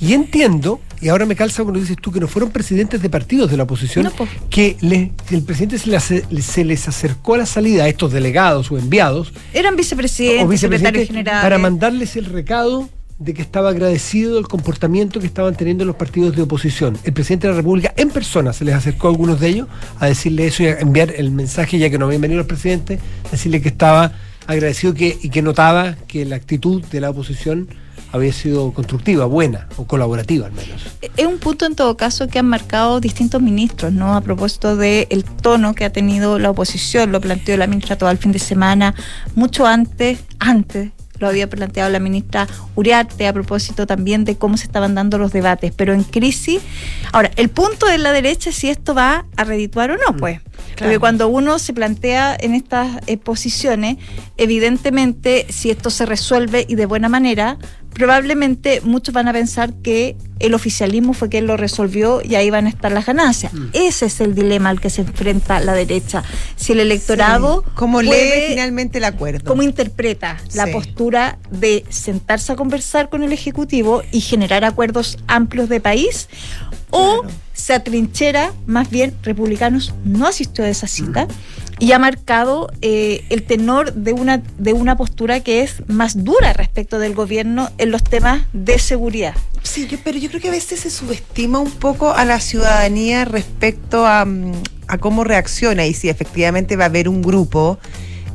Y 0.00 0.12
entiendo, 0.12 0.80
y 1.00 1.08
ahora 1.08 1.24
me 1.26 1.34
calza 1.34 1.62
cuando 1.64 1.80
dices 1.80 1.96
tú 2.00 2.12
que 2.12 2.20
no 2.20 2.28
fueron 2.28 2.50
presidentes 2.50 3.00
de 3.02 3.10
partidos 3.10 3.50
de 3.50 3.56
la 3.56 3.64
oposición, 3.64 4.04
No, 4.04 4.10
po. 4.12 4.28
que 4.50 4.76
le- 4.80 5.12
el 5.30 5.42
presidente 5.42 5.76
se, 5.78 6.64
les 6.64 6.88
acercó 6.88 7.34
a 7.34 7.38
la 7.38 7.46
salida 7.46 7.84
a 7.84 7.88
estos 7.88 8.12
delegados 8.12 8.70
o 8.70 8.78
enviados 8.78 9.32
Eran 9.52 9.74
vicepresidentes, 9.76 10.44
o 10.44 10.50
secretarios 10.50 10.50
vicepresidentes 10.50 11.06
generales. 11.08 11.42
para 11.42 11.58
mandarles 11.58 12.14
el 12.16 12.26
recado 12.26 12.88
de 13.18 13.34
que 13.34 13.42
estaba 13.42 13.70
agradecido 13.70 14.36
del 14.36 14.46
comportamiento 14.46 15.18
que 15.18 15.26
estaban 15.26 15.54
teniendo 15.56 15.84
los 15.84 15.96
partidos 15.96 16.36
de 16.36 16.42
oposición. 16.42 16.96
El 17.02 17.12
presidente 17.12 17.48
de 17.48 17.52
la 17.52 17.58
República 17.58 17.92
en 17.96 18.10
persona 18.10 18.52
se 18.52 18.64
les 18.64 18.74
acercó 18.74 19.08
a 19.08 19.10
algunos 19.10 19.40
de 19.40 19.48
ellos 19.48 19.68
a 19.98 20.06
decirle 20.06 20.46
eso 20.46 20.62
y 20.62 20.66
a 20.66 20.78
enviar 20.78 21.12
el 21.16 21.32
mensaje, 21.32 21.78
ya 21.78 21.90
que 21.90 21.98
no 21.98 22.06
habían 22.06 22.20
venido 22.20 22.38
los 22.38 22.46
presidentes, 22.46 23.00
decirle 23.30 23.60
que 23.60 23.68
estaba 23.68 24.12
agradecido 24.46 24.94
que, 24.94 25.18
y 25.20 25.30
que 25.30 25.42
notaba 25.42 25.96
que 26.06 26.24
la 26.24 26.36
actitud 26.36 26.82
de 26.84 27.00
la 27.00 27.10
oposición 27.10 27.68
había 28.12 28.32
sido 28.32 28.72
constructiva, 28.72 29.26
buena 29.26 29.68
o 29.76 29.84
colaborativa 29.84 30.46
al 30.46 30.52
menos. 30.52 30.80
Es 31.16 31.26
un 31.26 31.38
punto 31.38 31.66
en 31.66 31.74
todo 31.74 31.96
caso 31.96 32.28
que 32.28 32.38
han 32.38 32.46
marcado 32.46 33.00
distintos 33.00 33.42
ministros, 33.42 33.92
¿no? 33.92 34.14
A 34.14 34.20
propósito 34.22 34.76
del 34.76 35.24
tono 35.42 35.74
que 35.74 35.84
ha 35.84 35.90
tenido 35.90 36.38
la 36.38 36.50
oposición, 36.50 37.12
lo 37.12 37.20
planteó 37.20 37.56
la 37.56 37.66
ministra 37.66 37.98
todo 37.98 38.10
el 38.10 38.16
fin 38.16 38.32
de 38.32 38.38
semana, 38.38 38.94
mucho 39.34 39.66
antes, 39.66 40.20
antes 40.38 40.92
lo 41.18 41.28
había 41.28 41.48
planteado 41.48 41.90
la 41.90 41.98
ministra 41.98 42.46
Uriarte 42.74 43.26
a 43.26 43.32
propósito 43.32 43.86
también 43.86 44.24
de 44.24 44.36
cómo 44.36 44.56
se 44.56 44.64
estaban 44.64 44.94
dando 44.94 45.18
los 45.18 45.32
debates, 45.32 45.72
pero 45.74 45.92
en 45.92 46.04
crisis. 46.04 46.60
Ahora, 47.12 47.30
el 47.36 47.48
punto 47.48 47.86
de 47.86 47.98
la 47.98 48.12
derecha 48.12 48.50
es 48.50 48.56
si 48.56 48.68
esto 48.68 48.94
va 48.94 49.26
a 49.36 49.44
redituar 49.44 49.90
o 49.90 49.96
no, 49.96 50.16
pues. 50.16 50.40
Porque 50.78 50.98
cuando 50.98 51.28
uno 51.28 51.58
se 51.58 51.72
plantea 51.72 52.36
en 52.38 52.54
estas 52.54 53.00
eh, 53.06 53.16
posiciones, 53.16 53.96
evidentemente, 54.36 55.46
si 55.48 55.70
esto 55.70 55.90
se 55.90 56.06
resuelve 56.06 56.66
y 56.68 56.76
de 56.76 56.86
buena 56.86 57.08
manera, 57.08 57.58
probablemente 57.92 58.80
muchos 58.82 59.12
van 59.12 59.28
a 59.28 59.32
pensar 59.32 59.74
que 59.82 60.16
el 60.38 60.54
oficialismo 60.54 61.14
fue 61.14 61.28
quien 61.28 61.48
lo 61.48 61.56
resolvió 61.56 62.20
y 62.22 62.36
ahí 62.36 62.48
van 62.48 62.66
a 62.66 62.68
estar 62.68 62.92
las 62.92 63.06
ganancias. 63.06 63.52
Ese 63.72 64.06
es 64.06 64.20
el 64.20 64.36
dilema 64.36 64.68
al 64.68 64.80
que 64.80 64.88
se 64.88 65.00
enfrenta 65.00 65.58
la 65.58 65.72
derecha. 65.72 66.22
Si 66.54 66.72
el 66.72 66.80
electorado 66.80 67.64
Sí. 67.64 67.70
¿Cómo 67.74 68.02
lee 68.02 68.10
finalmente 68.48 68.98
el 68.98 69.04
acuerdo? 69.04 69.44
cómo 69.44 69.62
interpreta 69.62 70.36
la 70.54 70.68
postura 70.68 71.38
de 71.50 71.84
sentarse 71.88 72.52
a 72.52 72.56
conversar 72.56 73.08
con 73.08 73.22
el 73.22 73.32
Ejecutivo 73.32 74.02
y 74.12 74.20
generar 74.20 74.64
acuerdos 74.64 75.18
amplios 75.26 75.68
de 75.68 75.80
país, 75.80 76.28
o 76.90 77.22
Claro. 77.22 77.34
se 77.52 77.74
atrinchera, 77.74 78.52
más 78.66 78.90
bien, 78.90 79.14
republicanos 79.22 79.94
no 80.04 80.26
asistió 80.26 80.64
a 80.64 80.68
esa 80.68 80.86
cita 80.86 81.26
y 81.78 81.92
ha 81.92 81.98
marcado 81.98 82.70
eh, 82.82 83.24
el 83.30 83.44
tenor 83.44 83.92
de 83.94 84.12
una, 84.12 84.42
de 84.58 84.72
una 84.72 84.96
postura 84.96 85.40
que 85.40 85.62
es 85.62 85.82
más 85.86 86.24
dura 86.24 86.52
respecto 86.52 86.98
del 86.98 87.14
gobierno 87.14 87.70
en 87.78 87.90
los 87.90 88.02
temas 88.02 88.42
de 88.52 88.78
seguridad. 88.78 89.34
Sí, 89.62 89.86
yo, 89.86 89.98
pero 90.02 90.18
yo 90.18 90.28
creo 90.28 90.40
que 90.40 90.48
a 90.48 90.52
veces 90.52 90.80
se 90.80 90.90
subestima 90.90 91.58
un 91.58 91.70
poco 91.70 92.12
a 92.12 92.24
la 92.24 92.40
ciudadanía 92.40 93.24
respecto 93.24 94.06
a, 94.06 94.24
mm, 94.24 94.52
a 94.88 94.98
cómo 94.98 95.24
reacciona 95.24 95.86
y 95.86 95.94
si 95.94 96.08
efectivamente 96.08 96.76
va 96.76 96.84
a 96.84 96.88
haber 96.88 97.08
un 97.08 97.22
grupo 97.22 97.78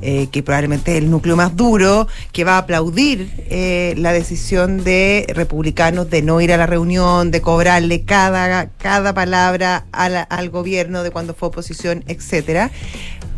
eh, 0.05 0.27
que 0.31 0.43
probablemente 0.43 0.91
es 0.91 0.97
el 0.97 1.09
núcleo 1.09 1.37
más 1.37 1.55
duro, 1.55 2.07
que 2.33 2.43
va 2.43 2.55
a 2.55 2.57
aplaudir 2.59 3.31
eh, 3.49 3.93
la 3.97 4.11
decisión 4.11 4.83
de 4.83 5.25
republicanos 5.33 6.09
de 6.09 6.21
no 6.21 6.41
ir 6.41 6.51
a 6.51 6.57
la 6.57 6.65
reunión, 6.65 7.31
de 7.31 7.39
cobrarle 7.41 8.03
cada, 8.03 8.67
cada 8.69 9.13
palabra 9.13 9.85
al 9.91 10.49
gobierno 10.49 11.03
de 11.03 11.11
cuando 11.11 11.33
fue 11.33 11.47
oposición, 11.47 12.03
etcétera. 12.07 12.69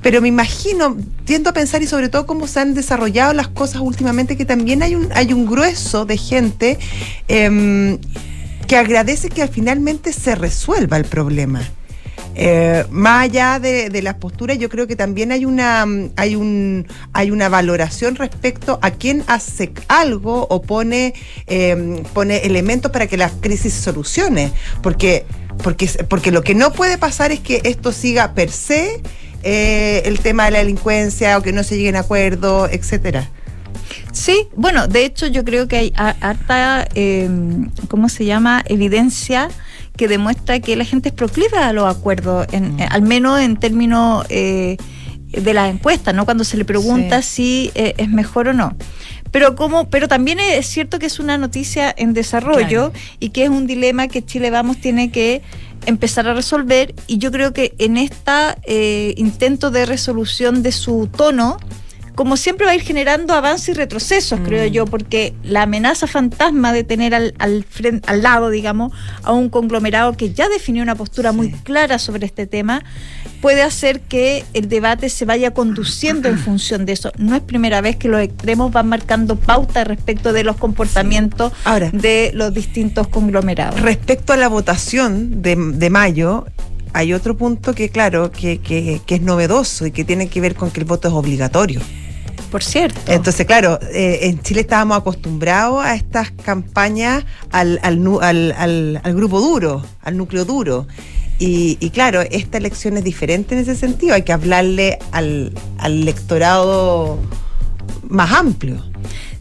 Pero 0.02 0.22
me 0.22 0.28
imagino, 0.28 0.98
tiendo 1.24 1.52
a 1.52 1.54
pensar 1.54 1.84
y 1.84 1.88
sobre 1.88 2.10
todo 2.10 2.26
cómo 2.26 2.48
se 2.48 2.60
han 2.60 2.74
desarrollado 2.74 3.34
las 3.34 3.48
cosas 3.48 3.82
últimamente, 3.82 4.36
que 4.36 4.46
también 4.46 4.82
hay 4.82 4.96
un, 4.96 5.10
hay 5.14 5.34
un 5.34 5.46
grueso 5.46 6.06
de 6.06 6.18
gente 6.18 6.80
em, 7.28 8.00
que 8.68 8.76
agradece 8.76 9.30
que 9.30 9.48
finalmente 9.48 10.14
se 10.14 10.34
resuelva 10.34 10.98
el 10.98 11.06
problema. 11.06 11.62
Eh, 12.38 12.86
más 12.90 13.24
allá 13.24 13.60
de, 13.60 14.02
las 14.02 14.16
posturas, 14.16 14.58
yo 14.58 14.68
creo 14.68 14.88
que 14.88 14.98
también 14.98 15.32
hay 15.32 15.46
una 15.46 15.86
mm, 15.86 16.12
hay 16.18 16.36
un 16.36 16.86
hay 17.14 17.32
una 17.32 17.48
valoración 17.48 18.16
respecto 18.16 18.78
a 18.82 18.92
quién 18.92 19.24
hace 19.28 19.72
algo 19.88 20.46
o 20.50 20.62
pone 20.62 21.14
eh, 21.48 22.04
pone 22.14 22.40
elementos 22.40 22.92
para 22.92 23.08
que 23.08 23.16
la 23.16 23.30
crisis 23.30 23.74
se 23.74 23.82
solucione, 23.82 24.52
porque 24.84 25.26
porque 25.64 25.88
porque 26.10 26.32
lo 26.32 26.42
que 26.44 26.56
no 26.56 26.74
puede 26.74 26.98
pasar 26.98 27.32
es 27.32 27.40
que 27.40 27.62
esto 27.64 27.94
siga 27.94 28.34
per 28.34 28.52
se 28.52 29.02
eh, 29.44 30.02
el 30.06 30.20
tema 30.20 30.46
de 30.46 30.52
la 30.52 30.58
delincuencia 30.58 31.38
o 31.38 31.42
que 31.42 31.54
no 31.54 31.64
se 31.64 31.78
lleguen 31.78 31.96
a 31.96 32.00
acuerdos, 32.00 32.70
etcétera. 32.74 33.30
Sí, 34.12 34.50
bueno, 34.56 34.88
de 34.88 35.06
hecho 35.06 35.28
yo 35.28 35.46
creo 35.46 35.68
que 35.68 35.78
hay 35.78 35.94
ha- 35.96 36.16
harta, 36.20 36.88
eh, 36.96 37.30
¿cómo 37.88 38.10
se 38.10 38.26
llama? 38.26 38.64
Evidencia 38.68 39.50
que 39.96 40.08
demuestra 40.08 40.60
que 40.60 40.76
la 40.76 40.86
gente 40.86 41.10
es 41.10 41.16
proclive 41.16 41.58
a 41.58 41.74
los 41.74 41.94
acuerdos, 41.94 42.48
en, 42.52 42.80
eh, 42.80 42.88
al 42.90 43.02
menos 43.02 43.40
en 43.40 43.58
términos 43.58 44.26
eh, 44.30 44.78
de 45.32 45.54
las 45.54 45.70
encuestas, 45.70 46.14
¿no? 46.14 46.26
Cuando 46.26 46.44
se 46.44 46.58
le 46.58 46.66
pregunta 46.66 47.22
si 47.22 47.72
eh, 47.76 47.94
es 47.98 48.10
mejor 48.10 48.50
o 48.50 48.54
no. 48.54 48.76
Pero 49.32 49.56
como, 49.56 49.90
pero 49.90 50.08
también 50.08 50.40
es 50.40 50.66
cierto 50.68 50.98
que 50.98 51.08
es 51.08 51.20
una 51.20 51.38
noticia 51.38 51.94
en 51.98 52.14
desarrollo 52.14 52.94
y 53.20 53.30
que 53.30 53.44
es 53.44 53.50
un 53.50 53.68
dilema 53.68 54.08
que 54.08 54.24
Chile 54.24 54.50
Vamos 54.50 54.78
tiene 54.78 55.12
que 55.12 55.42
empezar 55.86 56.28
a 56.28 56.34
resolver 56.34 56.96
y 57.06 57.18
yo 57.18 57.32
creo 57.32 57.52
que 57.52 57.76
en 57.78 57.98
esta 57.98 58.58
eh, 58.64 59.14
intento 59.18 59.72
de 59.72 59.86
resolución 59.86 60.64
de 60.64 60.72
su 60.72 61.10
tono 61.16 61.58
como 62.16 62.38
siempre 62.38 62.66
va 62.66 62.72
a 62.72 62.76
ir 62.76 62.82
generando 62.82 63.34
avances 63.34 63.70
y 63.70 63.74
retrocesos, 63.74 64.40
creo 64.44 64.66
yo, 64.68 64.86
porque 64.86 65.34
la 65.44 65.64
amenaza 65.64 66.08
fantasma 66.08 66.72
de 66.74 66.84
tener 66.84 67.14
al, 67.14 67.34
al, 67.40 67.66
al 68.08 68.22
lado, 68.24 68.50
digamos, 68.50 68.94
a 69.24 69.34
un 69.34 69.50
conglomerado 69.50 70.14
que 70.16 70.34
ya 70.34 70.48
definió 70.50 70.82
una 70.82 70.96
postura 70.96 71.32
muy 71.34 71.52
clara 71.52 72.00
sobre 72.00 72.26
este 72.26 72.48
tema, 72.48 72.84
puede 73.42 73.62
hacer 73.62 74.00
que 74.00 74.44
el 74.54 74.70
debate 74.70 75.10
se 75.10 75.26
vaya 75.26 75.52
conduciendo 75.54 76.30
en 76.30 76.40
función 76.40 76.86
de 76.86 76.94
eso. 76.94 77.12
No 77.18 77.36
es 77.36 77.42
primera 77.42 77.82
vez 77.82 77.98
que 77.98 78.08
los 78.08 78.22
extremos 78.22 78.72
van 78.72 78.88
marcando 78.88 79.36
pautas 79.36 79.86
respecto 79.88 80.32
de 80.34 80.44
los 80.44 80.56
comportamientos 80.56 81.52
Ahora. 81.66 81.90
de 81.92 82.32
los 82.34 82.54
distintos 82.54 83.08
conglomerados. 83.10 83.82
Respecto 83.82 84.34
a 84.34 84.38
la 84.38 84.48
votación 84.48 85.42
de, 85.42 85.56
de 85.58 85.90
mayo, 85.90 86.46
hay 86.94 87.14
otro 87.14 87.36
punto 87.36 87.76
que, 87.76 87.90
claro, 87.90 88.32
que, 88.32 88.60
que- 88.60 89.02
que 89.06 89.16
es 89.16 89.22
novedoso 89.22 89.86
y 89.86 89.92
que 89.92 90.06
tiene 90.06 90.30
que 90.30 90.40
ver 90.40 90.56
con 90.56 90.72
que 90.72 90.80
el 90.80 90.86
voto 90.86 91.10
es 91.10 91.14
obligatorio. 91.14 91.82
Por 92.56 92.64
cierto. 92.64 93.12
Entonces, 93.12 93.46
claro, 93.46 93.78
eh, 93.92 94.20
en 94.30 94.40
Chile 94.42 94.62
estábamos 94.62 94.98
acostumbrados 94.98 95.84
a 95.84 95.94
estas 95.94 96.32
campañas 96.32 97.26
al, 97.52 97.82
al, 97.84 98.02
nu- 98.02 98.22
al- 98.22 98.54
al- 98.58 99.02
al 99.04 99.14
grupo 99.14 99.42
duro, 99.42 99.84
al 100.02 100.16
núcleo 100.16 100.46
duro. 100.46 100.88
Y, 101.38 101.76
y 101.82 101.90
claro, 101.90 102.22
esta 102.22 102.58
elección 102.58 102.96
es 102.96 103.04
diferente 103.04 103.56
en 103.56 103.60
ese 103.62 103.76
sentido. 103.76 104.16
Hay 104.16 104.22
que 104.22 104.32
hablarle 104.32 105.00
al, 105.12 105.52
al 105.80 106.02
electorado 106.04 107.20
más 108.08 108.32
amplio. 108.32 108.82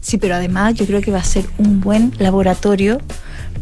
Sí, 0.01 0.17
pero 0.17 0.35
además 0.35 0.73
yo 0.73 0.85
creo 0.85 0.99
que 0.99 1.11
va 1.11 1.19
a 1.19 1.23
ser 1.23 1.45
un 1.57 1.79
buen 1.79 2.11
laboratorio 2.19 2.97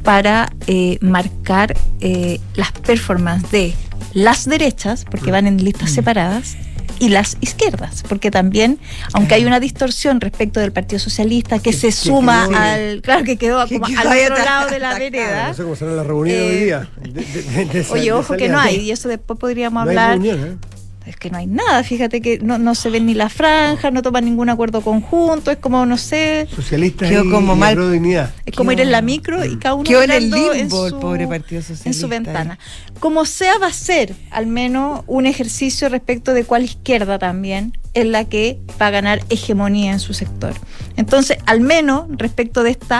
para 0.01 0.51
eh, 0.65 0.97
marcar 0.99 1.75
eh, 1.99 2.39
las 2.55 2.71
performances 2.71 3.51
de 3.51 3.73
las 4.15 4.45
derechas, 4.45 5.05
porque 5.05 5.29
van 5.29 5.45
en 5.45 5.63
listas 5.63 5.91
separadas, 5.91 6.57
y 7.03 7.09
las 7.09 7.35
izquierdas, 7.41 8.03
porque 8.07 8.31
también, 8.31 8.79
aunque 9.11 9.33
hay 9.35 9.43
una 9.45 9.59
distorsión 9.59 10.21
respecto 10.21 10.61
del 10.61 10.71
Partido 10.71 10.99
Socialista 10.99 11.57
que, 11.59 11.71
Que- 11.71 11.73
se 11.73 11.87
que 11.87 11.91
suma 11.91 12.47
quedó- 12.47 12.57
al, 12.57 13.01
claro 13.01 13.23
que 13.25 13.37
quedó 13.37 13.65
que 13.67 13.79
como 13.79 13.99
al 13.99 14.07
otro 14.07 14.37
lado 14.45 14.69
de 14.69 14.79
la 14.79 14.97
vereda. 14.97 15.47
No 15.49 15.53
sé 15.53 15.63
cómo 15.63 15.75
serán 15.75 15.97
las 15.97 16.07
reuniones 16.07 16.41
Eh, 16.41 16.47
hoy 16.49 16.63
día. 16.63 16.89
de- 17.01 17.21
de- 17.41 17.65
de 17.65 17.79
esa- 17.81 17.93
Oye, 17.93 18.11
ojo 18.13 18.37
que 18.37 18.47
no 18.47 18.57
hay, 18.59 18.77
y 18.77 18.91
eso 18.91 19.09
después 19.09 19.37
podríamos 19.37 19.83
No 19.83 19.89
hablar. 19.89 20.11
reunión, 20.11 20.39
¿eh? 20.47 20.57
Es 21.05 21.17
que 21.17 21.29
no 21.29 21.37
hay 21.37 21.47
nada, 21.47 21.83
fíjate 21.83 22.21
que 22.21 22.39
no, 22.39 22.57
no 22.57 22.75
se 22.75 22.89
ven 22.89 23.05
ni 23.05 23.13
las 23.13 23.33
franjas, 23.33 23.91
no 23.91 24.01
toman 24.01 24.23
ningún 24.23 24.49
acuerdo 24.49 24.79
conjunto, 24.81 25.51
es 25.51 25.57
como, 25.57 25.85
no 25.85 25.97
sé, 25.97 26.47
Socialistas 26.55 27.09
Quedó 27.09 27.25
y, 27.25 27.29
como 27.29 27.55
mal. 27.57 27.75
Dignidad. 27.91 28.33
Es 28.45 28.55
como 28.55 28.71
ir 28.71 28.79
en 28.79 28.89
la 28.91 29.01
micro 29.01 29.43
y 29.43 29.57
cada 29.57 29.75
uno 29.75 29.89
en 30.01 30.11
el 30.11 30.31
limbo 30.31 30.53
el 30.53 30.69
su- 30.89 30.99
pobre 31.01 31.27
Partido 31.27 31.59
en 31.59 31.63
su 31.65 31.73
Socialista. 31.75 32.07
ventana. 32.07 32.57
Como 32.99 33.25
sea, 33.25 33.57
va 33.61 33.67
a 33.67 33.73
ser 33.73 34.15
al 34.31 34.47
menos 34.47 35.01
un 35.07 35.25
ejercicio 35.25 35.89
respecto 35.89 36.33
de 36.33 36.45
cuál 36.45 36.63
izquierda 36.63 37.19
también 37.19 37.77
es 37.93 38.05
la 38.05 38.23
que 38.25 38.59
va 38.81 38.87
a 38.87 38.91
ganar 38.91 39.19
hegemonía 39.29 39.91
en 39.91 39.99
su 39.99 40.13
sector. 40.13 40.53
Entonces, 40.95 41.37
al 41.45 41.59
menos 41.59 42.05
respecto 42.17 42.63
de 42.63 42.71
este 42.71 42.95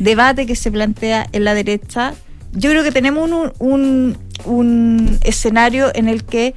debate 0.00 0.46
que 0.46 0.56
se 0.56 0.72
plantea 0.72 1.26
en 1.30 1.44
la 1.44 1.54
derecha, 1.54 2.12
yo 2.52 2.70
creo 2.70 2.82
que 2.82 2.90
tenemos 2.92 3.30
un, 3.30 3.52
un- 3.60 4.18
un 4.44 5.18
escenario 5.22 5.90
en 5.94 6.08
el 6.08 6.24
que 6.24 6.54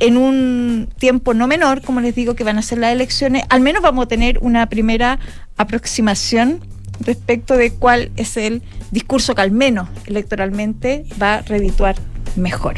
en 0.00 0.16
un 0.16 0.88
tiempo 0.98 1.34
no 1.34 1.46
menor, 1.46 1.82
como 1.82 2.00
les 2.00 2.14
digo, 2.14 2.34
que 2.34 2.44
van 2.44 2.58
a 2.58 2.62
ser 2.62 2.78
las 2.78 2.92
elecciones, 2.92 3.44
al 3.48 3.60
menos 3.60 3.82
vamos 3.82 4.04
a 4.04 4.08
tener 4.08 4.38
una 4.40 4.66
primera 4.68 5.18
aproximación 5.56 6.60
respecto 7.00 7.56
de 7.56 7.72
cuál 7.72 8.10
es 8.16 8.36
el 8.36 8.62
discurso 8.90 9.34
que 9.34 9.42
al 9.42 9.50
menos 9.50 9.88
electoralmente 10.06 11.04
va 11.20 11.34
a 11.36 11.42
redituar 11.42 11.96
mejor. 12.36 12.76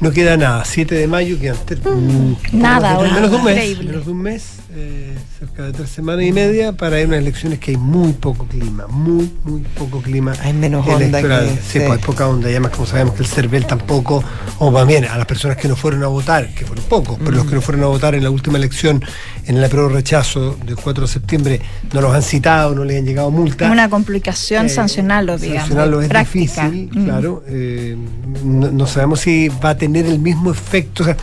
No 0.00 0.10
queda 0.12 0.36
nada, 0.36 0.64
7 0.64 0.94
de 0.94 1.06
mayo 1.06 1.38
quedan 1.40 1.56
mm, 1.84 2.36
Nada, 2.52 2.90
poco- 2.94 3.02
oye, 3.02 3.12
menos 3.12 3.30
de 3.30 3.36
un 3.36 3.44
mes, 3.44 3.54
increíble. 3.56 3.84
menos 3.90 4.04
de 4.06 4.12
un 4.12 4.18
mes, 4.22 4.56
eh, 4.76 5.14
cerca 5.38 5.62
de 5.62 5.72
tres 5.72 5.88
semanas 5.90 6.24
y 6.24 6.32
media 6.32 6.72
para 6.72 6.98
ir 6.98 7.04
a 7.04 7.08
unas 7.08 7.20
elecciones 7.20 7.60
que 7.60 7.70
hay 7.72 7.76
muy 7.76 8.12
poco 8.12 8.44
clima, 8.46 8.86
muy, 8.88 9.32
muy 9.44 9.60
poco 9.78 10.00
clima. 10.02 10.32
Hay 10.42 10.52
menos 10.52 10.84
onda 10.86 11.04
electoral. 11.06 11.44
que- 11.46 11.54
sí, 11.56 11.60
sí. 11.74 11.78
pues 11.80 11.90
hay 11.92 11.98
poca 12.04 12.26
onda, 12.28 12.48
y 12.48 12.52
además 12.52 12.72
como 12.72 12.86
sabemos 12.86 13.14
que 13.14 13.22
el 13.22 13.28
CERVEL 13.28 13.66
tampoco, 13.66 14.24
o 14.58 14.70
más 14.72 14.84
bien 14.86 15.04
a 15.04 15.16
las 15.16 15.26
personas 15.26 15.56
que 15.58 15.68
no 15.68 15.76
fueron 15.76 16.02
a 16.02 16.08
votar, 16.08 16.52
que 16.54 16.66
fueron 16.66 16.84
pocos, 16.86 17.16
pero 17.18 17.30
Mm. 17.30 17.34
los 17.36 17.46
que 17.46 17.54
no 17.54 17.60
fueron 17.60 17.84
a 17.84 17.86
votar 17.86 18.14
en 18.16 18.24
la 18.24 18.30
última 18.30 18.58
elección, 18.58 19.00
en 19.46 19.56
el 19.56 19.64
apruebo 19.64 19.90
rechazo 19.90 20.56
del 20.66 20.74
4 20.76 21.02
de 21.06 21.12
septiembre, 21.12 21.60
no 21.92 22.00
los 22.00 22.12
han 22.12 22.22
citado, 22.22 22.74
no 22.74 22.82
les 22.84 22.98
han 22.98 23.04
llegado 23.06 23.30
multas. 23.30 23.70
Una 23.70 23.88
complicación 23.88 24.66
Eh, 24.66 24.70
sancionarlo, 24.70 25.38
digamos. 25.38 25.62
sancionarlo 25.62 26.02
es 26.02 26.08
práctica. 26.08 26.68
difícil, 26.68 27.00
Mm. 27.00 27.04
claro. 27.04 27.44
eh, 27.46 27.96
no, 28.44 28.70
no 28.72 28.86
sabemos 28.88 29.20
si 29.20 29.48
va 29.48 29.70
a 29.70 29.76
tener 29.78 30.06
el 30.06 30.18
mismo 30.18 30.50
efecto. 30.50 31.02
o 31.04 31.06
sea, 31.06 31.16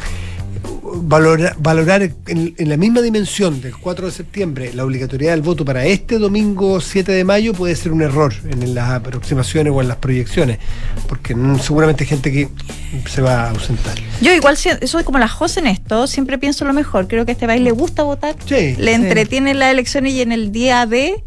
valora- 1.01 1.55
valorar 1.59 2.01
en, 2.27 2.53
en 2.57 2.69
la 2.69 2.77
misma 2.77 3.01
dimensión 3.01 3.61
del 3.61 3.75
4 3.75 4.05
de 4.07 4.11
septiembre 4.11 4.71
la 4.73 4.85
obligatoriedad 4.85 5.33
del 5.33 5.41
voto 5.41 5.65
para 5.65 5.85
este 5.85 6.17
domingo 6.19 6.79
7 6.81 7.11
de 7.11 7.23
mayo 7.23 7.53
puede 7.53 7.75
ser 7.75 7.91
un 7.91 8.01
error 8.01 8.33
en 8.49 8.73
las 8.75 8.89
aproximaciones 8.91 9.73
o 9.73 9.81
en 9.81 9.87
las 9.87 9.97
proyecciones, 9.97 10.59
porque 11.07 11.35
mm, 11.35 11.59
seguramente 11.59 12.03
hay 12.03 12.07
gente 12.09 12.31
que 12.31 12.49
se 13.09 13.21
va 13.21 13.43
a 13.45 13.49
ausentar. 13.51 13.95
Yo 14.21 14.33
igual 14.33 14.57
si- 14.57 14.69
soy 14.87 15.03
como 15.03 15.17
la 15.19 15.27
José 15.27 15.59
en 15.61 15.67
esto, 15.67 16.07
siempre 16.07 16.37
pienso 16.37 16.65
lo 16.65 16.73
mejor. 16.73 17.07
Creo 17.07 17.25
que 17.25 17.31
a 17.31 17.33
este 17.33 17.47
país 17.47 17.61
le 17.61 17.71
gusta 17.71 18.03
votar, 18.03 18.35
Sí. 18.45 18.75
le 18.77 18.93
entretiene 18.93 19.53
las 19.53 19.71
elecciones 19.71 20.13
y 20.13 20.21
en 20.21 20.31
el 20.31 20.51
día 20.51 20.85
de, 20.85 21.23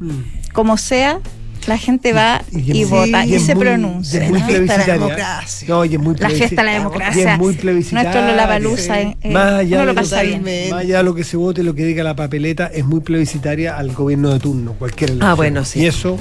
Mm. 0.00 0.50
como 0.52 0.76
sea, 0.76 1.20
la 1.66 1.78
gente 1.78 2.12
va 2.12 2.42
y, 2.50 2.84
vota 2.84 3.24
y, 3.24 3.38
se 3.40 3.54
muy- 3.54 3.64
pronuncia. 3.64 4.22
es 4.24 4.30
muy 4.30 4.40
¿no? 4.40 4.46
plebiscitaria. 4.46 4.94
democracia. 4.94 5.68
No, 5.68 5.84
y 5.84 5.94
es 5.94 6.00
muy 6.00 6.16
La 6.16 6.30
fiesta 6.30 6.62
de 6.62 6.66
la 6.66 6.72
democracia. 6.72 7.22
Y 7.22 7.26
es 7.32 7.38
muy 7.38 7.54
plebiscitaria. 7.54 8.10
Nuestro 8.10 8.26
Lollapalooza, 8.32 9.00
eh, 9.00 9.16
eh, 9.22 9.30
Más 9.32 9.52
allá 9.54 9.76
uno 9.76 9.86
lo 9.86 9.94
de 9.94 10.00
pasa 10.00 10.22
bien. 10.22 10.42
Más 10.70 10.80
allá 10.80 10.98
de 10.98 11.02
lo 11.04 11.14
que 11.14 11.24
se 11.24 11.36
vote, 11.36 11.62
lo 11.62 11.74
que 11.74 11.84
diga 11.84 12.04
la 12.04 12.14
papeleta, 12.16 12.66
es 12.66 12.84
muy 12.84 13.00
plebiscitaria 13.00 13.76
al 13.76 13.92
gobierno 13.92 14.30
de 14.30 14.38
turno, 14.40 14.72
cualquier 14.74 15.10
elección. 15.10 15.30
Ah, 15.30 15.34
bueno, 15.34 15.64
sí. 15.64 15.80
Y 15.80 15.86
eso 15.86 16.18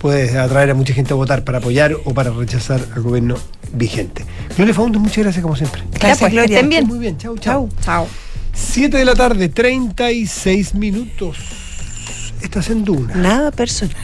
puede 0.00 0.38
atraer 0.38 0.70
a 0.70 0.74
mucha 0.74 0.92
gente 0.94 1.12
a 1.12 1.16
votar 1.16 1.44
para 1.44 1.58
apoyar 1.58 1.96
o 2.04 2.14
para 2.14 2.30
rechazar 2.30 2.80
al 2.94 3.02
gobierno 3.02 3.36
vigente. 3.72 4.24
Gloria 4.56 4.74
Faundes, 4.74 5.00
muchas 5.00 5.18
gracias 5.18 5.42
como 5.42 5.56
siempre. 5.56 5.82
Gracias, 5.92 6.18
pues, 6.20 6.30
que 6.30 6.36
Gloria. 6.36 6.56
estén 6.56 6.68
bien. 6.68 6.86
Muy 6.86 6.98
bien, 6.98 7.16
chau, 7.18 7.36
chau. 7.38 7.68
Chao. 7.84 8.06
7 8.52 8.96
de 8.96 9.04
la 9.04 9.14
tarde, 9.14 9.48
36 9.48 10.74
minutos. 10.74 11.36
Estás 12.42 12.70
en 12.70 12.84
Duna. 12.84 13.14
Nada 13.16 13.50
personal. 13.50 13.96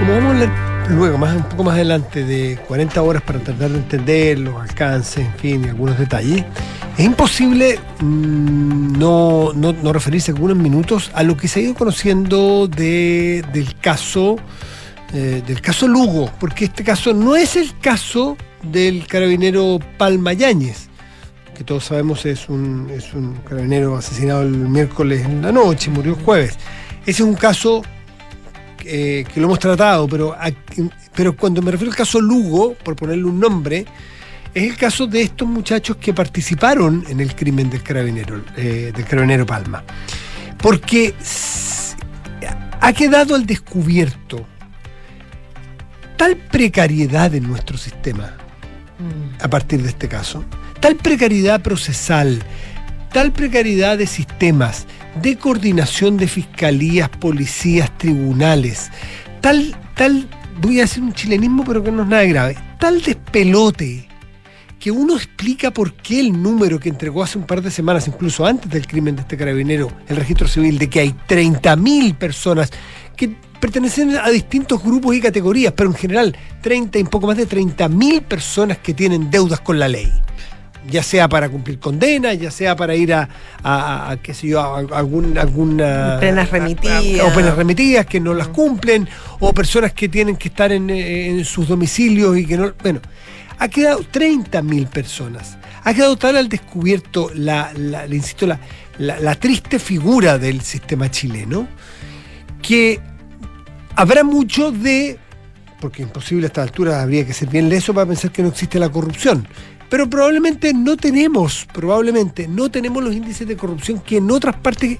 Como 0.00 0.12
vamos 0.14 0.24
a 0.24 0.30
hablar 0.30 0.88
luego, 0.90 1.18
más, 1.18 1.36
un 1.36 1.42
poco 1.44 1.64
más 1.64 1.74
adelante, 1.74 2.24
de 2.24 2.58
40 2.68 3.02
horas 3.02 3.22
para 3.22 3.38
tratar 3.38 3.70
de 3.70 3.78
entender 3.78 4.38
los 4.38 4.60
alcances, 4.60 5.24
en 5.26 5.34
fin, 5.34 5.64
algunos 5.68 5.98
detalles, 5.98 6.44
es 6.98 7.04
imposible 7.04 7.78
mm, 8.00 8.98
no, 8.98 9.52
no- 9.54 9.72
no 9.72 9.92
referirse 9.92 10.32
algunos 10.32 10.56
minutos 10.56 11.10
a 11.14 11.22
lo 11.22 11.36
que 11.36 11.48
se 11.48 11.60
ha 11.60 11.62
ido 11.62 11.74
conociendo 11.74 12.68
de- 12.68 13.44
del 13.52 13.76
caso 13.78 14.36
eh, 15.14 15.42
del 15.46 15.60
caso 15.60 15.86
Lugo, 15.88 16.30
porque 16.40 16.64
este 16.64 16.82
caso 16.84 17.12
no 17.12 17.36
es 17.36 17.56
el 17.56 17.78
caso 17.80 18.36
del 18.62 19.06
carabinero 19.06 19.78
Palma 19.98 20.32
Yáñez, 20.32 20.88
que 21.54 21.64
todos 21.64 21.84
sabemos 21.84 22.24
es 22.24 22.48
un, 22.48 22.88
es 22.90 23.12
un 23.12 23.34
carabinero 23.46 23.94
asesinado 23.96 24.40
el 24.42 24.50
miércoles 24.56 25.22
en 25.26 25.42
la 25.42 25.52
noche, 25.52 25.90
murió 25.90 26.14
el 26.16 26.22
jueves. 26.24 26.56
Ese 27.02 27.22
es 27.22 27.28
un 27.28 27.34
caso 27.34 27.82
eh, 28.84 29.24
que 29.32 29.40
lo 29.40 29.46
hemos 29.46 29.58
tratado, 29.58 30.08
pero, 30.08 30.36
pero 31.14 31.36
cuando 31.36 31.62
me 31.62 31.70
refiero 31.70 31.90
al 31.90 31.96
caso 31.96 32.20
Lugo, 32.20 32.74
por 32.74 32.96
ponerle 32.96 33.24
un 33.24 33.38
nombre, 33.38 33.84
es 34.54 34.70
el 34.70 34.76
caso 34.76 35.06
de 35.06 35.22
estos 35.22 35.48
muchachos 35.48 35.96
que 35.96 36.12
participaron 36.12 37.04
en 37.08 37.20
el 37.20 37.34
crimen 37.34 37.70
del 37.70 37.82
carabinero, 37.82 38.42
eh, 38.56 38.92
del 38.94 39.04
carabinero 39.04 39.46
Palma. 39.46 39.82
Porque 40.58 41.14
ha 42.80 42.92
quedado 42.92 43.34
al 43.34 43.46
descubierto 43.46 44.46
tal 46.16 46.36
precariedad 46.36 47.34
en 47.34 47.44
nuestro 47.48 47.78
sistema 47.78 48.36
a 49.40 49.48
partir 49.48 49.82
de 49.82 49.88
este 49.88 50.08
caso, 50.08 50.44
tal 50.80 50.96
precariedad 50.96 51.60
procesal, 51.62 52.40
tal 53.12 53.32
precariedad 53.32 53.98
de 53.98 54.06
sistemas, 54.06 54.86
de 55.20 55.36
coordinación 55.36 56.16
de 56.16 56.28
fiscalías, 56.28 57.08
policías, 57.08 57.96
tribunales, 57.98 58.90
tal, 59.40 59.76
tal, 59.94 60.28
voy 60.60 60.80
a 60.80 60.84
hacer 60.84 61.02
un 61.02 61.12
chilenismo 61.12 61.64
pero 61.64 61.82
que 61.82 61.92
no 61.92 62.02
es 62.02 62.08
nada 62.08 62.24
grave, 62.24 62.56
tal 62.78 63.02
despelote 63.02 64.08
que 64.82 64.90
uno 64.90 65.14
explica 65.14 65.70
por 65.70 65.94
qué 65.94 66.18
el 66.18 66.42
número 66.42 66.80
que 66.80 66.88
entregó 66.88 67.22
hace 67.22 67.38
un 67.38 67.46
par 67.46 67.62
de 67.62 67.70
semanas, 67.70 68.08
incluso 68.08 68.44
antes 68.44 68.68
del 68.68 68.84
crimen 68.84 69.14
de 69.14 69.22
este 69.22 69.36
carabinero, 69.36 69.92
el 70.08 70.16
registro 70.16 70.48
civil, 70.48 70.76
de 70.76 70.90
que 70.90 70.98
hay 70.98 71.14
30.000 71.28 72.16
personas 72.16 72.68
que 73.16 73.36
pertenecen 73.60 74.16
a 74.16 74.28
distintos 74.28 74.82
grupos 74.82 75.14
y 75.14 75.20
categorías, 75.20 75.72
pero 75.76 75.88
en 75.88 75.94
general 75.94 76.36
30 76.62 76.98
y 76.98 77.02
un 77.02 77.08
poco 77.08 77.28
más 77.28 77.36
de 77.36 77.48
30.000 77.48 78.22
personas 78.22 78.78
que 78.78 78.92
tienen 78.92 79.30
deudas 79.30 79.60
con 79.60 79.78
la 79.78 79.86
ley. 79.86 80.12
Ya 80.90 81.02
sea 81.04 81.28
para 81.28 81.48
cumplir 81.48 81.78
condena, 81.78 82.34
ya 82.34 82.50
sea 82.50 82.74
para 82.74 82.94
ir 82.96 83.14
a, 83.14 83.28
a- 83.62 84.10
a, 84.10 84.16
qué 84.16 84.34
sé 84.34 84.48
yo, 84.48 84.60
a 84.60 84.78
algún, 84.98 85.38
alguna... 85.38 86.16
Penas 86.18 86.50
remitidas. 86.50 87.26
O 87.26 87.32
penas 87.34 87.54
remitidas 87.56 88.06
que 88.06 88.18
no 88.18 88.34
las 88.34 88.48
cumplen, 88.48 89.08
o 89.38 89.52
personas 89.52 89.92
que 89.92 90.08
tienen 90.08 90.36
que 90.36 90.48
estar 90.48 90.72
en, 90.72 90.90
en 90.90 91.44
sus 91.44 91.68
domicilios 91.68 92.36
y 92.36 92.46
que 92.46 92.56
no... 92.56 92.72
Bueno, 92.82 93.00
ha 93.58 93.68
quedado 93.68 94.00
30.000 94.00 94.88
personas. 94.88 95.56
Ha 95.84 95.94
quedado 95.94 96.16
tal 96.16 96.36
al 96.36 96.48
descubierto 96.48 97.30
la, 97.34 97.70
la- 97.76 98.06
le 98.06 98.16
insisto, 98.16 98.46
la, 98.46 98.58
la- 98.98 99.20
la 99.20 99.34
triste 99.36 99.78
figura 99.78 100.36
del 100.38 100.62
sistema 100.62 101.08
chileno, 101.12 101.68
que 102.60 102.98
habrá 103.94 104.24
mucho 104.24 104.72
de, 104.72 105.18
porque 105.80 106.02
imposible 106.02 106.46
a 106.46 106.48
esta 106.48 106.62
altura 106.62 107.02
habría 107.02 107.26
que 107.26 107.32
ser 107.32 107.48
bien 107.48 107.68
leso 107.68 107.92
para 107.94 108.06
pensar 108.06 108.30
que 108.32 108.42
no 108.42 108.48
existe 108.48 108.78
la 108.78 108.88
corrupción, 108.88 109.46
pero 109.92 110.08
probablemente 110.08 110.72
no 110.72 110.96
tenemos, 110.96 111.68
probablemente 111.70 112.48
no 112.48 112.70
tenemos 112.70 113.04
los 113.04 113.14
índices 113.14 113.46
de 113.46 113.58
corrupción 113.58 114.00
que 114.00 114.16
en 114.16 114.30
otras 114.30 114.56
partes 114.56 114.96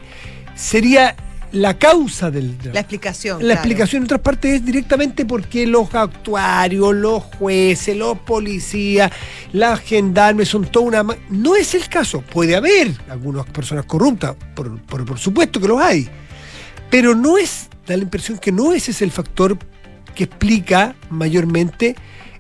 sería 0.55 1.16
la 1.51 1.78
causa 1.78 2.30
del 2.30 2.59
drama. 2.59 2.74
La 2.74 2.80
explicación. 2.80 3.36
La 3.38 3.40
claro. 3.40 3.55
explicación 3.61 4.01
en 4.03 4.05
otras 4.05 4.20
partes 4.20 4.53
es 4.57 4.66
directamente 4.66 5.24
porque 5.24 5.66
los 5.66 5.95
actuarios, 5.95 6.95
los 6.95 7.22
jueces, 7.22 7.97
los 7.97 8.18
policías, 8.18 9.11
las 9.55 9.80
gendarmes 9.80 10.49
son 10.51 10.66
toda 10.66 10.84
una... 11.03 11.16
No 11.30 11.57
es 11.57 11.74
el 11.74 11.88
caso. 11.88 12.20
Puede 12.20 12.55
haber 12.55 12.93
algunas 13.09 13.47
personas 13.47 13.86
corruptas, 13.86 14.36
por, 14.55 14.78
por- 14.82 15.07
por 15.07 15.18
supuesto 15.18 15.59
que 15.59 15.68
los 15.68 15.80
hay. 15.80 16.07
Pero 16.90 17.14
no 17.14 17.38
es, 17.38 17.70
da 17.86 17.97
la 17.97 18.03
impresión 18.03 18.36
que 18.36 18.53
no 18.53 18.74
ese 18.74 18.90
es 18.90 19.01
el 19.01 19.11
factor 19.11 19.57
que 20.14 20.24
explica 20.24 20.95
mayormente 21.09 21.97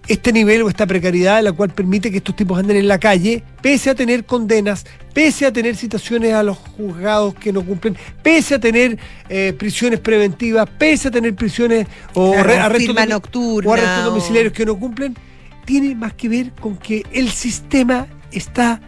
este 0.08 0.32
nivel 0.32 0.62
o 0.62 0.68
esta 0.68 0.86
precariedad 0.86 1.42
la 1.42 1.52
cual 1.52 1.70
permite 1.70 2.10
que 2.10 2.16
estos 2.18 2.34
tipos 2.34 2.58
anden 2.58 2.76
en 2.76 2.88
la 2.88 2.98
calle, 2.98 3.42
pese 3.62 3.90
a 3.90 3.94
tener 3.94 4.24
condenas, 4.24 4.84
pese 5.14 5.46
a 5.46 5.52
tener 5.52 5.76
citaciones 5.76 6.34
a 6.34 6.42
los 6.42 6.58
juzgados 6.58 7.34
que 7.34 7.52
no 7.52 7.62
cumplen, 7.64 7.96
pese 8.22 8.56
a 8.56 8.58
tener 8.58 8.98
eh, 9.28 9.54
prisiones 9.56 10.00
preventivas, 10.00 10.68
pese 10.78 11.08
a 11.08 11.10
tener 11.10 11.34
prisiones 11.36 11.86
o 12.14 12.32
Claro, 12.32 12.48
re- 12.48 12.58
arrestos 12.58 12.86
firma 12.86 13.02
domi- 13.06 13.10
nocturna 13.10 13.70
o 13.70 13.72
arrestos 13.74 13.98
o- 14.02 14.10
domiciliarios 14.10 14.52
que 14.52 14.66
no 14.66 14.76
cumplen, 14.78 15.16
tiene 15.64 15.94
más 15.94 16.14
que 16.14 16.28
ver 16.28 16.50
con 16.60 16.76
que 16.76 17.04
el 17.12 17.30
sistema 17.30 18.06
está 18.32 18.80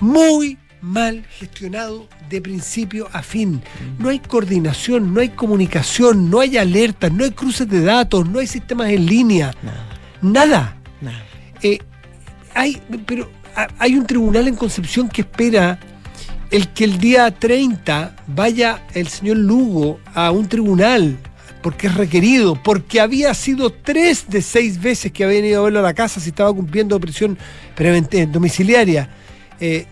muy 0.00 0.58
mal 0.82 1.24
gestionado 1.38 2.06
de 2.28 2.40
principio 2.40 3.08
a 3.12 3.22
fin. 3.22 3.62
No 3.98 4.08
hay 4.08 4.18
coordinación, 4.18 5.12
no 5.14 5.20
hay 5.20 5.30
comunicación, 5.30 6.30
no 6.30 6.40
hay 6.40 6.56
alertas, 6.58 7.12
no 7.12 7.24
hay 7.24 7.30
cruces 7.32 7.68
de 7.68 7.82
datos, 7.82 8.28
no 8.28 8.38
hay 8.38 8.46
sistemas 8.46 8.90
en 8.90 9.06
línea. 9.06 9.52
Nada. 10.22 10.76
Nada. 11.00 11.22
Eh, 11.62 11.78
hay, 12.54 12.80
pero 13.06 13.30
ha- 13.56 13.68
hay 13.78 13.94
un 13.94 14.06
tribunal 14.06 14.48
en 14.48 14.56
Concepción 14.56 15.08
que 15.08 15.22
espera 15.22 15.78
el 16.50 16.68
que 16.68 16.84
el 16.84 16.98
día 16.98 17.30
30 17.30 18.16
vaya 18.26 18.82
el 18.94 19.08
señor 19.08 19.36
Lugo 19.38 20.00
a 20.14 20.30
un 20.30 20.48
tribunal 20.48 21.16
porque 21.62 21.88
es 21.88 21.94
requerido, 21.94 22.54
porque 22.62 23.00
había 23.00 23.34
sido 23.34 23.70
tres 23.70 24.24
de 24.28 24.40
seis 24.40 24.80
veces 24.80 25.12
que 25.12 25.24
habían 25.24 25.44
ido 25.44 25.60
a 25.60 25.64
verlo 25.64 25.80
a 25.80 25.82
la 25.82 25.92
casa 25.94 26.18
si 26.18 26.30
estaba 26.30 26.52
cumpliendo 26.54 26.98
prisión 26.98 27.36
eh, 27.78 28.26
domiciliaria, 28.26 29.10
eh, 29.60 29.86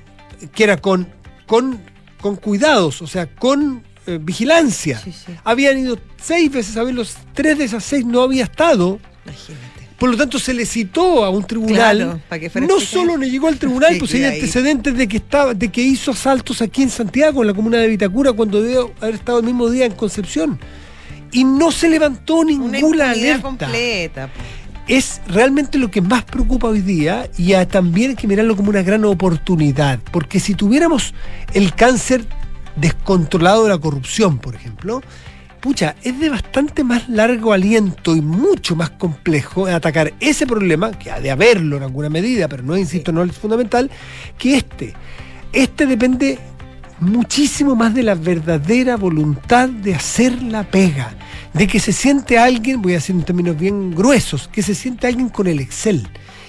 que 0.54 0.64
era 0.64 0.78
con, 0.78 1.06
con, 1.46 1.78
con 2.22 2.36
cuidados, 2.36 3.02
o 3.02 3.06
sea, 3.06 3.26
con 3.26 3.82
eh, 4.06 4.18
vigilancia. 4.20 4.98
Sí, 4.98 5.12
sí. 5.12 5.32
Habían 5.44 5.78
ido 5.78 5.98
seis 6.20 6.50
veces 6.50 6.74
a 6.78 6.84
verlos, 6.84 7.16
tres 7.34 7.58
de 7.58 7.64
esas 7.64 7.84
seis 7.84 8.04
no 8.06 8.22
había 8.22 8.44
estado. 8.44 8.98
Imagínate. 9.26 9.67
Por 9.98 10.10
lo 10.10 10.16
tanto, 10.16 10.38
se 10.38 10.54
le 10.54 10.64
citó 10.64 11.24
a 11.24 11.30
un 11.30 11.44
tribunal. 11.44 12.20
Claro, 12.28 12.52
que 12.52 12.60
no 12.60 12.78
solo 12.78 13.16
no 13.18 13.24
llegó 13.24 13.48
al 13.48 13.58
tribunal, 13.58 13.90
Sí, 13.94 13.98
pues 13.98 14.14
hay 14.14 14.24
antecedentes 14.24 14.96
de 14.96 15.08
que 15.08 15.16
estaba, 15.16 15.54
de 15.54 15.68
que 15.70 15.82
hizo 15.82 16.12
asaltos 16.12 16.62
aquí 16.62 16.82
en 16.82 16.90
Santiago, 16.90 17.40
en 17.42 17.48
la 17.48 17.54
comuna 17.54 17.78
de 17.78 17.88
Vitacura, 17.88 18.32
cuando 18.32 18.62
debió 18.62 18.92
haber 19.00 19.16
estado 19.16 19.40
el 19.40 19.44
mismo 19.46 19.68
día 19.68 19.86
en 19.86 19.92
Concepción. 19.92 20.58
Y 21.32 21.42
no 21.44 21.72
se 21.72 21.88
levantó 21.90 22.36
Una 22.36 22.52
ninguna 22.52 23.10
alerta. 23.10 23.42
completa. 23.42 24.30
es 24.86 25.20
realmente 25.28 25.76
lo 25.76 25.90
que 25.90 26.00
más 26.00 26.24
preocupa 26.24 26.68
hoy 26.68 26.80
día 26.80 27.28
y 27.36 27.52
a- 27.52 27.68
también 27.68 28.10
hay 28.10 28.16
que 28.16 28.26
mirarlo 28.26 28.56
como 28.56 28.70
una 28.70 28.80
gran 28.82 29.04
oportunidad, 29.04 29.98
porque 30.12 30.40
si 30.40 30.54
tuviéramos 30.54 31.12
el 31.52 31.74
cáncer 31.74 32.24
descontrolado 32.76 33.64
de 33.64 33.70
la 33.70 33.78
corrupción, 33.78 34.38
por 34.38 34.54
ejemplo, 34.54 35.02
pucha, 35.60 35.96
es 36.02 36.18
de 36.18 36.28
bastante 36.30 36.84
más 36.84 37.08
largo 37.08 37.52
aliento 37.52 38.16
y 38.16 38.20
mucho 38.20 38.76
más 38.76 38.90
complejo 38.90 39.66
atacar 39.66 40.12
ese 40.20 40.46
problema, 40.46 40.92
que 40.92 41.10
ha 41.10 41.20
de 41.20 41.30
haberlo 41.30 41.76
en 41.76 41.82
alguna 41.82 42.08
medida, 42.08 42.48
pero 42.48 42.62
no, 42.62 42.76
insisto, 42.76 43.12
no 43.12 43.22
es 43.22 43.36
fundamental, 43.36 43.90
que 44.38 44.56
este. 44.56 44.94
Este 45.52 45.86
depende 45.86 46.38
muchísimo 47.00 47.74
más 47.74 47.94
de 47.94 48.02
la 48.02 48.14
verdadera 48.14 48.96
voluntad 48.96 49.68
de 49.68 49.94
hacer 49.94 50.42
la 50.42 50.64
pega, 50.64 51.14
de 51.52 51.66
que 51.66 51.80
se 51.80 51.92
siente 51.92 52.38
alguien, 52.38 52.82
voy 52.82 52.92
a 52.92 52.96
decir 52.96 53.16
en 53.16 53.22
términos 53.22 53.58
bien 53.58 53.94
gruesos, 53.94 54.48
que 54.48 54.62
se 54.62 54.74
siente 54.74 55.06
alguien 55.06 55.28
con 55.28 55.46
el 55.46 55.60
Excel 55.60 56.08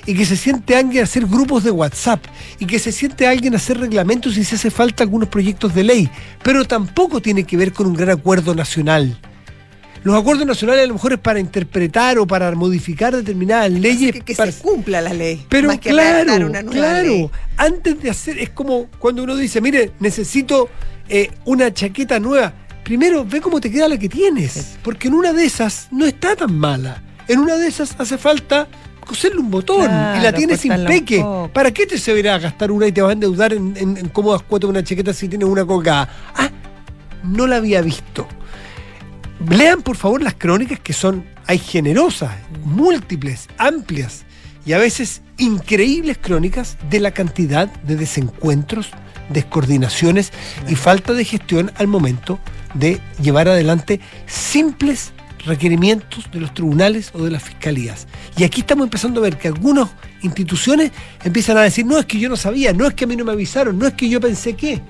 y 0.09 0.15
que 0.15 0.25
se 0.25 0.35
siente 0.35 0.75
alguien 0.75 1.01
a 1.01 1.03
hacer 1.03 1.27
grupos 1.27 1.63
de 1.63 1.69
WhatsApp 1.69 2.25
y 2.57 2.65
que 2.65 2.79
se 2.79 2.91
siente 2.91 3.27
alguien 3.27 3.53
a 3.53 3.57
hacer 3.57 3.77
reglamentos 3.77 4.37
y 4.37 4.43
si 4.43 4.55
hace 4.55 4.71
falta 4.71 5.03
algunos 5.03 5.29
proyectos 5.29 5.75
de 5.75 5.83
ley, 5.83 6.09
pero 6.41 6.65
tampoco 6.65 7.21
tiene 7.21 7.43
que 7.43 7.55
ver 7.55 7.71
con 7.73 7.85
un 7.85 7.93
gran 7.93 8.17
acuerdo 8.17 8.55
nacional. 8.55 9.19
Los 10.01 10.15
acuerdos 10.19 10.47
nacionales 10.47 10.85
a 10.85 10.87
lo 10.87 10.95
mejor 10.95 11.13
es 11.13 11.19
para 11.19 11.39
interpretar 11.39 12.17
o 12.17 12.25
para 12.25 12.49
modificar 12.55 13.15
determinadas 13.15 13.69
leyes. 13.71 14.11
que, 14.13 14.21
que 14.21 14.33
para- 14.33 14.51
se 14.51 14.63
cumpla 14.63 14.99
la 14.99 15.13
ley. 15.13 15.45
pero 15.47 15.67
más 15.67 15.77
que 15.79 15.91
redactar 15.91 16.25
claro, 16.25 16.47
una 16.47 16.63
nueva 16.63 16.79
claro. 16.87 17.07
ley. 17.07 17.29
Antes 17.57 18.01
de 18.01 18.09
hacer, 18.09 18.39
es 18.39 18.49
como 18.49 18.87
cuando 18.97 19.21
uno 19.21 19.35
dice, 19.35 19.61
mire, 19.61 19.91
necesito 19.99 20.69
eh, 21.07 21.29
una 21.45 21.71
chaqueta 21.71 22.19
nueva. 22.19 22.51
Primero, 22.83 23.25
ve 23.25 23.41
cómo 23.41 23.61
te 23.61 23.69
queda 23.69 23.87
la 23.87 23.99
que 23.99 24.09
tienes. 24.09 24.77
Porque 24.81 25.09
en 25.09 25.13
una 25.13 25.33
de 25.33 25.45
esas 25.45 25.87
no 25.91 26.07
está 26.07 26.35
tan 26.35 26.57
mala. 26.57 27.03
En 27.27 27.37
una 27.37 27.57
de 27.57 27.67
esas 27.67 27.93
hace 27.99 28.17
falta 28.17 28.67
coserle 29.09 29.39
un 29.39 29.49
botón 29.49 29.85
y 29.85 30.21
la 30.21 30.31
tienes 30.31 30.63
impeque. 30.63 31.17
poco. 31.17 31.49
¿Para 31.51 31.71
qué 31.71 31.87
te 31.87 31.97
se 31.97 32.13
verá 32.13 32.37
gastar 32.37 32.71
una 32.71 32.85
y 32.85 32.91
te 32.91 33.01
vas 33.01 33.09
a 33.09 33.13
endeudar 33.13 33.53
en, 33.53 33.75
en, 33.75 33.97
en 33.97 34.09
cómodas 34.09 34.43
cuotas 34.43 34.67
de 34.67 34.71
una 34.71 34.83
chaqueta 34.83 35.13
si 35.13 35.27
tienes 35.27 35.47
una 35.47 35.65
coca? 35.65 36.07
Ah, 36.35 36.51
no 37.23 37.47
la 37.47 37.55
había 37.55 37.81
visto. 37.81 38.27
Lean 39.49 39.81
por 39.81 39.95
favor 39.95 40.21
las 40.21 40.35
crónicas 40.35 40.79
que 40.79 40.93
son, 40.93 41.25
hay 41.47 41.57
generosas, 41.57 42.31
múltiples, 42.63 43.47
amplias 43.57 44.25
y 44.63 44.73
a 44.73 44.77
veces 44.77 45.23
increíbles 45.37 46.19
crónicas 46.21 46.77
de 46.89 46.99
la 46.99 47.11
cantidad 47.11 47.67
de 47.81 47.95
desencuentros, 47.95 48.91
descoordinaciones 49.29 50.31
y 50.67 50.75
falta 50.75 51.13
de 51.13 51.25
gestión 51.25 51.71
al 51.77 51.87
momento 51.87 52.37
de 52.75 53.01
llevar 53.21 53.47
adelante 53.47 53.99
simples 54.27 55.13
requerimientos 55.45 56.29
de 56.31 56.39
los 56.39 56.53
tribunales 56.53 57.11
o 57.13 57.23
de 57.23 57.31
las 57.31 57.43
fiscalías. 57.43 58.07
Y 58.37 58.43
aquí 58.43 58.61
estamos 58.61 58.83
empezando 58.85 59.19
a 59.19 59.23
ver 59.23 59.37
que 59.37 59.47
algunas 59.47 59.89
instituciones 60.21 60.91
empiezan 61.23 61.57
a 61.57 61.61
decir, 61.61 61.85
no 61.85 61.97
es 61.97 62.05
que 62.05 62.19
yo 62.19 62.29
no 62.29 62.35
sabía, 62.35 62.73
no 62.73 62.85
es 62.87 62.93
que 62.93 63.05
a 63.05 63.07
mí 63.07 63.15
no 63.15 63.25
me 63.25 63.31
avisaron, 63.31 63.77
no 63.79 63.87
es 63.87 63.93
que 63.93 64.09
yo 64.09 64.19
pensé 64.19 64.53
que. 64.55 64.81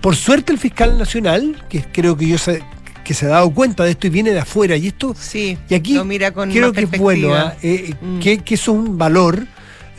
Por 0.00 0.14
suerte 0.14 0.52
el 0.52 0.58
fiscal 0.58 0.96
nacional, 0.96 1.64
que 1.68 1.82
creo 1.82 2.16
que 2.16 2.28
yo 2.28 2.38
sé, 2.38 2.62
que 3.04 3.14
se 3.14 3.26
ha 3.26 3.30
dado 3.30 3.50
cuenta 3.50 3.84
de 3.84 3.90
esto 3.90 4.06
y 4.06 4.10
viene 4.10 4.30
de 4.30 4.38
afuera, 4.38 4.76
y 4.76 4.86
esto 4.86 5.14
Sí, 5.18 5.58
y 5.68 5.74
aquí 5.74 5.94
lo 5.94 6.04
mira 6.04 6.30
con 6.32 6.50
creo 6.50 6.72
que 6.72 6.82
es 6.82 6.90
bueno. 6.98 7.34
¿ah? 7.34 7.54
Eh, 7.62 7.86
eh, 7.90 7.94
Mm. 8.00 8.20
que, 8.20 8.38
que 8.38 8.54
eso 8.54 8.72
es 8.72 8.78
un 8.78 8.96
valor. 8.96 9.44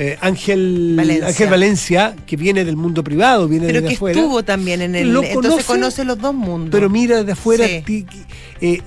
Eh, 0.01 0.18
Ángel, 0.22 0.93
Valencia. 0.95 1.28
Ángel 1.28 1.49
Valencia, 1.49 2.16
que 2.26 2.38
viene 2.38 2.64
del 2.64 2.78
mundo 2.78 3.03
privado, 3.03 3.49
viene 3.49 3.68
Pero 3.68 3.82
de 3.82 3.89
que 3.89 3.95
afuera. 3.95 4.18
estuvo 4.18 4.43
también 4.43 4.82
en 4.82 4.95
el. 4.95 5.12
Lo 5.12 5.22
entonces 5.22 5.51
conoce, 5.51 5.66
conoce 5.68 6.05
los 6.05 6.18
dos 6.18 6.34
mundos. 6.34 6.70
Pero 6.72 6.89
mira 6.89 7.22
de 7.26 7.34
afuera, 7.34 7.66
Sí. 7.86 8.05
eh, 8.62 8.82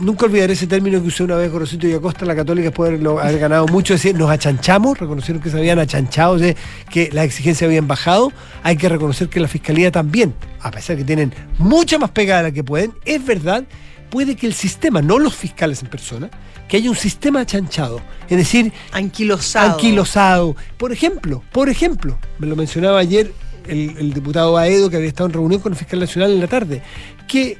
nunca 0.00 0.26
olvidaré 0.26 0.52
ese 0.52 0.66
término 0.66 1.00
que 1.00 1.08
usé 1.08 1.24
una 1.24 1.36
vez 1.36 1.50
con 1.50 1.60
Rosito 1.60 1.86
y 1.86 1.92
Acosta, 1.92 2.24
la 2.24 2.34
católica, 2.36 2.68
después 2.68 3.00
de 3.00 3.08
haber 3.08 3.38
ganado 3.38 3.66
mucho, 3.66 3.94
decir, 3.94 4.14
nos 4.16 4.30
achanchamos, 4.30 4.98
reconocieron 4.98 5.42
que 5.42 5.50
se 5.50 5.58
habían 5.58 5.78
achanchado, 5.78 6.34
o 6.34 6.38
sea, 6.38 6.54
que 6.90 7.10
las 7.12 7.24
exigencias 7.24 7.66
habían 7.66 7.88
bajado, 7.88 8.32
hay 8.62 8.76
que 8.76 8.88
reconocer 8.88 9.28
que 9.28 9.40
la 9.40 9.48
fiscalía 9.48 9.90
también, 9.90 10.34
a 10.60 10.70
pesar 10.70 10.96
que 10.96 11.04
tienen 11.04 11.32
mucha 11.58 11.98
más 11.98 12.10
pegada 12.10 12.42
de 12.42 12.48
la 12.48 12.54
que 12.54 12.64
pueden, 12.64 12.92
es 13.04 13.24
verdad, 13.24 13.64
puede 14.10 14.36
que 14.36 14.46
el 14.46 14.54
sistema, 14.54 15.02
no 15.02 15.18
los 15.18 15.34
fiscales 15.34 15.82
en 15.82 15.88
persona, 15.88 16.30
que 16.68 16.76
haya 16.76 16.90
un 16.90 16.96
sistema 16.96 17.40
achanchado, 17.40 18.00
es 18.28 18.36
decir, 18.36 18.72
Anquilosado. 18.92 19.72
anquilosado. 19.72 20.56
Por 20.76 20.92
ejemplo, 20.92 21.42
por 21.52 21.68
ejemplo, 21.68 22.18
me 22.38 22.46
lo 22.46 22.56
mencionaba 22.56 22.98
ayer 22.98 23.32
el, 23.66 23.96
el 23.98 24.12
diputado 24.12 24.52
Baedo, 24.52 24.90
que 24.90 24.96
había 24.96 25.08
estado 25.08 25.28
en 25.28 25.32
reunión 25.34 25.60
con 25.60 25.72
el 25.72 25.78
fiscal 25.78 26.00
nacional 26.00 26.32
en 26.32 26.40
la 26.40 26.46
tarde, 26.46 26.82
que 27.26 27.58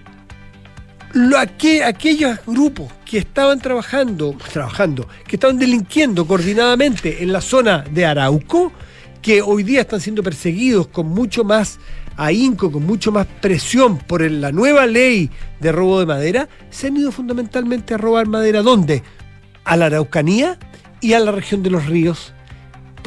lo, 1.13 1.37
aqu- 1.39 1.83
aquellos 1.85 2.39
grupos 2.47 2.93
que 3.05 3.19
estaban 3.19 3.59
trabajando, 3.61 4.37
trabajando, 4.53 5.09
que 5.27 5.37
estaban 5.37 5.59
delinquiendo 5.59 6.27
coordinadamente 6.27 7.23
en 7.23 7.33
la 7.33 7.41
zona 7.41 7.85
de 7.91 8.05
Arauco, 8.07 8.73
que 9.23 9.43
hoy 9.43 9.63
día 9.63 9.81
están 9.81 10.01
siendo 10.01 10.23
perseguidos 10.23 10.89
con 10.89 11.09
mucho 11.09 11.45
más 11.45 11.79
ahínco, 12.17 12.71
con 12.71 12.85
mucho 12.85 13.13
más 13.13 13.27
presión 13.41 13.99
por 13.99 14.29
la 14.31 14.53
nueva 14.53 14.87
ley 14.87 15.31
de 15.61 15.73
robo 15.73 16.01
de 16.01 16.07
madera, 16.07 16.49
se 16.71 16.89
han 16.89 16.97
ido 16.97 17.11
fundamentalmente 17.13 17.95
a 17.95 17.97
robar 17.99 18.27
madera. 18.27 18.63
¿Dónde? 18.63 19.03
A 19.65 19.77
la 19.77 19.87
Araucanía 19.87 20.59
y 21.01 21.13
a 21.15 21.21
la 21.21 21.31
región 21.33 21.63
de 21.63 21.71
los 21.71 21.87
ríos. 21.87 22.33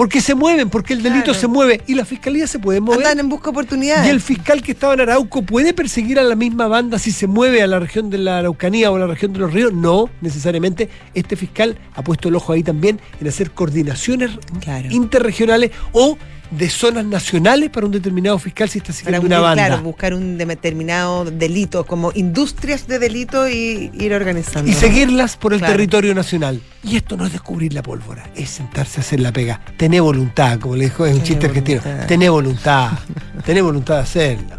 Porque 0.02 0.20
se 0.20 0.34
mueven, 0.34 0.68
porque 0.72 0.94
el 0.94 1.04
delito 1.04 1.26
Claro. 1.26 1.40
se 1.40 1.46
mueve 1.48 1.82
y 1.86 1.94
la 1.94 2.06
fiscalía 2.06 2.48
se 2.48 2.58
puede 2.58 2.82
mover. 2.82 2.98
Andan 3.06 3.20
en 3.20 3.30
busca 3.30 3.44
de 3.46 3.50
oportunidades. 3.52 4.08
Y 4.08 4.10
el 4.10 4.20
fiscal 4.20 4.64
que 4.64 4.72
estaba 4.72 4.96
en 4.96 5.02
Arauco 5.02 5.44
puede 5.44 5.76
perseguir 5.76 6.18
a 6.18 6.24
la 6.24 6.34
misma 6.34 6.68
banda 6.68 6.98
si 6.98 7.12
se 7.12 7.28
mueve 7.28 7.62
a 7.62 7.68
la 7.68 7.78
región 7.80 8.10
de 8.10 8.18
la 8.18 8.40
Araucanía 8.40 8.90
o 8.92 8.96
a 8.96 9.00
la 9.00 9.06
región 9.06 9.32
de 9.32 9.38
los 9.38 9.54
ríos. 9.54 9.72
No, 9.74 10.10
necesariamente. 10.22 10.90
Este 11.14 11.36
fiscal 11.36 11.78
ha 11.94 12.04
puesto 12.04 12.30
el 12.30 12.36
ojo 12.36 12.52
ahí 12.52 12.64
también 12.64 13.00
en 13.20 13.28
hacer 13.28 13.52
coordinaciones 13.52 14.32
Claro. 14.60 14.88
interregionales 14.90 15.70
o 15.92 16.18
de 16.52 16.70
zonas 16.70 17.06
nacionales 17.06 17.70
para 17.70 17.86
un 17.86 17.92
determinado 17.94 18.38
fiscal 18.38 18.70
si 18.70 18.80
está 18.80 18.92
siguiendo 18.94 19.22
un- 19.22 19.28
una 19.28 19.40
banda. 19.40 19.68
claro, 19.68 19.82
buscar 19.84 20.14
un 20.14 20.38
determinado 20.38 21.26
delito, 21.26 21.86
como 21.86 22.12
industrias 22.14 22.88
de 22.88 23.00
delito 23.00 23.48
y 23.50 23.90
ir 23.94 24.14
organizando. 24.14 24.70
y 24.70 24.74
seguirlas 24.74 25.38
por 25.38 25.54
el 25.54 25.60
Claro. 25.60 25.74
territorio 25.74 26.14
nacional. 26.14 26.62
Y 26.84 26.98
esto 26.98 27.16
no 27.18 27.26
es 27.26 27.32
descubrir 27.32 27.74
la 27.74 27.82
pólvora, 27.82 28.30
es 28.36 28.50
sentarse 28.50 29.00
a 29.00 29.02
hacer 29.02 29.20
la 29.22 29.32
pega. 29.32 29.62
Tené 29.78 30.00
voluntad, 30.02 30.60
como 30.60 30.76
le 30.76 30.86
dijo, 30.86 31.06
es 31.06 31.16
un 31.16 31.24
chiste 31.24 31.46
argentino. 31.48 31.82
Tené 32.08 32.30
voluntad, 32.30 32.92
tené 33.46 33.62
voluntad 33.62 33.96
de 33.96 34.02
hacerlo. 34.02 34.58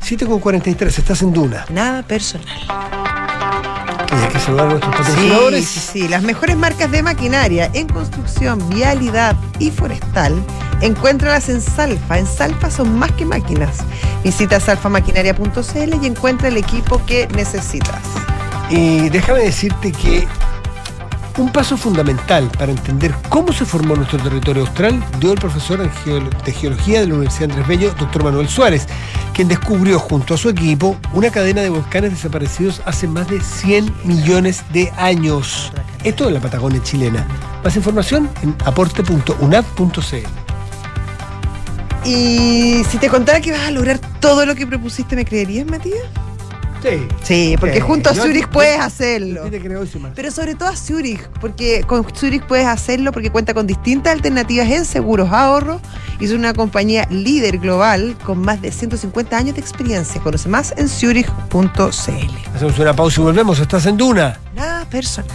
7 0.00 0.24
con 0.24 0.38
43, 0.40 0.98
estás 0.98 1.20
en 1.22 1.32
Duna. 1.32 1.66
Nada 1.70 2.02
personal. 2.04 2.46
Hay 4.22 4.28
que 4.28 4.38
saludar 4.38 4.66
a 4.66 4.70
nuestros 4.70 5.06
Sí, 5.06 5.64
sí, 5.64 5.80
sí. 5.92 6.08
Las 6.08 6.22
mejores 6.22 6.56
marcas 6.56 6.90
de 6.90 7.02
maquinaria 7.02 7.70
en 7.74 7.88
construcción, 7.88 8.66
vialidad 8.68 9.36
y 9.58 9.70
forestal, 9.70 10.34
encuéntralas 10.80 11.48
en 11.48 11.60
Salfa. 11.60 12.18
En 12.18 12.26
Salfa 12.26 12.70
son 12.70 12.98
más 12.98 13.12
que 13.12 13.24
máquinas. 13.24 13.78
Visita 14.24 14.60
salfamaquinaria.cl 14.60 15.94
y 16.02 16.06
encuentra 16.06 16.48
el 16.48 16.56
equipo 16.56 17.04
que 17.06 17.28
necesitas. 17.28 18.02
Y 18.70 19.08
déjame 19.10 19.40
decirte 19.40 19.92
que 19.92 20.26
un 21.38 21.52
paso 21.52 21.76
fundamental 21.76 22.50
para 22.58 22.72
entender 22.72 23.14
cómo 23.28 23.52
se 23.52 23.64
formó 23.64 23.94
nuestro 23.94 24.18
territorio 24.18 24.62
austral 24.62 25.02
dio 25.20 25.32
el 25.32 25.38
profesor 25.38 25.78
de 25.78 26.52
geología 26.52 27.00
de 27.00 27.08
la 27.08 27.14
Universidad 27.14 27.50
Andrés 27.50 27.68
Bello, 27.68 27.94
doctor 27.98 28.24
Manuel 28.24 28.48
Suárez, 28.48 28.86
quien 29.34 29.48
descubrió 29.48 29.98
junto 29.98 30.34
a 30.34 30.38
su 30.38 30.48
equipo 30.48 30.96
una 31.12 31.30
cadena 31.30 31.60
de 31.60 31.68
volcanes 31.68 32.12
desaparecidos 32.12 32.80
hace 32.86 33.06
más 33.06 33.28
de 33.28 33.40
100 33.40 33.94
millones 34.04 34.62
de 34.72 34.90
años. 34.96 35.72
Esto 36.04 36.28
en 36.28 36.34
la 36.34 36.40
Patagonia 36.40 36.82
chilena. 36.82 37.26
Más 37.62 37.76
información 37.76 38.30
en 38.42 38.56
aporte.unab.cl. 38.64 40.46
Y 42.04 42.84
si 42.88 42.98
te 42.98 43.08
contara 43.08 43.40
que 43.40 43.50
vas 43.50 43.66
a 43.66 43.70
lograr 43.72 43.98
todo 44.20 44.46
lo 44.46 44.54
que 44.54 44.66
propusiste, 44.66 45.16
¿me 45.16 45.24
creerías, 45.24 45.66
Matías? 45.66 46.04
Sí. 46.86 47.08
Sí, 47.22 47.56
porque 47.58 47.76
Sí, 47.76 47.80
junto 47.80 48.10
a 48.10 48.12
yo- 48.12 48.22
Zurich 48.22 48.48
puedes 48.48 48.76
yo- 48.76 48.82
hacerlo. 48.82 49.44
Sí 49.44 49.50
te 49.50 49.60
creo, 49.60 49.86
sí, 49.86 49.98
más. 49.98 50.12
Pero 50.14 50.30
sobre 50.30 50.54
todo 50.54 50.68
a 50.68 50.76
Zurich, 50.76 51.20
porque 51.40 51.82
con 51.86 52.04
Zurich 52.14 52.44
puedes 52.46 52.66
hacerlo 52.66 53.12
porque 53.12 53.30
cuenta 53.30 53.54
con 53.54 53.66
distintas 53.66 54.12
alternativas 54.12 54.68
en 54.70 54.84
seguros 54.84 55.32
ahorros 55.32 55.80
y 56.20 56.24
es 56.26 56.32
una 56.32 56.54
compañía 56.54 57.06
líder 57.10 57.58
global 57.58 58.16
con 58.24 58.38
más 58.38 58.62
de 58.62 58.70
150 58.70 59.36
años 59.36 59.54
de 59.56 59.60
experiencia. 59.60 60.20
Conoce 60.20 60.48
más 60.48 60.72
en 60.76 60.88
zurich.cl. 60.88 62.54
Hacemos 62.54 62.78
una 62.78 62.94
pausa 62.94 63.20
y 63.20 63.24
volvemos. 63.24 63.58
Estás 63.58 63.86
en 63.86 63.96
Duna. 63.96 64.38
Nada 64.54 64.84
personal. 64.86 65.30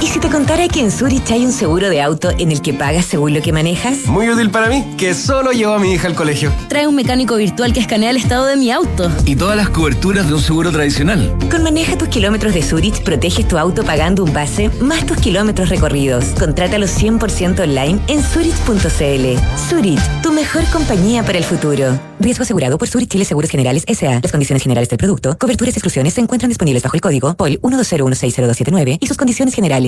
¿Y 0.00 0.06
si 0.06 0.20
te 0.20 0.28
contara 0.28 0.68
que 0.68 0.80
en 0.80 0.92
Zurich 0.92 1.28
hay 1.32 1.44
un 1.44 1.52
seguro 1.52 1.90
de 1.90 2.00
auto 2.00 2.30
en 2.38 2.52
el 2.52 2.62
que 2.62 2.72
pagas 2.72 3.04
según 3.04 3.34
lo 3.34 3.42
que 3.42 3.52
manejas? 3.52 4.06
Muy 4.06 4.30
útil 4.30 4.50
para 4.50 4.68
mí, 4.68 4.84
que 4.96 5.12
solo 5.12 5.50
llevo 5.50 5.72
a 5.74 5.78
mi 5.80 5.92
hija 5.92 6.06
al 6.06 6.14
colegio. 6.14 6.52
Trae 6.68 6.86
un 6.86 6.94
mecánico 6.94 7.36
virtual 7.36 7.72
que 7.72 7.80
escanea 7.80 8.10
el 8.10 8.16
estado 8.16 8.46
de 8.46 8.56
mi 8.56 8.70
auto. 8.70 9.10
Y 9.24 9.34
todas 9.34 9.56
las 9.56 9.70
coberturas 9.70 10.28
de 10.28 10.34
un 10.34 10.40
seguro 10.40 10.70
tradicional. 10.70 11.36
Con 11.50 11.64
Maneja 11.64 11.98
tus 11.98 12.08
kilómetros 12.08 12.54
de 12.54 12.62
Zurich, 12.62 13.02
proteges 13.02 13.48
tu 13.48 13.58
auto 13.58 13.82
pagando 13.82 14.22
un 14.22 14.32
base 14.32 14.70
más 14.80 15.04
tus 15.04 15.16
kilómetros 15.18 15.68
recorridos. 15.68 16.26
Contrátalo 16.38 16.86
100% 16.86 17.60
online 17.60 18.00
en 18.06 18.22
zurich.cl. 18.22 19.68
Zurich, 19.68 20.22
tu 20.22 20.32
mejor 20.32 20.62
compañía 20.72 21.24
para 21.24 21.38
el 21.38 21.44
futuro. 21.44 21.98
Riesgo 22.20 22.42
asegurado 22.42 22.78
por 22.78 22.88
Zurich 22.88 23.10
Chile 23.10 23.24
Seguros 23.24 23.50
Generales 23.50 23.84
S.A. 23.86 24.20
Las 24.20 24.30
condiciones 24.30 24.62
generales 24.62 24.88
del 24.88 24.98
producto, 24.98 25.36
coberturas 25.38 25.74
y 25.74 25.78
exclusiones 25.78 26.14
se 26.14 26.20
encuentran 26.20 26.48
disponibles 26.50 26.82
bajo 26.82 26.94
el 26.94 27.00
código 27.00 27.34
POL 27.34 27.60
120160279 27.60 28.98
y 29.00 29.06
sus 29.06 29.16
condiciones 29.16 29.54
generales. 29.54 29.87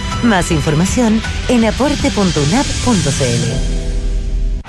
Más 0.23 0.51
información 0.51 1.21
en 1.49 1.65
aporte.unap.cl. 1.65 3.80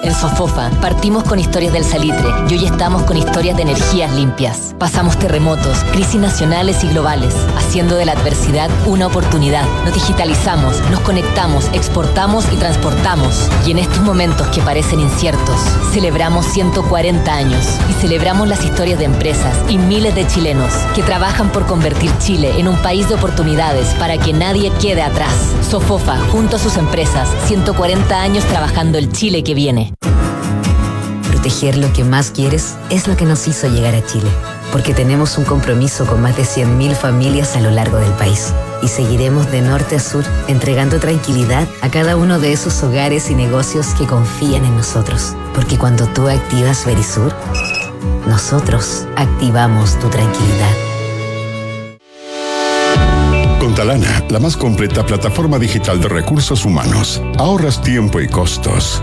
En 0.00 0.12
Sofofa 0.12 0.68
partimos 0.80 1.22
con 1.22 1.38
historias 1.38 1.72
del 1.72 1.84
salitre 1.84 2.28
y 2.48 2.54
hoy 2.54 2.64
estamos 2.64 3.02
con 3.02 3.16
historias 3.16 3.56
de 3.56 3.62
energías 3.62 4.12
limpias. 4.12 4.74
Pasamos 4.78 5.18
terremotos, 5.18 5.78
crisis 5.92 6.20
nacionales 6.20 6.82
y 6.82 6.88
globales, 6.88 7.34
haciendo 7.56 7.94
de 7.94 8.06
la 8.06 8.12
adversidad 8.12 8.68
una 8.86 9.06
oportunidad. 9.06 9.64
Nos 9.84 9.94
digitalizamos, 9.94 10.80
nos 10.90 11.00
conectamos, 11.00 11.68
exportamos 11.72 12.52
y 12.52 12.56
transportamos. 12.56 13.48
Y 13.64 13.70
en 13.70 13.78
estos 13.78 14.00
momentos 14.00 14.48
que 14.48 14.60
parecen 14.60 14.98
inciertos, 14.98 15.60
celebramos 15.92 16.46
140 16.46 17.32
años 17.32 17.64
y 17.88 17.92
celebramos 17.92 18.48
las 18.48 18.64
historias 18.64 18.98
de 18.98 19.04
empresas 19.04 19.56
y 19.68 19.78
miles 19.78 20.14
de 20.14 20.26
chilenos 20.26 20.72
que 20.94 21.02
trabajan 21.02 21.50
por 21.52 21.66
convertir 21.66 22.10
Chile 22.18 22.52
en 22.58 22.66
un 22.66 22.76
país 22.82 23.08
de 23.08 23.14
oportunidades 23.14 23.94
para 23.94 24.18
que 24.18 24.32
nadie 24.32 24.72
quede 24.80 25.02
atrás. 25.02 25.34
Sofofa, 25.68 26.18
junto 26.32 26.56
a 26.56 26.58
sus 26.58 26.76
empresas, 26.76 27.28
140 27.46 28.20
años 28.20 28.44
trabajando 28.46 28.98
el 28.98 29.12
Chile 29.12 29.42
que 29.42 29.54
viene. 29.54 29.81
Proteger 31.28 31.76
lo 31.76 31.92
que 31.92 32.04
más 32.04 32.30
quieres 32.30 32.76
es 32.90 33.08
lo 33.08 33.16
que 33.16 33.24
nos 33.24 33.48
hizo 33.48 33.66
llegar 33.66 33.94
a 33.94 34.06
Chile, 34.06 34.30
porque 34.70 34.94
tenemos 34.94 35.38
un 35.38 35.44
compromiso 35.44 36.06
con 36.06 36.22
más 36.22 36.36
de 36.36 36.44
100.000 36.44 36.94
familias 36.94 37.56
a 37.56 37.60
lo 37.60 37.70
largo 37.70 37.98
del 37.98 38.12
país 38.12 38.52
y 38.82 38.88
seguiremos 38.88 39.50
de 39.50 39.62
norte 39.62 39.96
a 39.96 40.00
sur 40.00 40.24
entregando 40.48 40.98
tranquilidad 40.98 41.66
a 41.80 41.90
cada 41.90 42.16
uno 42.16 42.38
de 42.38 42.52
esos 42.52 42.82
hogares 42.82 43.30
y 43.30 43.34
negocios 43.34 43.88
que 43.98 44.06
confían 44.06 44.64
en 44.64 44.76
nosotros, 44.76 45.34
porque 45.54 45.78
cuando 45.78 46.06
tú 46.06 46.28
activas 46.28 46.84
Verisur, 46.84 47.32
nosotros 48.26 49.06
activamos 49.16 49.98
tu 49.98 50.08
tranquilidad. 50.08 50.70
Con 53.58 53.74
Talana, 53.74 54.24
la 54.28 54.40
más 54.40 54.56
completa 54.56 55.06
plataforma 55.06 55.58
digital 55.58 56.00
de 56.00 56.08
recursos 56.08 56.64
humanos, 56.64 57.22
ahorras 57.38 57.80
tiempo 57.80 58.20
y 58.20 58.26
costos. 58.26 59.02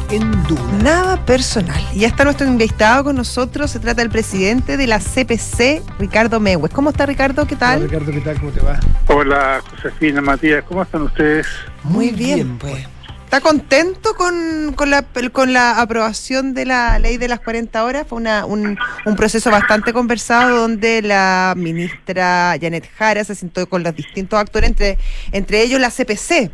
en 0.11 0.43
Duna. 0.43 0.83
Nada 0.83 1.25
personal. 1.25 1.81
Y 1.93 1.99
ya 1.99 2.07
está 2.07 2.23
nuestro 2.23 2.45
invitado 2.45 3.05
con 3.05 3.15
nosotros. 3.15 3.71
Se 3.71 3.79
trata 3.79 4.01
del 4.01 4.09
presidente 4.09 4.77
de 4.77 4.87
la 4.87 4.99
CPC, 4.99 5.81
Ricardo 5.99 6.39
Mewes. 6.39 6.71
¿Cómo 6.73 6.89
está 6.89 7.05
Ricardo? 7.05 7.47
¿Qué 7.47 7.55
tal? 7.55 7.79
Hola, 7.79 7.87
Ricardo, 7.87 8.11
¿qué 8.11 8.21
tal? 8.21 8.39
¿Cómo 8.39 8.51
te 8.51 8.59
va? 8.59 8.79
Hola, 9.07 9.61
Josefina, 9.71 10.21
Matías, 10.21 10.63
¿cómo 10.67 10.83
están 10.83 11.03
ustedes? 11.03 11.47
Muy 11.83 12.09
bien, 12.09 12.57
pues. 12.57 12.85
¿Está 13.31 13.39
contento 13.39 14.13
con, 14.15 14.73
con, 14.75 14.89
la, 14.89 15.03
con 15.31 15.53
la 15.53 15.79
aprobación 15.79 16.53
de 16.53 16.65
la 16.65 16.99
ley 16.99 17.15
de 17.15 17.29
las 17.29 17.39
40 17.39 17.81
horas? 17.81 18.05
Fue 18.05 18.17
una, 18.17 18.45
un, 18.45 18.77
un 19.05 19.15
proceso 19.15 19.49
bastante 19.49 19.93
conversado 19.93 20.57
donde 20.57 21.01
la 21.01 21.53
ministra 21.55 22.57
Janet 22.59 22.89
Jara 22.97 23.23
se 23.23 23.35
sentó 23.35 23.69
con 23.69 23.83
los 23.83 23.95
distintos 23.95 24.37
actores, 24.37 24.69
entre, 24.69 24.97
entre 25.31 25.61
ellos 25.61 25.79
la 25.79 25.89
CPC. 25.89 26.51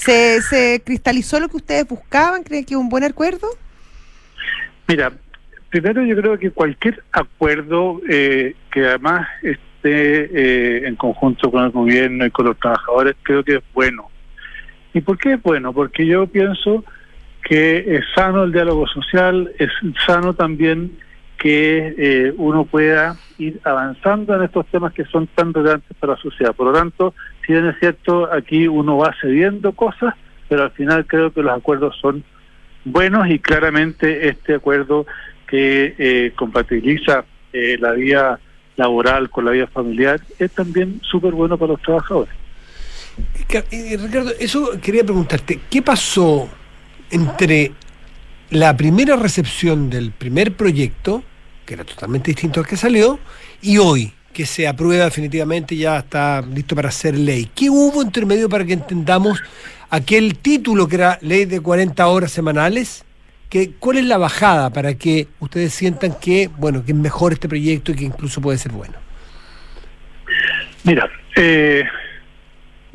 ¿Se, 0.00 0.40
¿Se 0.40 0.82
cristalizó 0.82 1.38
lo 1.38 1.48
que 1.50 1.58
ustedes 1.58 1.86
buscaban? 1.86 2.42
¿Creen 2.42 2.64
que 2.64 2.72
es 2.72 2.80
un 2.80 2.88
buen 2.88 3.04
acuerdo? 3.04 3.48
Mira, 4.88 5.12
primero 5.68 6.02
yo 6.02 6.16
creo 6.16 6.38
que 6.38 6.50
cualquier 6.50 7.04
acuerdo 7.12 8.00
eh, 8.08 8.54
que 8.72 8.86
además 8.86 9.28
esté 9.42 9.60
eh, 9.84 10.88
en 10.88 10.96
conjunto 10.96 11.50
con 11.50 11.64
el 11.64 11.70
gobierno 11.70 12.24
y 12.24 12.30
con 12.30 12.46
los 12.46 12.58
trabajadores, 12.58 13.14
creo 13.22 13.44
que 13.44 13.56
es 13.56 13.62
bueno. 13.74 14.08
¿Y 14.94 15.02
por 15.02 15.18
qué 15.18 15.34
es 15.34 15.42
bueno? 15.42 15.74
Porque 15.74 16.06
yo 16.06 16.26
pienso 16.26 16.82
que 17.42 17.96
es 17.96 18.02
sano 18.14 18.44
el 18.44 18.52
diálogo 18.52 18.86
social, 18.86 19.52
es 19.58 19.68
sano 20.06 20.32
también 20.32 20.96
que 21.36 21.94
eh, 21.98 22.32
uno 22.38 22.64
pueda 22.64 23.18
ir 23.40 23.60
avanzando 23.64 24.34
en 24.36 24.42
estos 24.42 24.66
temas 24.66 24.92
que 24.92 25.04
son 25.06 25.26
tan 25.28 25.52
relevantes 25.52 25.96
para 25.98 26.14
la 26.14 26.20
sociedad. 26.20 26.54
Por 26.54 26.66
lo 26.66 26.72
tanto, 26.72 27.14
si 27.46 27.52
bien 27.52 27.66
es 27.66 27.78
cierto, 27.78 28.32
aquí 28.32 28.68
uno 28.68 28.98
va 28.98 29.14
cediendo 29.20 29.72
cosas, 29.72 30.14
pero 30.48 30.64
al 30.64 30.70
final 30.72 31.06
creo 31.06 31.32
que 31.32 31.42
los 31.42 31.56
acuerdos 31.56 31.96
son 32.00 32.22
buenos 32.84 33.28
y 33.28 33.38
claramente 33.38 34.28
este 34.28 34.54
acuerdo 34.54 35.06
que 35.46 35.94
eh, 35.98 36.32
compatibiliza 36.36 37.24
eh, 37.52 37.76
la 37.80 37.92
vida 37.92 38.38
laboral 38.76 39.30
con 39.30 39.44
la 39.44 39.50
vida 39.50 39.66
familiar 39.66 40.20
es 40.38 40.52
también 40.52 41.00
súper 41.02 41.32
bueno 41.32 41.58
para 41.58 41.72
los 41.72 41.82
trabajadores. 41.82 42.32
Ricardo, 43.48 44.30
eso 44.38 44.70
quería 44.80 45.02
preguntarte, 45.02 45.60
¿qué 45.68 45.82
pasó 45.82 46.48
entre 47.10 47.72
la 48.50 48.76
primera 48.76 49.16
recepción 49.16 49.90
del 49.90 50.12
primer 50.12 50.54
proyecto, 50.54 51.22
que 51.70 51.74
era 51.74 51.84
totalmente 51.84 52.32
distinto 52.32 52.58
al 52.58 52.66
que 52.66 52.76
salió, 52.76 53.20
y 53.62 53.78
hoy, 53.78 54.12
que 54.32 54.44
se 54.44 54.66
aprueba 54.66 55.04
definitivamente, 55.04 55.76
ya 55.76 55.98
está 55.98 56.42
listo 56.42 56.74
para 56.74 56.90
ser 56.90 57.16
ley? 57.16 57.48
¿Qué 57.54 57.70
hubo 57.70 58.02
entre 58.02 58.26
medio 58.26 58.48
para 58.48 58.64
que 58.64 58.72
entendamos 58.72 59.40
aquel 59.88 60.36
título 60.38 60.88
que 60.88 60.96
era 60.96 61.18
ley 61.22 61.44
de 61.44 61.60
40 61.60 62.04
horas 62.08 62.32
semanales? 62.32 63.04
Que, 63.48 63.70
¿Cuál 63.78 63.98
es 63.98 64.04
la 64.06 64.18
bajada 64.18 64.70
para 64.70 64.94
que 64.94 65.28
ustedes 65.38 65.72
sientan 65.72 66.18
que, 66.20 66.50
bueno, 66.58 66.84
que 66.84 66.90
es 66.90 66.98
mejor 66.98 67.34
este 67.34 67.48
proyecto 67.48 67.92
y 67.92 67.94
que 67.94 68.04
incluso 68.04 68.40
puede 68.40 68.58
ser 68.58 68.72
bueno? 68.72 68.94
Mira, 70.82 71.08
eh, 71.36 71.84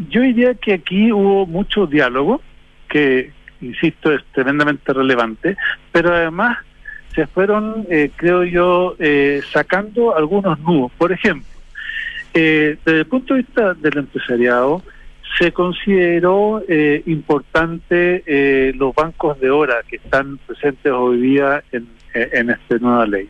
yo 0.10 0.20
diría 0.20 0.54
que 0.54 0.74
aquí 0.74 1.14
hubo 1.14 1.46
mucho 1.46 1.88
diálogo, 1.88 2.42
que, 2.90 3.32
insisto, 3.62 4.12
es 4.12 4.22
tremendamente 4.34 4.92
relevante, 4.92 5.56
pero 5.94 6.14
además 6.14 6.58
se 7.16 7.26
fueron, 7.28 7.88
eh, 7.90 8.12
creo 8.16 8.44
yo, 8.44 8.96
eh, 9.00 9.42
sacando 9.52 10.16
algunos 10.16 10.60
nudos. 10.60 10.92
Por 10.98 11.12
ejemplo, 11.12 11.48
eh, 12.34 12.78
desde 12.86 13.00
el 13.00 13.06
punto 13.06 13.34
de 13.34 13.42
vista 13.42 13.74
del 13.74 13.98
empresariado, 13.98 14.84
se 15.40 15.52
consideró 15.52 16.64
eh, 16.68 17.02
importante 17.08 18.24
eh, 18.26 18.74
los 18.76 18.94
bancos 18.94 19.40
de 19.40 19.50
hora 19.50 19.78
que 19.88 19.98
están 19.98 20.38
presentes 20.46 20.92
hoy 20.92 21.20
día 21.20 21.64
en, 21.72 21.88
en 22.14 22.50
esta 22.52 22.78
nueva 22.78 23.06
ley. 23.06 23.30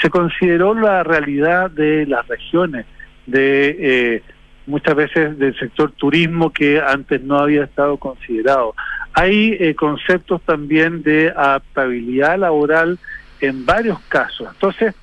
Se 0.00 0.08
consideró 0.08 0.74
la 0.74 1.02
realidad 1.02 1.70
de 1.70 2.06
las 2.06 2.26
regiones, 2.28 2.86
de 3.26 3.76
eh, 3.78 4.22
muchas 4.66 4.94
veces 4.94 5.38
del 5.38 5.58
sector 5.58 5.92
turismo 5.92 6.52
que 6.52 6.80
antes 6.80 7.22
no 7.22 7.38
había 7.38 7.64
estado 7.64 7.96
considerado. 7.98 8.74
Hay 9.14 9.56
eh, 9.60 9.74
conceptos 9.74 10.40
también 10.42 11.02
de 11.02 11.28
adaptabilidad 11.28 12.38
laboral 12.38 12.98
en 13.42 13.66
varios 13.66 14.00
casos. 14.08 14.48
Entonces, 14.52 14.94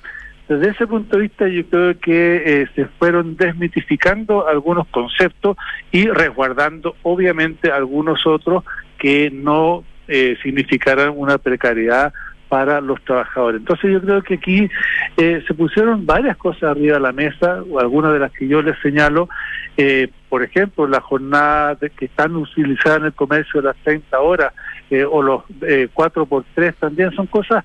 desde 0.48 0.70
ese 0.70 0.86
punto 0.86 1.16
de 1.16 1.22
vista 1.22 1.46
yo 1.46 1.64
creo 1.66 2.00
que 2.00 2.42
eh, 2.44 2.66
se 2.74 2.86
fueron 2.86 3.36
desmitificando 3.36 4.48
algunos 4.48 4.88
conceptos 4.88 5.56
y 5.92 6.08
resguardando 6.08 6.96
obviamente 7.02 7.70
algunos 7.70 8.26
otros 8.26 8.64
que 8.98 9.30
no 9.30 9.84
eh, 10.08 10.36
significaran 10.42 11.12
una 11.14 11.38
precariedad 11.38 12.12
para 12.48 12.80
los 12.80 13.00
trabajadores. 13.04 13.60
Entonces 13.60 13.92
yo 13.92 14.00
creo 14.00 14.22
que 14.22 14.34
aquí 14.34 14.68
eh, 15.16 15.42
se 15.46 15.54
pusieron 15.54 16.04
varias 16.04 16.36
cosas 16.36 16.64
arriba 16.64 16.94
de 16.94 17.00
la 17.00 17.12
mesa, 17.12 17.62
algunas 17.78 18.12
de 18.12 18.18
las 18.18 18.32
que 18.32 18.48
yo 18.48 18.60
les 18.60 18.76
señalo, 18.80 19.28
eh, 19.76 20.08
por 20.28 20.42
ejemplo, 20.42 20.86
la 20.86 21.00
jornada 21.00 21.76
de, 21.76 21.90
que 21.90 22.06
están 22.06 22.34
utilizadas 22.34 22.98
en 22.98 23.06
el 23.06 23.12
comercio 23.12 23.62
de 23.62 23.68
las 23.68 23.76
30 23.84 24.20
horas 24.20 24.52
eh, 24.90 25.04
o 25.04 25.22
los 25.22 25.44
eh, 25.62 25.88
4 25.94 26.26
por 26.26 26.44
3 26.54 26.74
también 26.74 27.12
son 27.12 27.26
cosas 27.28 27.64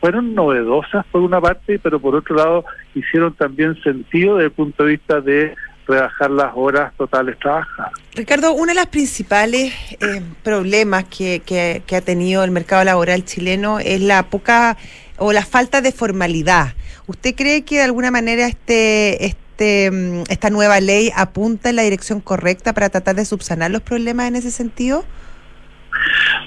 fueron 0.00 0.34
novedosas 0.34 1.04
por 1.12 1.20
una 1.20 1.40
parte, 1.40 1.78
pero 1.78 2.00
por 2.00 2.14
otro 2.16 2.34
lado 2.34 2.64
hicieron 2.94 3.34
también 3.34 3.80
sentido 3.82 4.36
desde 4.36 4.46
el 4.46 4.52
punto 4.52 4.84
de 4.84 4.90
vista 4.90 5.20
de 5.20 5.54
rebajar 5.86 6.30
las 6.30 6.52
horas 6.54 6.92
totales 6.96 7.38
trabajadas. 7.38 7.92
Ricardo, 8.14 8.52
uno 8.52 8.66
de 8.66 8.74
los 8.74 8.86
principales 8.86 9.74
eh, 10.00 10.22
problemas 10.42 11.04
que, 11.04 11.42
que, 11.44 11.82
que 11.86 11.96
ha 11.96 12.00
tenido 12.00 12.44
el 12.44 12.50
mercado 12.50 12.84
laboral 12.84 13.24
chileno 13.24 13.78
es 13.80 14.00
la 14.00 14.24
poca 14.24 14.76
o 15.18 15.32
la 15.32 15.44
falta 15.44 15.80
de 15.80 15.92
formalidad. 15.92 16.74
¿Usted 17.06 17.34
cree 17.34 17.62
que 17.62 17.76
de 17.76 17.82
alguna 17.82 18.10
manera 18.10 18.46
este, 18.46 19.26
este, 19.26 19.90
mm, 19.90 20.22
esta 20.28 20.48
nueva 20.48 20.80
ley 20.80 21.10
apunta 21.14 21.70
en 21.70 21.76
la 21.76 21.82
dirección 21.82 22.20
correcta 22.20 22.72
para 22.72 22.88
tratar 22.88 23.16
de 23.16 23.24
subsanar 23.24 23.70
los 23.70 23.82
problemas 23.82 24.28
en 24.28 24.36
ese 24.36 24.50
sentido? 24.50 25.04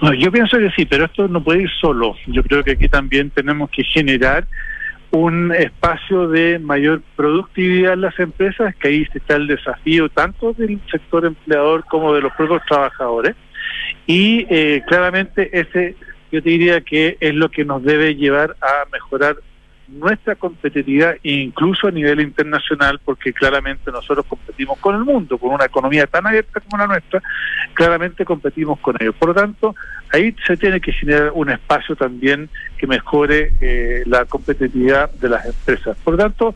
No, 0.02 0.14
yo 0.14 0.32
pienso 0.32 0.58
que 0.58 0.72
sí, 0.72 0.86
pero 0.86 1.06
esto 1.06 1.28
no 1.28 1.44
puede 1.44 1.64
ir 1.64 1.70
solo. 1.80 2.16
Yo 2.28 2.44
creo 2.44 2.64
que 2.64 2.72
aquí 2.72 2.90
también 2.90 3.30
tenemos 3.30 3.70
que 3.70 3.84
generar 3.84 4.46
un 5.12 5.54
espacio 5.54 6.28
de 6.28 6.58
mayor 6.58 7.04
productividad 7.16 7.94
en 7.94 8.02
las 8.02 8.20
empresas, 8.20 8.76
que 8.76 8.88
ahí 8.88 9.08
está 9.14 9.36
el 9.36 9.46
desafío 9.48 10.10
tanto 10.10 10.54
del 10.54 10.80
sector 10.90 11.26
empleador 11.26 11.86
como 11.86 12.14
de 12.16 12.22
los 12.22 12.34
propios 12.34 12.64
trabajadores. 12.68 13.36
Y 14.08 14.48
eh, 14.50 14.82
claramente 14.88 15.50
ese, 15.58 15.96
yo 16.32 16.42
te 16.42 16.50
diría 16.50 16.82
que 16.82 17.18
es 17.20 17.36
lo 17.36 17.50
que 17.50 17.64
nos 17.64 17.84
debe 17.84 18.16
llevar 18.16 18.56
a 18.60 18.90
mejorar 18.92 19.36
nuestra 19.88 20.36
competitividad 20.36 21.16
incluso 21.24 21.88
a 21.88 21.92
nivel 21.92 22.22
internacional 22.22 23.00
porque 23.04 23.34
claramente 23.34 23.92
nosotros 23.92 24.26
competimos 24.26 24.80
con 24.80 24.96
el 24.96 25.04
mundo, 25.04 25.38
con 25.38 25.54
una 25.54 25.66
economía 25.66 26.08
tan 26.08 26.26
abierta 26.26 26.62
como 26.62 26.78
la 26.78 26.88
nuestra, 26.88 27.22
claramente 27.74 28.26
competimos 28.26 28.80
con 28.80 28.96
ellos. 29.00 29.16
Por 29.16 29.30
lo 29.30 29.36
tanto, 29.36 29.76
ahí 30.12 30.36
se 30.46 30.58
tiene 30.58 30.80
que 30.80 30.94
generar 30.94 31.32
un 31.34 31.50
espacio 31.50 31.96
también 31.96 32.50
que 32.78 32.88
mejore 32.88 33.54
eh, 33.62 34.04
la 34.06 34.26
competitividad 34.26 35.12
de 35.12 35.30
las 35.30 35.46
empresas. 35.46 35.98
Por 36.04 36.14
lo 36.14 36.18
tanto, 36.18 36.56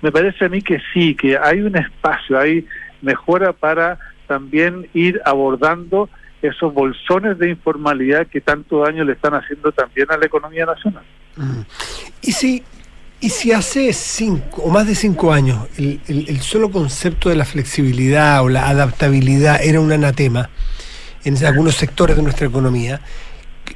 me 0.00 0.12
parece 0.12 0.44
a 0.44 0.48
mí 0.48 0.62
que 0.62 0.80
sí, 0.92 1.14
que 1.14 1.36
hay 1.36 1.60
un 1.60 1.76
espacio, 1.76 2.38
hay 2.38 2.66
mejora 3.02 3.52
para 3.52 3.98
también 4.26 4.88
ir 4.94 5.20
abordando 5.24 6.08
esos 6.42 6.72
bolsones 6.72 7.38
de 7.38 7.50
informalidad 7.50 8.26
que 8.28 8.40
tanto 8.40 8.80
daño 8.80 9.04
le 9.04 9.12
están 9.14 9.34
haciendo 9.34 9.72
también 9.72 10.06
a 10.10 10.16
la 10.16 10.26
economía 10.26 10.66
nacional. 10.66 11.02
Y 12.22 12.32
si, 12.32 12.62
y 13.20 13.30
si 13.30 13.52
hace 13.52 13.92
cinco 13.92 14.62
o 14.62 14.70
más 14.70 14.86
de 14.86 14.94
cinco 14.94 15.32
años 15.32 15.66
el, 15.76 16.00
el, 16.08 16.28
el 16.28 16.40
solo 16.40 16.70
concepto 16.70 17.28
de 17.28 17.36
la 17.36 17.44
flexibilidad 17.44 18.42
o 18.42 18.48
la 18.48 18.68
adaptabilidad 18.68 19.60
era 19.62 19.80
un 19.80 19.92
anatema 19.92 20.50
en 21.24 21.44
algunos 21.44 21.74
sectores 21.76 22.16
de 22.16 22.22
nuestra 22.22 22.46
economía, 22.46 23.00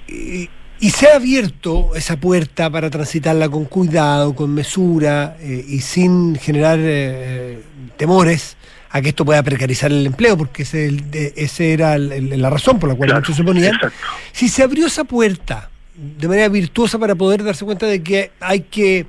y, 0.08 0.48
y 0.80 0.90
se 0.90 1.08
ha 1.08 1.16
abierto 1.16 1.90
esa 1.94 2.16
puerta 2.16 2.70
para 2.70 2.88
transitarla 2.88 3.48
con 3.48 3.64
cuidado, 3.66 4.34
con 4.34 4.52
mesura 4.54 5.36
eh, 5.40 5.64
y 5.68 5.80
sin 5.80 6.34
generar 6.36 6.78
eh, 6.80 7.60
temores 7.96 8.56
a 8.90 9.00
que 9.00 9.10
esto 9.10 9.24
pueda 9.24 9.42
precarizar 9.42 9.90
el 9.90 10.06
empleo, 10.06 10.36
porque 10.36 10.62
ese, 10.62 10.94
ese 11.36 11.72
era 11.72 11.94
el, 11.94 12.12
el, 12.12 12.40
la 12.40 12.50
razón 12.50 12.78
por 12.78 12.88
la 12.88 12.94
cual 12.94 13.08
Claro, 13.08 13.20
muchos 13.20 13.36
se 13.36 13.44
ponían. 13.44 13.74
exacto. 13.74 13.96
Si 14.32 14.48
se 14.48 14.62
abrió 14.62 14.86
esa 14.86 15.04
puerta 15.04 15.70
de 15.94 16.28
manera 16.28 16.48
virtuosa 16.48 16.98
para 16.98 17.14
poder 17.14 17.44
darse 17.44 17.64
cuenta 17.64 17.86
de 17.86 18.02
que 18.02 18.30
hay 18.40 18.60
que 18.60 19.06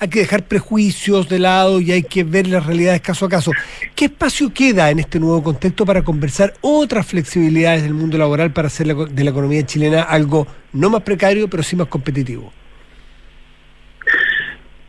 hay 0.00 0.08
que 0.08 0.20
dejar 0.20 0.44
prejuicios 0.44 1.28
de 1.28 1.40
lado 1.40 1.80
y 1.80 1.90
hay 1.90 2.02
que 2.02 2.22
ver 2.22 2.46
las 2.46 2.64
realidades 2.64 3.00
caso 3.00 3.26
a 3.26 3.28
caso. 3.28 3.50
¿Qué 3.96 4.04
espacio 4.04 4.52
queda 4.52 4.90
en 4.90 5.00
este 5.00 5.18
nuevo 5.18 5.42
contexto 5.42 5.84
para 5.84 6.02
conversar 6.02 6.54
otras 6.60 7.06
flexibilidades 7.06 7.82
del 7.82 7.94
mundo 7.94 8.16
laboral 8.16 8.52
para 8.52 8.68
hacer 8.68 8.86
de 8.94 9.24
la 9.24 9.30
economía 9.30 9.66
chilena 9.66 10.02
algo 10.02 10.46
no 10.72 10.90
más 10.90 11.02
precario, 11.02 11.48
pero 11.48 11.64
sí 11.64 11.74
más 11.74 11.88
competitivo? 11.88 12.52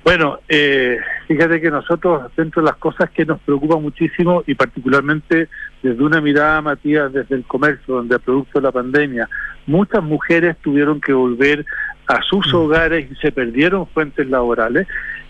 Bueno, 0.03 0.39
eh, 0.47 0.97
fíjate 1.27 1.59
que 1.61 1.69
nosotros, 1.69 2.31
dentro 2.35 2.61
de 2.61 2.67
las 2.67 2.77
cosas 2.77 3.09
que 3.11 3.25
nos 3.25 3.39
preocupa 3.41 3.77
muchísimo, 3.77 4.43
y 4.47 4.55
particularmente 4.55 5.49
desde 5.81 6.03
una 6.03 6.21
mirada, 6.21 6.61
Matías, 6.61 7.11
desde 7.13 7.35
el 7.35 7.43
comercio, 7.43 7.95
donde 7.95 8.15
a 8.15 8.19
producto 8.19 8.59
de 8.59 8.63
la 8.63 8.71
pandemia, 8.71 9.29
muchas 9.65 10.03
mujeres 10.03 10.57
tuvieron 10.61 10.99
que 10.99 11.13
volver 11.13 11.65
a 12.07 12.21
sus 12.23 12.53
hogares 12.53 13.09
y 13.11 13.15
se 13.15 13.31
perdieron 13.31 13.87
fuentes 13.87 14.27
laborales, 14.27 14.87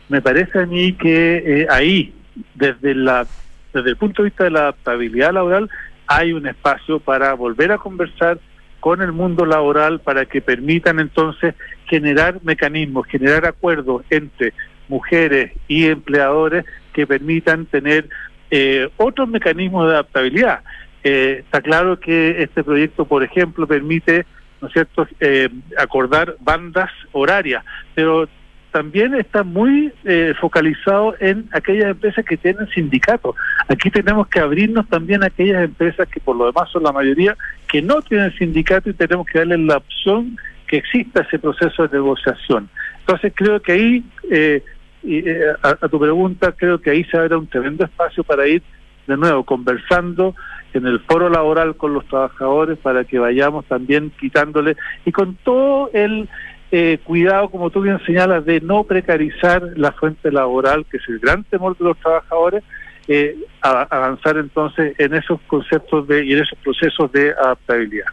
me 0.07 0.21
parece 0.21 0.59
a 0.59 0.65
mí 0.65 0.93
que 0.93 1.37
eh, 1.45 1.67
ahí, 1.69 2.13
desde, 2.55 2.95
la, 2.95 3.27
desde 3.73 3.89
el 3.91 3.97
punto 3.97 4.23
de 4.23 4.29
vista 4.29 4.45
de 4.45 4.51
la 4.51 4.61
adaptabilidad 4.61 5.33
laboral, 5.33 5.69
hay 6.07 6.33
un 6.33 6.47
espacio 6.47 6.99
para 6.99 7.33
volver 7.33 7.71
a 7.71 7.77
conversar 7.77 8.39
con 8.79 9.01
el 9.01 9.11
mundo 9.11 9.45
laboral 9.45 9.99
para 9.99 10.25
que 10.25 10.41
permitan 10.41 10.99
entonces 10.99 11.53
generar 11.85 12.39
mecanismos, 12.43 13.05
generar 13.07 13.45
acuerdos 13.45 14.03
entre 14.09 14.53
mujeres 14.87 15.51
y 15.67 15.85
empleadores 15.85 16.65
que 16.93 17.05
permitan 17.05 17.65
tener 17.65 18.09
eh, 18.51 18.89
otros 18.97 19.27
mecanismos 19.27 19.87
de 19.87 19.93
adaptabilidad. 19.93 20.61
Eh, 21.03 21.43
está 21.45 21.61
claro 21.61 21.99
que 21.99 22.41
este 22.43 22.63
proyecto, 22.63 23.05
por 23.05 23.23
ejemplo, 23.23 23.67
permite, 23.67 24.25
¿no 24.61 24.69
cierto?, 24.69 25.07
eh, 25.19 25.49
acordar 25.77 26.35
bandas 26.39 26.91
horarias, 27.11 27.63
pero 27.95 28.27
también 28.71 29.15
está 29.15 29.43
muy 29.43 29.91
eh, 30.05 30.33
focalizado 30.39 31.15
en 31.19 31.49
aquellas 31.51 31.91
empresas 31.91 32.23
que 32.25 32.37
tienen 32.37 32.67
sindicatos. 32.69 33.35
Aquí 33.67 33.89
tenemos 33.89 34.27
que 34.27 34.39
abrirnos 34.39 34.87
también 34.89 35.23
a 35.23 35.27
aquellas 35.27 35.63
empresas 35.63 36.07
que 36.07 36.19
por 36.19 36.35
lo 36.35 36.45
demás 36.45 36.69
son 36.71 36.83
la 36.83 36.91
mayoría 36.91 37.35
que 37.67 37.81
no 37.81 38.01
tienen 38.01 38.31
sindicato 38.37 38.89
y 38.89 38.93
tenemos 38.93 39.25
que 39.25 39.39
darles 39.39 39.59
la 39.59 39.77
opción 39.77 40.37
que 40.67 40.77
exista 40.77 41.21
ese 41.21 41.39
proceso 41.39 41.87
de 41.87 41.97
negociación. 41.97 42.69
Entonces 42.99 43.33
creo 43.35 43.59
que 43.59 43.71
ahí, 43.71 44.03
eh, 44.29 44.63
y, 45.03 45.27
eh, 45.29 45.51
a, 45.61 45.69
a 45.81 45.87
tu 45.87 45.99
pregunta, 45.99 46.51
creo 46.51 46.79
que 46.79 46.89
ahí 46.91 47.03
se 47.05 47.17
abre 47.17 47.35
un 47.35 47.47
tremendo 47.47 47.85
espacio 47.85 48.23
para 48.23 48.47
ir 48.47 48.61
de 49.07 49.17
nuevo 49.17 49.43
conversando 49.43 50.35
en 50.73 50.85
el 50.85 50.99
foro 50.99 51.29
laboral 51.29 51.75
con 51.75 51.93
los 51.93 52.05
trabajadores 52.05 52.77
para 52.77 53.03
que 53.03 53.17
vayamos 53.17 53.65
también 53.65 54.11
quitándole 54.19 54.75
y 55.05 55.11
con 55.11 55.35
todo 55.43 55.89
el 55.93 56.29
eh, 56.71 56.99
cuidado, 57.03 57.49
como 57.49 57.71
tú 57.71 57.81
bien 57.81 57.99
señalas, 58.05 58.45
de 58.45 58.61
no 58.61 58.83
precarizar 58.83 59.63
la 59.75 59.91
fuente 59.93 60.31
laboral, 60.31 60.85
que 60.85 60.97
es 60.97 61.03
el 61.09 61.17
gran 61.17 61.43
temor 61.45 61.75
de 61.77 61.85
los 61.85 61.97
trabajadores, 61.97 62.63
eh, 63.07 63.35
a- 63.63 63.87
avanzar 63.89 64.37
entonces 64.37 64.93
en 64.99 65.15
esos 65.15 65.41
conceptos 65.47 66.07
de, 66.07 66.23
y 66.25 66.33
en 66.33 66.43
esos 66.43 66.59
procesos 66.59 67.11
de 67.11 67.31
adaptabilidad. 67.31 68.05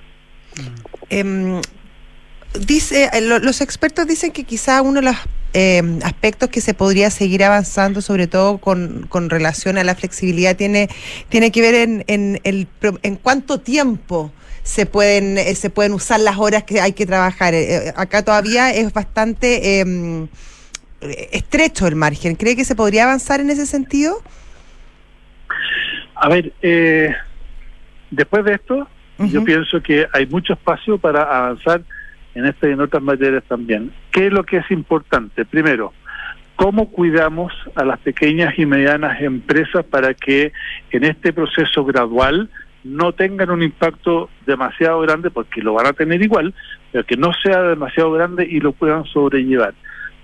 Em, 1.11 1.61
dice, 2.59 3.11
eh, 3.13 3.21
lo- 3.21 3.39
los 3.39 3.61
expertos 3.61 4.07
dicen 4.07 4.33
que 4.33 4.45
quizá 4.45 4.83
uno 4.83 5.01
de 5.01 5.07
los 5.07 5.17
em, 5.59 6.01
aspectos 6.03 6.51
que 6.51 6.61
se 6.61 6.75
podría 6.75 7.09
seguir 7.11 7.43
avanzando, 7.43 8.03
sobre 8.03 8.27
todo 8.27 8.59
con, 8.59 9.07
con 9.09 9.31
relación 9.31 9.79
a 9.79 9.85
la 9.85 9.95
flexibilidad, 9.95 10.55
tiene, 10.55 10.89
tiene 11.31 11.51
que 11.51 11.63
ver 11.63 11.75
en, 11.77 12.05
en, 12.09 12.41
el, 12.45 12.67
en 13.03 13.17
cuánto 13.17 13.59
tiempo 13.59 14.33
se 14.63 14.85
pueden, 14.85 15.39
eh, 15.39 15.55
se 15.55 15.71
pueden 15.71 15.93
usar 15.95 16.21
las 16.21 16.37
horas 16.37 16.65
que 16.65 16.81
hay 16.83 16.93
que 16.93 17.07
trabajar. 17.07 17.55
Eh, 17.55 17.89
eh, 17.89 17.93
acá 17.97 18.23
todavía 18.23 18.71
es 18.75 18.93
bastante 18.93 19.81
em, 19.81 20.25
eh, 21.01 21.29
estrecho 21.33 21.87
el 21.87 21.95
margen. 21.95 22.35
¿Cree 22.37 22.55
que 22.55 22.65
se 22.67 22.75
podría 22.75 23.05
avanzar 23.05 23.41
en 23.41 23.49
ese 23.49 23.65
sentido? 23.65 24.21
A 26.17 26.29
ver, 26.29 26.53
eh, 26.61 27.15
después 28.11 28.45
de 28.45 28.55
esto, 28.55 28.87
yo 29.19 29.43
pienso 29.45 29.81
que 29.83 30.07
hay 30.13 30.27
mucho 30.27 30.53
espacio 30.53 30.99
para 30.99 31.23
avanzar 31.23 31.83
en 32.37 32.45
esta 32.47 32.69
y 32.69 32.73
en 32.73 32.81
otras 32.81 33.03
materias 33.03 33.43
también. 33.49 33.91
¿Qué 34.13 34.27
es 34.27 34.33
lo 34.33 34.45
que 34.45 34.59
es 34.59 34.71
importante? 34.71 35.45
Primero, 35.47 35.93
¿cómo 36.55 36.91
cuidamos 36.91 37.53
a 37.75 37.85
las 37.85 37.99
pequeñas 38.01 38.59
y 38.59 38.67
medianas 38.67 39.21
empresas 39.23 39.85
para 39.85 40.13
que 40.15 40.53
en 40.91 41.05
este 41.05 41.33
proceso 41.33 41.85
gradual 41.85 42.51
no 42.85 43.13
tengan 43.13 43.51
un 43.51 43.63
impacto 43.63 44.29
demasiado 44.45 45.01
grande, 45.01 45.31
porque 45.31 45.63
lo 45.63 45.75
van 45.75 45.87
a 45.87 45.93
tener 45.93 46.23
igual, 46.23 46.55
pero 46.93 47.05
que 47.05 47.17
no 47.17 47.33
sea 47.43 47.63
demasiado 47.63 48.13
grande 48.13 48.47
y 48.49 48.61
lo 48.61 48.73
puedan 48.73 49.05
sobrellevar. 49.07 49.75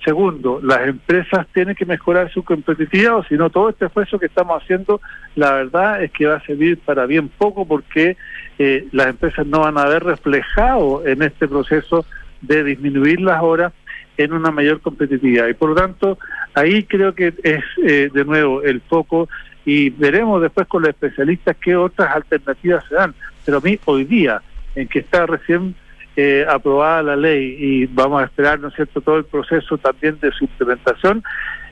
Segundo, 0.04 0.60
las 0.62 0.86
empresas 0.86 1.46
tienen 1.54 1.74
que 1.76 1.86
mejorar 1.86 2.30
su 2.32 2.44
competitividad, 2.44 3.16
o 3.16 3.24
si 3.24 3.36
no, 3.36 3.50
todo 3.50 3.70
este 3.70 3.86
esfuerzo 3.86 4.18
que 4.18 4.26
estamos 4.26 4.60
haciendo, 4.62 5.00
la 5.34 5.52
verdad 5.52 6.02
es 6.02 6.10
que 6.12 6.26
va 6.26 6.36
a 6.36 6.44
servir 6.44 6.78
para 6.78 7.06
bien 7.06 7.28
poco, 7.28 7.66
porque 7.66 8.16
eh, 8.58 8.86
las 8.92 9.08
empresas 9.08 9.46
no 9.46 9.60
van 9.60 9.78
a 9.78 9.82
haber 9.82 10.04
reflejado 10.04 11.06
en 11.06 11.22
este 11.22 11.48
proceso 11.48 12.04
de 12.40 12.64
disminuir 12.64 13.20
las 13.20 13.42
horas 13.42 13.72
en 14.16 14.32
una 14.32 14.50
mayor 14.50 14.80
competitividad. 14.80 15.48
Y 15.48 15.54
por 15.54 15.70
lo 15.70 15.74
tanto, 15.74 16.18
ahí 16.54 16.84
creo 16.84 17.14
que 17.14 17.34
es 17.42 17.64
eh, 17.84 18.10
de 18.12 18.24
nuevo 18.24 18.62
el 18.62 18.80
foco 18.82 19.28
y 19.64 19.90
veremos 19.90 20.42
después 20.42 20.66
con 20.66 20.82
los 20.82 20.90
especialistas 20.90 21.56
qué 21.60 21.76
otras 21.76 22.14
alternativas 22.14 22.84
se 22.88 22.94
dan. 22.94 23.14
Pero 23.44 23.58
a 23.58 23.60
mí 23.60 23.78
hoy 23.84 24.04
día, 24.04 24.42
en 24.74 24.88
que 24.88 25.00
está 25.00 25.26
recién 25.26 25.74
eh, 26.16 26.44
aprobada 26.48 27.02
la 27.02 27.16
ley 27.16 27.56
y 27.58 27.86
vamos 27.86 28.22
a 28.22 28.26
esperar, 28.26 28.60
¿no 28.60 28.68
es 28.68 28.74
cierto?, 28.74 29.00
todo 29.00 29.16
el 29.16 29.24
proceso 29.24 29.78
también 29.78 30.18
de 30.20 30.30
su 30.32 30.44
implementación, 30.44 31.22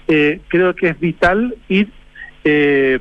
eh, 0.08 0.40
creo 0.48 0.74
que 0.74 0.88
es 0.88 1.00
vital 1.00 1.54
ir 1.68 1.90
eh, 2.44 3.00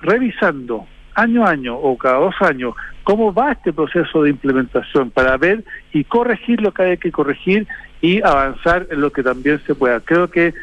revisando 0.00 0.86
año 1.14 1.46
a 1.46 1.50
año 1.50 1.76
o 1.76 1.96
cada 1.96 2.18
dos 2.18 2.34
años 2.40 2.74
cómo 3.04 3.32
va 3.32 3.52
este 3.52 3.72
proceso 3.72 4.22
de 4.22 4.30
implementación 4.30 5.10
para 5.10 5.36
ver 5.36 5.62
y 5.92 6.04
corregir 6.04 6.60
lo 6.60 6.72
que 6.72 6.82
hay 6.82 6.96
que 6.96 7.12
corregir 7.12 7.68
y 8.00 8.22
avanzar 8.22 8.86
en 8.90 9.00
lo 9.00 9.12
que 9.12 9.22
también 9.22 9.60
se 9.66 9.74
pueda. 9.74 10.00
Creo 10.00 10.30
que 10.30 10.54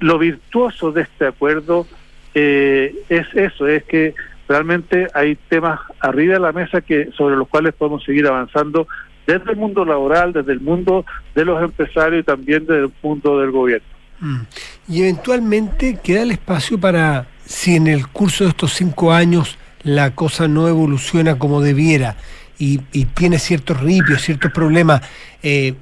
lo 0.00 0.18
virtuoso 0.18 0.90
de 0.90 1.02
este 1.02 1.26
acuerdo 1.26 1.86
eh, 2.34 2.94
es 3.08 3.26
eso, 3.34 3.68
es 3.68 3.84
que 3.84 4.14
realmente 4.48 5.06
hay 5.14 5.36
temas 5.48 5.80
arriba 6.00 6.34
de 6.34 6.40
la 6.40 6.52
mesa 6.52 6.80
que 6.80 7.10
sobre 7.16 7.36
los 7.36 7.46
cuales 7.48 7.74
podemos 7.74 8.02
seguir 8.04 8.26
avanzando 8.26 8.88
desde 9.26 9.52
el 9.52 9.56
mundo 9.56 9.84
laboral, 9.84 10.32
desde 10.32 10.52
el 10.52 10.60
mundo 10.60 11.04
de 11.34 11.44
los 11.44 11.62
empresarios 11.62 12.22
y 12.22 12.24
también 12.24 12.66
desde 12.66 12.86
el 12.86 12.92
mundo 13.02 13.38
del 13.38 13.50
gobierno. 13.50 13.86
Mm. 14.20 14.40
Y 14.88 15.02
eventualmente 15.02 15.98
queda 16.02 16.22
el 16.22 16.32
espacio 16.32 16.78
para, 16.78 17.26
si 17.44 17.76
en 17.76 17.86
el 17.86 18.08
curso 18.08 18.44
de 18.44 18.50
estos 18.50 18.72
cinco 18.72 19.12
años 19.12 19.58
la 19.84 20.14
cosa 20.14 20.48
no 20.48 20.68
evoluciona 20.68 21.38
como 21.38 21.60
debiera 21.60 22.16
y, 22.58 22.78
tiene 23.14 23.38
ciertos 23.38 23.80
ripios, 23.80 24.22
ciertos 24.22 24.52
problemas, 24.52 25.02
eh, 25.42 25.74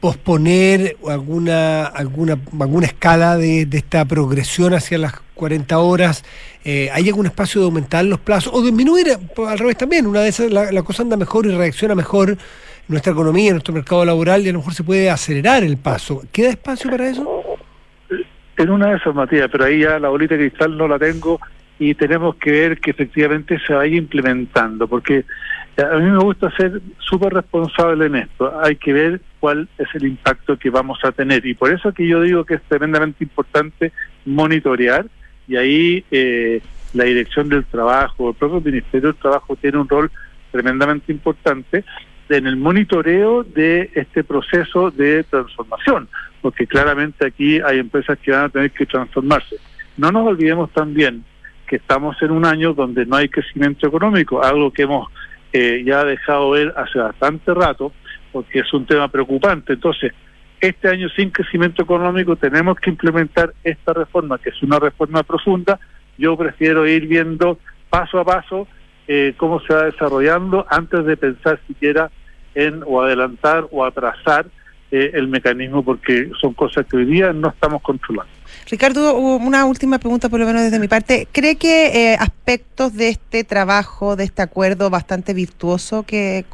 posponer 0.00 0.96
alguna 1.06 1.84
alguna 1.86 2.38
alguna 2.60 2.86
escala 2.86 3.36
de, 3.36 3.68
esta 3.70 4.04
progresión 4.04 4.72
hacia 4.72 4.96
las 4.98 5.20
40 5.34 5.78
horas? 5.78 6.24
Eh, 6.64 6.88
¿Hay 6.92 7.08
algún 7.08 7.26
espacio 7.26 7.60
de 7.60 7.66
aumentar 7.66 8.04
los 8.04 8.20
plazos 8.20 8.54
o 8.54 8.62
disminuir 8.62 9.18
al 9.46 9.58
revés 9.58 9.76
también? 9.76 10.06
Una 10.06 10.20
de 10.20 10.28
esas 10.28 10.50
la, 10.50 10.72
la, 10.72 10.82
cosa 10.82 11.02
anda 11.02 11.16
mejor 11.16 11.46
y 11.46 11.50
reacciona 11.50 11.94
mejor 11.94 12.38
nuestra 12.88 13.12
economía, 13.12 13.52
nuestro 13.52 13.74
mercado 13.74 14.04
laboral 14.04 14.44
y 14.44 14.48
a 14.48 14.52
lo 14.52 14.58
mejor 14.60 14.74
se 14.74 14.84
puede 14.84 15.10
acelerar 15.10 15.62
el 15.62 15.76
paso. 15.76 16.22
¿Queda 16.32 16.50
espacio 16.50 16.90
para 16.90 17.08
eso? 17.08 17.42
En 18.56 18.70
una 18.70 18.90
de 18.90 18.96
esas, 18.96 19.14
Matías, 19.14 19.48
pero 19.50 19.64
ahí 19.64 19.80
ya 19.80 19.98
la 19.98 20.08
bolita 20.08 20.36
de 20.36 20.48
cristal 20.48 20.76
no 20.76 20.86
la 20.86 20.98
tengo 20.98 21.40
y 21.78 21.94
tenemos 21.94 22.36
que 22.36 22.50
ver 22.50 22.78
que 22.78 22.90
efectivamente 22.90 23.58
se 23.66 23.74
vaya 23.74 23.96
implementando, 23.96 24.86
porque 24.86 25.24
a 25.76 25.96
mí 25.98 26.10
me 26.10 26.18
gusta 26.18 26.50
ser 26.56 26.80
súper 26.98 27.34
responsable 27.34 28.06
en 28.06 28.16
esto. 28.16 28.60
Hay 28.60 28.76
que 28.76 28.92
ver 28.92 29.20
cuál 29.40 29.68
es 29.78 29.88
el 29.94 30.06
impacto 30.06 30.56
que 30.56 30.70
vamos 30.70 30.98
a 31.02 31.10
tener. 31.10 31.44
Y 31.44 31.54
por 31.54 31.72
eso 31.72 31.92
que 31.92 32.06
yo 32.06 32.20
digo 32.20 32.44
que 32.44 32.54
es 32.54 32.62
tremendamente 32.62 33.24
importante 33.24 33.92
monitorear 34.24 35.06
y 35.48 35.56
ahí 35.56 36.04
eh, 36.10 36.60
la 36.92 37.04
Dirección 37.04 37.48
del 37.48 37.64
Trabajo, 37.64 38.30
el 38.30 38.36
propio 38.36 38.60
Ministerio 38.60 39.08
del 39.12 39.20
Trabajo 39.20 39.56
tiene 39.56 39.78
un 39.78 39.88
rol 39.88 40.10
tremendamente 40.52 41.10
importante 41.10 41.84
en 42.28 42.46
el 42.46 42.56
monitoreo 42.56 43.42
de 43.42 43.90
este 43.94 44.22
proceso 44.22 44.90
de 44.90 45.24
transformación, 45.24 46.08
porque 46.40 46.66
claramente 46.66 47.26
aquí 47.26 47.60
hay 47.60 47.80
empresas 47.80 48.18
que 48.18 48.30
van 48.30 48.44
a 48.44 48.48
tener 48.48 48.70
que 48.70 48.86
transformarse. 48.86 49.56
No 49.96 50.10
nos 50.10 50.26
olvidemos 50.26 50.70
también 50.70 51.24
que 51.66 51.76
estamos 51.76 52.20
en 52.22 52.30
un 52.30 52.44
año 52.44 52.74
donde 52.74 53.06
no 53.06 53.16
hay 53.16 53.28
crecimiento 53.28 53.86
económico, 53.86 54.42
algo 54.42 54.72
que 54.72 54.82
hemos 54.82 55.08
eh, 55.52 55.82
ya 55.84 56.04
dejado 56.04 56.50
ver 56.50 56.74
hace 56.76 56.98
bastante 56.98 57.54
rato, 57.54 57.92
porque 58.32 58.60
es 58.60 58.72
un 58.72 58.86
tema 58.86 59.08
preocupante. 59.08 59.74
Entonces, 59.74 60.12
este 60.60 60.88
año 60.88 61.08
sin 61.10 61.30
crecimiento 61.30 61.82
económico 61.82 62.36
tenemos 62.36 62.78
que 62.78 62.90
implementar 62.90 63.54
esta 63.62 63.92
reforma, 63.92 64.38
que 64.38 64.50
es 64.50 64.62
una 64.62 64.78
reforma 64.78 65.22
profunda. 65.22 65.78
Yo 66.18 66.36
prefiero 66.36 66.86
ir 66.86 67.06
viendo 67.06 67.58
paso 67.90 68.18
a 68.18 68.24
paso 68.24 68.66
eh, 69.06 69.34
cómo 69.36 69.60
se 69.60 69.74
va 69.74 69.84
desarrollando 69.84 70.66
antes 70.68 71.04
de 71.04 71.16
pensar 71.16 71.60
siquiera 71.66 72.10
en 72.54 72.82
o 72.86 73.02
adelantar 73.02 73.66
o 73.70 73.84
atrasar 73.84 74.46
eh, 74.90 75.10
el 75.14 75.28
mecanismo, 75.28 75.84
porque 75.84 76.30
son 76.40 76.54
cosas 76.54 76.86
que 76.86 76.96
hoy 76.96 77.04
día 77.04 77.32
no 77.32 77.48
estamos 77.48 77.82
controlando. 77.82 78.33
Ricardo, 78.68 79.16
una 79.16 79.64
última 79.66 79.98
pregunta, 79.98 80.28
por 80.28 80.40
lo 80.40 80.46
menos 80.46 80.62
desde 80.62 80.78
mi 80.78 80.88
parte. 80.88 81.28
¿Cree 81.32 81.56
que 81.56 82.12
eh, 82.12 82.16
aspectos 82.18 82.94
de 82.94 83.08
este 83.08 83.44
trabajo, 83.44 84.16
de 84.16 84.24
este 84.24 84.42
acuerdo 84.42 84.90
bastante 84.90 85.34
virtuoso 85.34 86.02
que, 86.04 86.44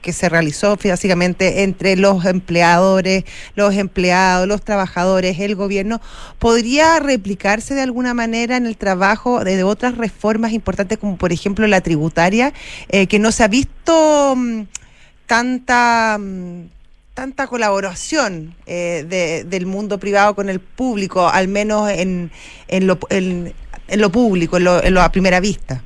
que 0.00 0.12
se 0.12 0.28
realizó 0.28 0.76
básicamente 0.76 1.62
entre 1.62 1.96
los 1.96 2.24
empleadores, 2.24 3.24
los 3.54 3.74
empleados, 3.74 4.48
los 4.48 4.62
trabajadores, 4.62 5.38
el 5.40 5.54
gobierno, 5.54 6.00
podría 6.38 6.98
replicarse 7.00 7.74
de 7.74 7.82
alguna 7.82 8.14
manera 8.14 8.56
en 8.56 8.66
el 8.66 8.76
trabajo 8.76 9.44
de, 9.44 9.62
otras 9.62 9.96
reformas 9.96 10.52
importantes, 10.52 10.98
como 10.98 11.16
por 11.16 11.32
ejemplo 11.32 11.66
la 11.66 11.80
tributaria, 11.80 12.52
eh, 12.88 13.06
que 13.06 13.18
no 13.18 13.32
se 13.32 13.44
ha 13.44 13.48
visto 13.48 14.34
mmm, 14.36 14.62
tanta. 15.26 16.18
Mmm, 16.18 16.79
tanta 17.14 17.46
colaboración 17.46 18.54
eh, 18.66 19.04
de, 19.06 19.44
del 19.44 19.66
mundo 19.66 19.98
privado 19.98 20.34
con 20.34 20.48
el 20.48 20.60
público, 20.60 21.28
al 21.28 21.48
menos 21.48 21.90
en, 21.90 22.30
en, 22.68 22.86
lo, 22.86 22.98
en, 23.10 23.52
en 23.88 24.00
lo 24.00 24.10
público, 24.10 24.56
en, 24.56 24.64
lo, 24.64 24.82
en 24.82 24.94
lo 24.94 25.02
a 25.02 25.10
primera 25.10 25.40
vista. 25.40 25.82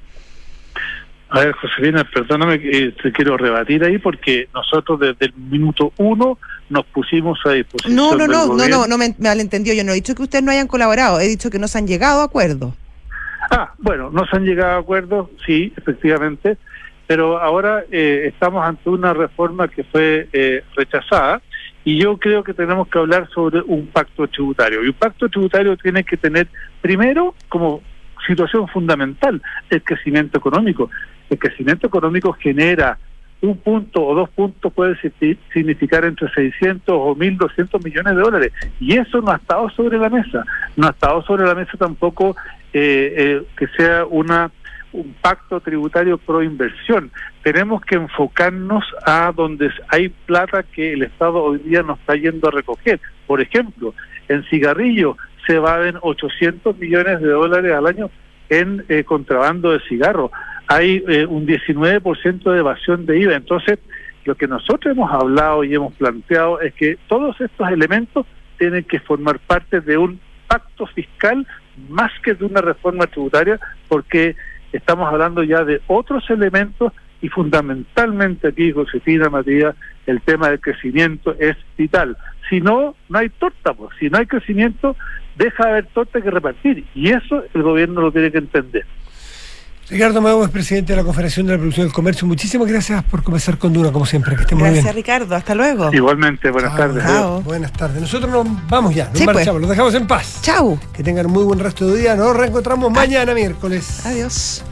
A 1.30 1.40
ver, 1.40 1.52
Josefina, 1.52 2.04
perdóname 2.04 2.60
que 2.60 2.94
te 3.02 3.10
quiero 3.10 3.36
rebatir 3.36 3.82
ahí 3.82 3.98
porque 3.98 4.48
nosotros 4.54 5.00
desde 5.00 5.26
el 5.26 5.34
minuto 5.34 5.92
uno 5.96 6.38
nos 6.68 6.86
pusimos 6.86 7.40
a 7.44 7.50
disposición. 7.50 7.96
No, 7.96 8.14
no, 8.14 8.28
no, 8.28 8.54
no, 8.54 8.68
no, 8.68 8.86
no 8.86 8.98
me, 8.98 9.08
me 9.18 9.28
malentendió. 9.28 9.74
Yo 9.74 9.82
no 9.82 9.90
he 9.90 9.96
dicho 9.96 10.14
que 10.14 10.22
ustedes 10.22 10.44
no 10.44 10.52
hayan 10.52 10.68
colaborado, 10.68 11.18
he 11.18 11.26
dicho 11.26 11.50
que 11.50 11.58
no 11.58 11.66
se 11.66 11.78
han 11.78 11.88
llegado 11.88 12.20
a 12.20 12.24
acuerdos. 12.24 12.74
Ah, 13.50 13.74
bueno, 13.78 14.10
no 14.10 14.24
se 14.26 14.36
han 14.36 14.44
llegado 14.44 14.76
a 14.76 14.80
acuerdos, 14.80 15.28
sí, 15.44 15.72
efectivamente 15.76 16.56
pero 17.06 17.38
ahora 17.38 17.84
eh, 17.90 18.30
estamos 18.32 18.64
ante 18.64 18.88
una 18.88 19.12
reforma 19.12 19.68
que 19.68 19.84
fue 19.84 20.28
eh, 20.32 20.64
rechazada 20.76 21.42
y 21.84 21.98
yo 21.98 22.16
creo 22.16 22.42
que 22.42 22.54
tenemos 22.54 22.88
que 22.88 22.98
hablar 22.98 23.28
sobre 23.28 23.60
un 23.60 23.86
pacto 23.88 24.26
tributario. 24.26 24.82
Y 24.82 24.88
un 24.88 24.94
pacto 24.94 25.28
tributario 25.28 25.76
tiene 25.76 26.02
que 26.02 26.16
tener, 26.16 26.48
primero, 26.80 27.34
como 27.48 27.82
situación 28.26 28.66
fundamental, 28.68 29.42
el 29.68 29.82
crecimiento 29.82 30.38
económico. 30.38 30.90
El 31.28 31.38
crecimiento 31.38 31.86
económico 31.86 32.32
genera 32.32 32.98
un 33.42 33.58
punto 33.58 34.02
o 34.02 34.14
dos 34.14 34.30
puntos, 34.30 34.72
puede 34.72 34.96
significar 35.52 36.06
entre 36.06 36.32
600 36.32 36.94
o 36.94 37.14
1.200 37.14 37.84
millones 37.84 38.16
de 38.16 38.22
dólares. 38.22 38.52
Y 38.80 38.96
eso 38.96 39.20
no 39.20 39.32
ha 39.32 39.36
estado 39.36 39.68
sobre 39.70 39.98
la 39.98 40.08
mesa. 40.08 40.44
No 40.76 40.86
ha 40.86 40.90
estado 40.90 41.22
sobre 41.24 41.44
la 41.44 41.54
mesa 41.54 41.72
tampoco 41.76 42.34
eh, 42.72 43.14
eh, 43.16 43.42
que 43.56 43.66
sea 43.76 44.06
una 44.06 44.50
un 44.94 45.12
pacto 45.20 45.60
tributario 45.60 46.18
pro 46.18 46.42
inversión. 46.42 47.10
Tenemos 47.42 47.82
que 47.82 47.96
enfocarnos 47.96 48.84
a 49.04 49.32
donde 49.34 49.70
hay 49.88 50.08
plata 50.08 50.62
que 50.62 50.92
el 50.92 51.02
Estado 51.02 51.42
hoy 51.42 51.58
día 51.58 51.82
nos 51.82 51.98
está 51.98 52.14
yendo 52.14 52.48
a 52.48 52.52
recoger. 52.52 53.00
Por 53.26 53.40
ejemplo, 53.40 53.92
en 54.28 54.44
cigarrillo 54.44 55.16
se 55.46 55.56
evaden 55.56 55.96
800 56.00 56.78
millones 56.78 57.20
de 57.20 57.28
dólares 57.28 57.72
al 57.72 57.86
año 57.86 58.10
en 58.48 58.84
eh, 58.88 59.02
contrabando 59.04 59.72
de 59.72 59.80
cigarros. 59.88 60.30
Hay 60.68 61.04
eh, 61.08 61.26
un 61.26 61.46
19% 61.46 62.52
de 62.52 62.58
evasión 62.58 63.04
de 63.04 63.18
IVA. 63.18 63.34
Entonces, 63.34 63.80
lo 64.24 64.36
que 64.36 64.46
nosotros 64.46 64.94
hemos 64.96 65.12
hablado 65.12 65.64
y 65.64 65.74
hemos 65.74 65.92
planteado 65.94 66.60
es 66.60 66.72
que 66.74 66.98
todos 67.08 67.38
estos 67.40 67.68
elementos 67.68 68.26
tienen 68.58 68.84
que 68.84 69.00
formar 69.00 69.40
parte 69.40 69.80
de 69.80 69.98
un 69.98 70.20
pacto 70.46 70.86
fiscal 70.86 71.46
más 71.88 72.12
que 72.22 72.34
de 72.34 72.44
una 72.44 72.60
reforma 72.60 73.06
tributaria, 73.06 73.58
porque 73.88 74.36
estamos 74.76 75.08
hablando 75.08 75.42
ya 75.42 75.64
de 75.64 75.80
otros 75.86 76.28
elementos 76.30 76.92
y 77.22 77.28
fundamentalmente 77.28 78.48
aquí, 78.48 78.72
Josefina 78.72 79.30
Matías, 79.30 79.74
el 80.06 80.20
tema 80.20 80.50
del 80.50 80.60
crecimiento 80.60 81.34
es 81.38 81.56
vital. 81.78 82.16
Si 82.50 82.60
no, 82.60 82.94
no 83.08 83.18
hay 83.18 83.30
torta, 83.30 83.72
pues. 83.72 83.90
si 83.98 84.10
no 84.10 84.18
hay 84.18 84.26
crecimiento, 84.26 84.96
deja 85.36 85.64
de 85.64 85.70
haber 85.70 85.86
torta 85.86 86.20
que 86.20 86.30
repartir 86.30 86.84
y 86.94 87.10
eso 87.10 87.42
el 87.54 87.62
gobierno 87.62 88.02
lo 88.02 88.12
tiene 88.12 88.30
que 88.30 88.38
entender. 88.38 88.84
Ricardo 89.90 90.22
Mago 90.22 90.42
es 90.44 90.50
presidente 90.50 90.92
de 90.94 90.96
la 90.96 91.04
Confederación 91.04 91.46
de 91.46 91.52
la 91.52 91.58
Producción 91.58 91.86
del 91.86 91.92
Comercio. 91.94 92.26
Muchísimas 92.26 92.66
gracias 92.68 93.04
por 93.04 93.22
conversar 93.22 93.58
con 93.58 93.72
Dura, 93.72 93.92
como 93.92 94.06
siempre. 94.06 94.34
Que 94.34 94.42
esté 94.42 94.54
muy 94.54 94.64
gracias, 94.64 94.84
bien. 94.84 94.94
Ricardo. 94.96 95.36
Hasta 95.36 95.54
luego. 95.54 95.92
Igualmente, 95.92 96.50
buenas 96.50 96.70
Chao. 96.70 96.78
tardes. 96.80 97.04
Chao. 97.04 97.42
Buenas 97.42 97.72
tardes. 97.72 98.00
Nosotros 98.00 98.30
nos 98.32 98.68
vamos 98.68 98.94
ya, 98.94 99.08
nos 99.10 99.18
Sí, 99.18 99.24
pues. 99.24 99.36
marchamos, 99.36 99.60
los 99.60 99.70
dejamos 99.70 99.94
en 99.94 100.06
paz. 100.06 100.38
Chau. 100.40 100.78
Que 100.94 101.02
tengan 101.02 101.26
muy 101.30 101.44
buen 101.44 101.58
resto 101.58 101.86
de 101.88 102.00
día. 102.00 102.16
Nos 102.16 102.34
reencontramos 102.34 102.90
mañana 102.90 103.34
miércoles. 103.34 104.04
Adiós. 104.06 104.64